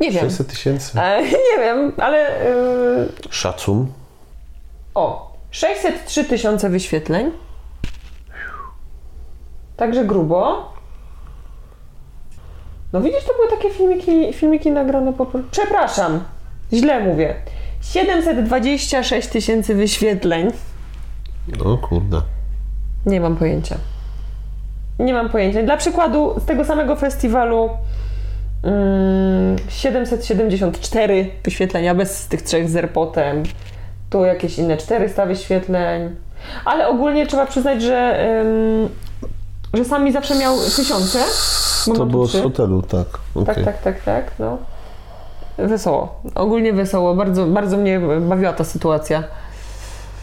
Nie 0.00 0.10
wiem. 0.10 0.20
600 0.20 0.46
tysięcy? 0.48 1.00
E, 1.00 1.22
nie 1.22 1.58
wiem, 1.58 1.92
ale... 1.98 2.44
Yy, 2.98 3.08
Szacun. 3.30 3.86
O, 4.94 5.32
603 5.50 6.24
tysiące 6.24 6.70
wyświetleń. 6.70 7.30
Także 9.76 10.04
grubo. 10.04 10.72
No 12.92 13.00
widzisz, 13.00 13.24
to 13.24 13.32
były 13.34 13.48
takie 13.48 13.70
filmiki, 13.70 14.32
filmiki 14.32 14.70
nagrane 14.70 15.12
po 15.12 15.26
prostu. 15.26 15.48
Przepraszam, 15.50 16.24
źle 16.72 17.00
mówię. 17.00 17.34
726 17.82 19.28
tysięcy 19.28 19.74
wyświetleń. 19.74 20.50
O 21.64 21.78
kurde. 21.78 22.22
Nie 23.06 23.20
mam 23.20 23.36
pojęcia. 23.36 23.76
Nie 24.98 25.12
mam 25.12 25.28
pojęcia. 25.28 25.62
Dla 25.62 25.76
przykładu, 25.76 26.40
z 26.40 26.44
tego 26.44 26.64
samego 26.64 26.96
festiwalu 26.96 27.70
mm, 28.62 29.56
774 29.68 31.30
wyświetlenia 31.44 31.94
bez 31.94 32.28
tych 32.28 32.42
trzech 32.42 32.68
z 32.70 32.76
AirPotem. 32.76 33.42
Tu 34.10 34.24
jakieś 34.24 34.58
inne 34.58 34.76
400 34.76 35.26
wyświetleń. 35.26 36.16
Ale 36.64 36.88
ogólnie 36.88 37.26
trzeba 37.26 37.46
przyznać, 37.46 37.82
że, 37.82 38.26
ym, 38.40 38.88
że 39.74 39.84
sami 39.84 40.12
zawsze 40.12 40.34
miał 40.34 40.56
tysiące. 40.76 41.18
bo 41.86 41.94
To 41.94 42.06
było 42.06 42.26
z 42.26 42.42
hotelu, 42.42 42.82
tak. 42.82 43.06
Tak, 43.34 43.42
okej. 43.48 43.64
tak, 43.64 43.82
tak, 43.82 44.02
tak. 44.02 44.30
No. 44.38 44.58
wesoło. 45.58 46.20
Ogólnie 46.34 46.72
wesoło. 46.72 47.14
Bardzo, 47.14 47.46
bardzo 47.46 47.76
mnie 47.76 48.00
bawiła 48.20 48.52
ta 48.52 48.64
sytuacja. 48.64 49.24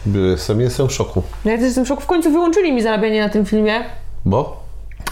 Jestem, 0.06 0.60
jestem 0.60 0.88
w 0.88 0.92
szoku. 0.92 1.22
Ja 1.44 1.52
też 1.52 1.62
jestem 1.62 1.84
w 1.84 1.88
szoku. 1.88 2.02
W 2.02 2.06
końcu 2.06 2.30
wyłączyli 2.30 2.72
mi 2.72 2.82
zarabianie 2.82 3.20
na 3.22 3.28
tym 3.28 3.46
filmie. 3.46 3.74
Bo? 4.24 4.62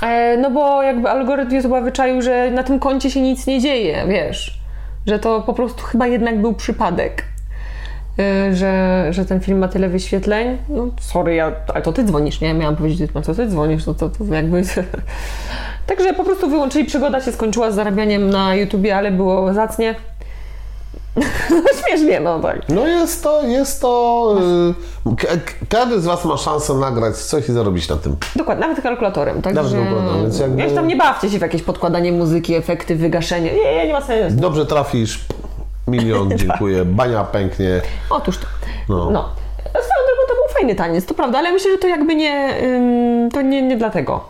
E, 0.02 0.36
no 0.36 0.50
bo 0.50 0.82
jakby 0.82 1.10
algorytm 1.10 1.50
YouTube'a 1.50 1.84
wyczaił, 1.84 2.22
że 2.22 2.50
na 2.50 2.62
tym 2.62 2.78
koncie 2.78 3.10
się 3.10 3.20
nic 3.20 3.46
nie 3.46 3.60
dzieje, 3.60 4.04
wiesz. 4.08 4.60
Że 5.06 5.18
to 5.18 5.40
po 5.40 5.54
prostu 5.54 5.84
chyba 5.84 6.06
jednak 6.06 6.40
był 6.40 6.54
przypadek. 6.54 7.24
E, 8.18 8.54
że, 8.54 9.06
że 9.10 9.24
ten 9.24 9.40
film 9.40 9.58
ma 9.58 9.68
tyle 9.68 9.88
wyświetleń. 9.88 10.58
No 10.68 10.86
sorry, 11.00 11.34
ja, 11.34 11.52
ale 11.74 11.82
to 11.82 11.92
ty 11.92 12.04
dzwonisz, 12.04 12.40
nie? 12.40 12.54
Miałam 12.54 12.76
powiedzieć, 12.76 13.10
no 13.14 13.22
co 13.22 13.34
ty 13.34 13.46
dzwonisz, 13.46 13.84
to, 13.84 13.94
to, 13.94 14.08
to 14.08 14.24
jakby... 14.34 14.62
Także 15.86 16.14
po 16.14 16.24
prostu 16.24 16.48
wyłączyli, 16.50 16.84
przygoda 16.84 17.20
się 17.20 17.32
skończyła 17.32 17.70
z 17.70 17.74
zarabianiem 17.74 18.30
na 18.30 18.54
YouTubie, 18.54 18.96
ale 18.96 19.10
było 19.10 19.54
zacnie. 19.54 19.94
No 21.50 21.62
śmiesznie, 21.86 22.20
no 22.20 22.40
tak. 22.40 22.68
No 22.68 22.86
jest 22.86 23.22
to, 23.22 23.42
jest 23.42 23.80
to... 23.80 24.36
y, 25.12 25.16
ka- 25.16 25.28
Każdy 25.68 26.00
z 26.00 26.04
Was 26.04 26.24
ma 26.24 26.36
szansę 26.36 26.74
nagrać 26.74 27.16
coś 27.16 27.48
i 27.48 27.52
zarobić 27.52 27.88
na 27.88 27.96
tym. 27.96 28.16
Dokładnie, 28.36 28.66
nawet 28.66 28.82
kalkulatorem, 28.82 29.42
także... 29.42 29.62
Nawet 29.62 29.78
kalkulatorem, 29.78 30.22
więc 30.22 30.38
jakby- 30.38 30.70
tam 30.70 30.86
nie 30.86 30.96
bawcie 30.96 31.30
się 31.30 31.38
w 31.38 31.42
jakieś 31.42 31.62
podkładanie 31.62 32.12
muzyki, 32.12 32.54
efekty, 32.54 32.96
wygaszenie. 32.96 33.52
Nie, 33.52 33.74
nie, 33.74 33.86
nie 33.86 33.92
ma 33.92 34.00
sensu. 34.00 34.40
Dobrze 34.40 34.66
trafisz, 34.66 35.24
milion, 35.86 36.30
dziękuję, 36.38 36.84
bania 36.84 37.24
pęknie. 37.24 37.80
Otóż 38.10 38.38
to. 38.38 38.46
No. 38.88 39.10
No. 39.10 39.28
Swoją 39.68 40.06
drogą 40.06 40.28
to 40.28 40.34
był 40.34 40.54
fajny 40.54 40.74
taniec, 40.74 41.06
to 41.06 41.14
prawda, 41.14 41.38
ale 41.38 41.52
myślę, 41.52 41.70
że 41.70 41.78
to 41.78 41.88
jakby 41.88 42.14
nie, 42.14 42.54
to 43.32 43.42
nie, 43.42 43.62
nie 43.62 43.76
dlatego. 43.76 44.24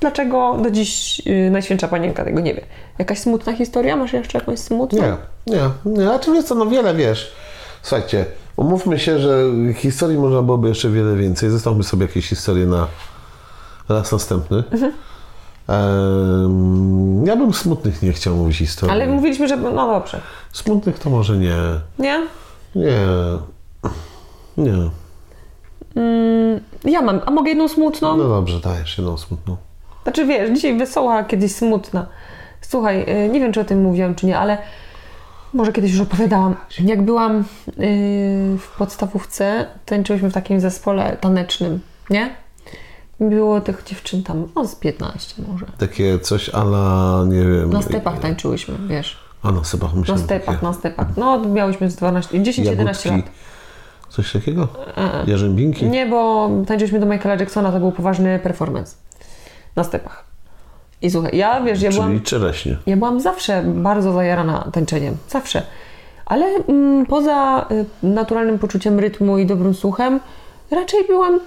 Dlaczego 0.00 0.56
do 0.62 0.70
dziś 0.70 1.22
y, 1.26 1.50
Najświętsza 1.50 1.88
Panienka 1.88 2.24
tego 2.24 2.40
nie 2.40 2.54
wie? 2.54 2.60
Jakaś 2.98 3.18
smutna 3.18 3.52
historia? 3.52 3.96
Masz 3.96 4.12
jeszcze 4.12 4.38
jakąś 4.38 4.58
smutną? 4.58 5.02
Nie, 5.02 5.16
nie, 5.54 5.70
nie. 5.84 6.10
A 6.10 6.18
czy 6.18 6.32
wiesz 6.32 6.44
co, 6.44 6.54
no 6.54 6.66
wiele 6.66 6.94
wiesz. 6.94 7.32
Słuchajcie, 7.82 8.24
umówmy 8.56 8.98
się, 8.98 9.18
że 9.18 9.44
historii 9.74 10.18
można 10.18 10.42
byłoby 10.42 10.68
jeszcze 10.68 10.90
wiele 10.90 11.16
więcej. 11.16 11.50
Zostawmy 11.50 11.82
sobie 11.82 12.06
jakieś 12.06 12.28
historie 12.28 12.66
na 12.66 12.86
raz 13.88 14.12
następny. 14.12 14.56
Mhm. 14.72 14.92
Ja 17.24 17.36
bym 17.36 17.54
smutnych 17.54 18.02
nie 18.02 18.12
chciał 18.12 18.36
mówić 18.36 18.56
historii. 18.56 18.94
Ale 18.94 19.06
mówiliśmy, 19.06 19.48
że 19.48 19.56
no 19.56 19.86
dobrze. 19.86 20.20
Smutnych 20.52 20.98
to 20.98 21.10
może 21.10 21.36
nie. 21.38 21.56
Nie? 21.98 22.26
Nie. 22.74 22.98
Nie. 24.56 24.90
Ja 26.84 27.02
mam. 27.02 27.20
A 27.26 27.30
mogę 27.30 27.48
jedną 27.48 27.68
smutną? 27.68 28.16
No 28.16 28.28
dobrze, 28.28 28.60
dajesz 28.60 28.98
jedną 28.98 29.18
smutną. 29.18 29.56
Znaczy 30.02 30.26
wiesz, 30.26 30.50
dzisiaj 30.50 30.78
wesoła, 30.78 31.14
a 31.14 31.24
kiedyś 31.24 31.54
smutna. 31.54 32.06
Słuchaj, 32.60 33.02
y, 33.26 33.28
nie 33.28 33.40
wiem 33.40 33.52
czy 33.52 33.60
o 33.60 33.64
tym 33.64 33.82
mówiłam, 33.82 34.14
czy 34.14 34.26
nie, 34.26 34.38
ale 34.38 34.58
może 35.54 35.72
kiedyś 35.72 35.92
już 35.92 36.00
opowiadałam. 36.00 36.56
Jak 36.84 37.02
byłam 37.02 37.40
y, 37.40 37.42
w 38.58 38.76
podstawówce, 38.78 39.66
tańczyłyśmy 39.86 40.30
w 40.30 40.34
takim 40.34 40.60
zespole 40.60 41.16
tanecznym, 41.20 41.80
nie? 42.10 42.34
Było 43.20 43.60
tych 43.60 43.82
dziewczyn 43.86 44.22
tam, 44.22 44.48
no 44.56 44.66
z 44.66 44.74
15 44.74 45.42
może. 45.48 45.66
Takie 45.78 46.18
coś 46.18 46.48
ala, 46.48 47.24
nie 47.28 47.40
wiem. 47.44 47.72
Na 47.72 47.82
stepach 47.82 48.18
tańczyłyśmy, 48.18 48.74
wiesz. 48.88 49.18
A 49.42 49.52
na 49.52 49.64
stepach 49.64 49.94
Na 49.94 50.00
myślałem. 50.00 50.24
stepach, 50.24 50.54
takie 50.54 50.66
na 50.66 50.72
stepach. 50.72 51.06
No, 51.16 51.38
miałyśmy 51.44 51.90
z 51.90 51.96
12, 51.96 52.38
10-11 52.40 52.64
jagódki, 52.64 53.08
lat. 53.08 53.20
Coś 54.08 54.32
takiego? 54.32 54.68
Jarzębinki? 55.26 55.86
Nie, 55.86 56.06
bo 56.06 56.50
tańczyliśmy 56.66 57.00
do 57.00 57.06
Michaela 57.06 57.40
Jacksona, 57.40 57.72
to 57.72 57.80
był 57.80 57.92
poważny 57.92 58.38
performance. 58.38 58.96
Na 59.76 59.84
stepach. 59.84 60.24
I 61.02 61.10
słuchaj, 61.10 61.36
ja 61.36 61.60
wiesz, 61.60 61.82
ja 61.82 61.90
Czyli 61.90 62.02
byłam... 62.02 62.20
czereśnie. 62.20 62.76
Ja 62.86 62.96
byłam 62.96 63.20
zawsze 63.20 63.62
bardzo 63.66 64.12
zajarana 64.12 64.68
tańczeniem. 64.72 65.16
Zawsze. 65.28 65.62
Ale 66.26 66.46
mm, 66.46 67.06
poza 67.06 67.66
y, 67.70 67.84
naturalnym 68.06 68.58
poczuciem 68.58 68.98
rytmu 69.00 69.38
i 69.38 69.46
dobrym 69.46 69.74
słuchem, 69.74 70.20
raczej 70.70 71.04
byłam 71.06 71.40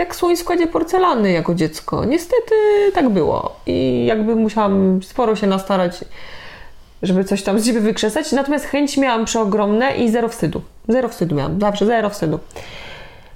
jak 0.00 0.14
słoń 0.16 0.36
w 0.36 0.38
składzie 0.38 0.66
porcelany 0.66 1.32
jako 1.32 1.54
dziecko. 1.54 2.04
Niestety 2.04 2.54
tak 2.94 3.08
było. 3.08 3.56
I 3.66 4.06
jakby 4.06 4.36
musiałam 4.36 5.00
sporo 5.02 5.36
się 5.36 5.46
nastarać, 5.46 6.04
żeby 7.02 7.24
coś 7.24 7.42
tam 7.42 7.60
z 7.60 7.66
siebie 7.66 7.80
wykrzesać. 7.80 8.32
Natomiast 8.32 8.64
chęć 8.64 8.96
miałam 8.96 9.24
przeogromne 9.24 9.96
i 9.96 10.10
zero 10.10 10.28
wstydu. 10.28 10.62
Zero 10.88 11.08
wstydu 11.08 11.34
miałam. 11.34 11.60
Zawsze 11.60 11.86
zero 11.86 12.10
wstydu. 12.10 12.38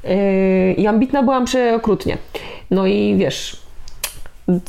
Yy, 0.04 0.72
I 0.72 0.86
ambitna 0.86 1.22
byłam 1.22 1.44
przeokrutnie. 1.44 2.18
No 2.70 2.86
i 2.86 3.16
wiesz, 3.16 3.64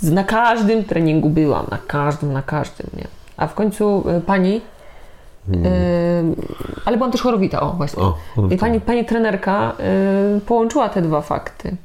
na 0.04 0.24
każdym 0.24 0.84
treningu 0.84 1.30
byłam, 1.30 1.66
na 1.72 1.78
każdym, 1.88 2.34
na 2.34 2.41
każdym, 2.41 2.88
nie? 2.98 3.08
A 3.38 3.48
w 3.48 3.54
końcu 3.54 4.10
y, 4.18 4.22
pani, 4.22 4.62
y, 5.54 5.56
ale 6.86 6.98
byłam 6.98 7.12
też 7.12 7.22
chorowita, 7.22 7.62
o 7.62 7.70
właśnie. 7.70 8.04
O. 8.04 8.18
I 8.52 8.58
pani, 8.58 8.82
pani 8.82 9.06
trenerka 9.06 9.74
y, 10.38 10.41
połączyła 10.41 10.89
te 10.89 11.02
dwa 11.02 11.22
fakty. 11.22 11.76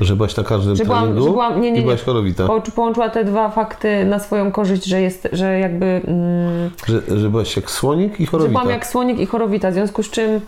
Że 0.00 0.16
byłaś 0.16 0.36
na 0.36 0.44
każdym 0.44 0.76
Że 0.76 0.84
byłam, 0.84 1.00
treningu 1.02 1.24
że 1.24 1.30
byłam, 1.30 1.60
nie, 1.60 1.70
nie, 1.70 1.78
nie. 1.78 1.82
byłaś 1.82 2.02
chorowita. 2.02 2.46
Po, 2.46 2.60
połączyła 2.60 3.10
te 3.10 3.24
dwa 3.24 3.48
fakty 3.50 4.04
na 4.04 4.18
swoją 4.18 4.52
korzyść, 4.52 4.84
że 4.84 5.02
jest, 5.02 5.28
że 5.32 5.58
jakby, 5.58 5.86
mm, 5.86 6.70
Że, 6.86 7.18
że 7.20 7.30
byłaś 7.30 7.56
jak 7.56 7.70
słonik 7.70 8.20
i 8.20 8.24
że 8.24 8.30
chorowita. 8.30 8.58
byłam 8.60 8.70
jak 8.74 8.86
słonik 8.86 9.18
i 9.18 9.26
chorowita, 9.26 9.70
w 9.70 9.74
związku 9.74 10.02
z 10.02 10.10
czym 10.10 10.40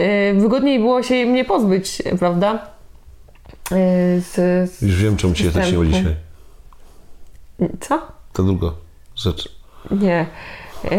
y, 0.00 0.34
wygodniej 0.34 0.78
było 0.78 1.02
się 1.02 1.26
mnie 1.26 1.44
pozbyć, 1.44 2.02
prawda? 2.18 2.54
Y, 3.72 3.76
z, 4.20 4.34
z, 4.70 4.82
Już 4.82 5.02
wiem, 5.02 5.16
czemu 5.16 5.34
cię 5.34 5.44
tak 5.44 5.52
Występu. 5.52 5.84
się 5.84 5.90
dzisiaj. 5.90 6.14
co? 7.80 7.98
To 8.32 8.42
druga 8.42 8.70
rzecz. 9.16 9.48
Nie. 9.90 10.26
Yy, 10.84 10.90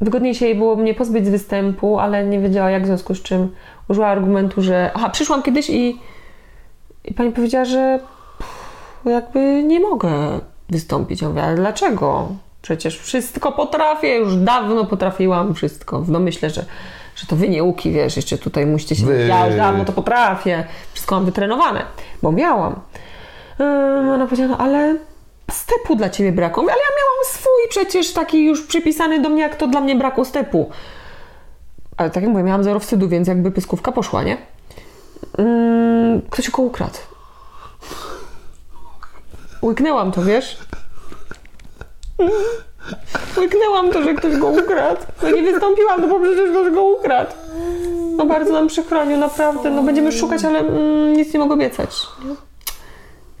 wygodniej 0.00 0.34
się 0.34 0.46
jej 0.46 0.54
było 0.54 0.76
mnie 0.76 0.94
pozbyć 0.94 1.26
z 1.26 1.28
występu, 1.28 1.98
ale 1.98 2.26
nie 2.26 2.40
wiedziała 2.40 2.70
jak, 2.70 2.82
w 2.82 2.86
związku 2.86 3.14
z 3.14 3.22
czym 3.22 3.48
użyła 3.88 4.06
argumentu, 4.06 4.62
że. 4.62 4.90
Aha, 4.94 5.10
przyszłam 5.10 5.42
kiedyś 5.42 5.70
i, 5.70 5.98
i 7.04 7.14
pani 7.14 7.32
powiedziała, 7.32 7.64
że 7.64 7.98
jakby 9.04 9.64
nie 9.64 9.80
mogę 9.80 10.40
wystąpić. 10.70 11.22
Ja 11.22 11.28
mówię, 11.28 11.42
ale 11.42 11.56
dlaczego? 11.56 12.28
Przecież 12.62 12.98
wszystko 12.98 13.52
potrafię, 13.52 14.16
już 14.16 14.36
dawno 14.36 14.84
potrafiłam 14.84 15.54
wszystko. 15.54 16.04
No 16.08 16.20
myślę, 16.20 16.50
że, 16.50 16.64
że 17.16 17.26
to 17.26 17.36
wy 17.36 17.48
nie 17.48 17.62
łuki, 17.62 17.92
wiesz, 17.92 18.16
jeszcze 18.16 18.38
tutaj 18.38 18.66
musicie 18.66 18.96
się... 18.96 19.06
Wy. 19.06 19.26
Ja 19.26 19.46
już 19.46 19.56
dawno 19.56 19.84
to 19.84 19.92
potrafię. 19.92 20.64
Wszystko 20.92 21.14
mam 21.14 21.24
wytrenowane, 21.24 21.84
bo 22.22 22.32
miałam. 22.32 22.80
Ym, 23.60 24.08
ona 24.08 24.24
powiedziała, 24.24 24.50
no 24.50 24.58
ale 24.58 24.96
stepu 25.50 25.96
dla 25.96 26.10
ciebie 26.10 26.32
brakło. 26.32 26.62
Ale 26.62 26.72
ja 26.72 26.76
miałam 26.76 27.24
swój 27.24 27.68
przecież 27.70 28.12
taki 28.12 28.44
już 28.44 28.66
przypisany 28.66 29.20
do 29.20 29.28
mnie, 29.28 29.42
jak 29.42 29.56
to 29.56 29.66
dla 29.66 29.80
mnie 29.80 29.96
brakło 29.96 30.24
stepu. 30.24 30.70
Ale 31.96 32.10
tak 32.10 32.22
jak 32.22 32.32
mówię, 32.32 32.44
miałam 32.44 32.64
zero 32.64 32.80
wstydu, 32.80 33.08
więc 33.08 33.28
jakby 33.28 33.50
pyskówka 33.50 33.92
poszła, 33.92 34.22
nie? 34.22 34.36
Ym, 35.38 36.22
ktoś 36.30 36.50
go 36.50 36.62
ukradł. 36.62 36.98
Łyknęłam 39.62 40.12
to, 40.12 40.22
wiesz? 40.22 40.58
Łyknęłam 43.38 43.90
to, 43.90 44.02
że 44.02 44.14
ktoś 44.14 44.36
go 44.36 44.46
ukradł. 44.46 45.00
No 45.22 45.30
nie 45.30 45.42
wystąpiłam, 45.42 46.00
no 46.00 46.08
bo 46.08 46.20
przecież 46.20 46.50
ktoś 46.50 46.74
go 46.74 46.82
ukradł. 46.82 47.30
No 48.16 48.26
bardzo 48.26 48.52
nam 48.52 48.68
przykro, 48.68 49.04
naprawdę. 49.04 49.70
No 49.70 49.82
będziemy 49.82 50.12
szukać, 50.12 50.44
ale 50.44 50.58
mm, 50.58 51.12
nic 51.12 51.34
nie 51.34 51.40
mogę 51.40 51.54
obiecać. 51.54 51.90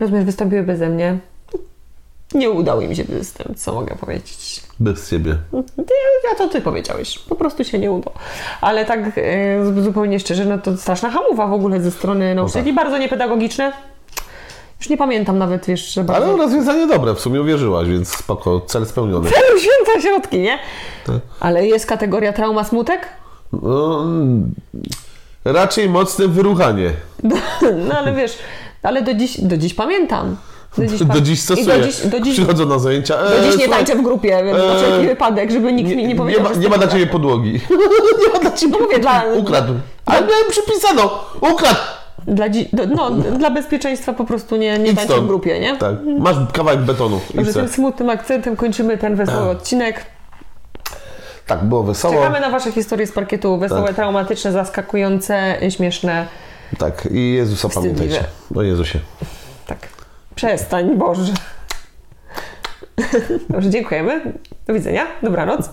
Rozumiesz, 0.00 0.24
wystąpiły 0.24 0.62
beze 0.62 0.88
mnie. 0.88 1.18
Nie 2.34 2.50
udał 2.50 2.80
im 2.80 2.94
się 2.94 3.04
występ, 3.04 3.58
co 3.58 3.72
mogę 3.72 3.96
powiedzieć. 4.00 4.62
Bez 4.80 5.10
ciebie. 5.10 5.36
Ty, 5.76 5.94
ja 6.30 6.38
to 6.38 6.48
ty 6.48 6.60
powiedziałeś. 6.60 7.18
Po 7.18 7.34
prostu 7.34 7.64
się 7.64 7.78
nie 7.78 7.90
udało. 7.92 8.16
Ale 8.60 8.84
tak 8.84 9.00
e, 9.16 9.82
zupełnie 9.82 10.20
szczerze, 10.20 10.44
no 10.44 10.58
to 10.58 10.76
straszna 10.76 11.10
hamowa 11.10 11.46
w 11.46 11.52
ogóle 11.52 11.80
ze 11.80 11.90
strony 11.90 12.34
nauczycieli. 12.34 12.72
Bardzo 12.72 12.98
niepedagogiczne. 12.98 13.72
Już 14.80 14.88
nie 14.88 14.96
pamiętam 14.96 15.38
nawet, 15.38 15.66
wiesz, 15.66 15.94
że 15.94 16.04
bardzo... 16.04 16.26
Ale 16.26 16.36
rozwiązanie 16.36 16.86
dobre, 16.86 17.14
w 17.14 17.20
sumie 17.20 17.40
uwierzyłaś, 17.40 17.88
więc 17.88 18.08
spoko, 18.16 18.60
cel 18.60 18.86
spełniony. 18.86 19.30
Celu 19.30 19.58
święta 19.58 20.00
środki, 20.08 20.38
nie? 20.38 20.58
Tak. 21.06 21.16
Ale 21.40 21.66
jest 21.66 21.86
kategoria 21.86 22.32
trauma 22.32 22.64
smutek? 22.64 23.08
No, 23.52 24.04
raczej 25.44 25.88
mocne 25.88 26.28
wyruchanie. 26.28 26.90
No 27.88 27.98
ale 27.98 28.12
wiesz, 28.12 28.38
ale 28.82 29.02
do 29.02 29.14
dziś, 29.14 29.40
do 29.40 29.56
dziś 29.56 29.74
pamiętam. 29.74 30.36
Do 30.78 30.86
dziś, 30.86 31.02
Do 31.04 31.20
dziś 31.20 31.42
stosuję. 31.42 31.66
do 31.78 31.86
dziś, 31.86 32.06
do 32.06 32.20
dziś, 32.20 32.34
Przychodzą 32.34 32.66
na 32.66 32.78
zajęcia. 32.78 33.16
do 33.18 33.38
e, 33.38 33.42
dziś 33.42 33.44
nie 33.46 33.64
słuchaj, 33.64 33.68
tańczę 33.84 33.96
w 33.96 34.02
grupie, 34.02 34.42
na 34.44 34.76
wszelki 34.76 35.06
wypadek, 35.06 35.50
żeby 35.50 35.72
nikt 35.72 35.90
mi 35.90 35.96
nie 35.96 36.06
nie, 36.08 36.14
powiedział, 36.16 36.42
ma, 36.42 36.54
że 36.54 36.60
nie 36.60 36.68
ma 36.68 36.78
dla 36.78 36.88
ciebie 36.88 37.06
podłogi. 37.06 37.52
nie 38.26 38.32
ma 38.32 38.38
dla 38.38 38.50
ciebie 38.50 38.78
mówię, 38.82 38.98
dla- 38.98 39.24
Ukradł. 39.34 39.74
Ale 40.06 40.20
miałem 40.20 40.44
przypisano. 40.50 41.24
Ukradł. 41.52 41.80
Dla, 42.26 42.48
dzi- 42.48 42.68
do, 42.72 42.86
no, 42.86 43.10
dla 43.10 43.50
bezpieczeństwa 43.50 44.12
po 44.12 44.24
prostu 44.24 44.56
nie, 44.56 44.78
nie 44.78 44.94
tańczę 44.94 45.20
w 45.20 45.26
grupie, 45.26 45.60
nie? 45.60 45.76
Tak. 45.76 45.94
Masz 46.18 46.36
kawałek 46.52 46.80
betonu. 46.80 47.20
Dobrze, 47.34 47.50
chcę. 47.50 47.60
tym 47.60 47.68
smutnym 47.68 48.10
akcentem 48.10 48.56
kończymy 48.56 48.98
ten 48.98 49.16
wesoły 49.16 49.50
odcinek. 49.50 50.04
Tak, 51.46 51.64
było 51.64 51.82
wesoło. 51.82 52.14
Czekamy 52.14 52.40
na 52.40 52.50
Wasze 52.50 52.72
historie 52.72 53.06
z 53.06 53.12
parkietu. 53.12 53.58
Wesołe, 53.58 53.86
Tak. 53.86 53.96
traumatyczne, 53.96 54.52
zaskakujące, 54.52 55.56
śmieszne. 55.70 56.26
Tak, 56.78 57.08
i 57.10 57.32
Jezusa 57.34 57.68
Wstydliwe. 57.68 57.94
pamiętajcie. 57.96 58.24
O 58.54 58.62
Jezusie. 58.62 58.98
Tak. 59.66 59.78
Przestań, 60.34 60.96
Boże. 60.96 61.32
Dobrze, 63.48 63.70
dziękujemy. 63.70 64.32
Do 64.66 64.74
widzenia, 64.74 65.06
dobranoc. 65.22 65.70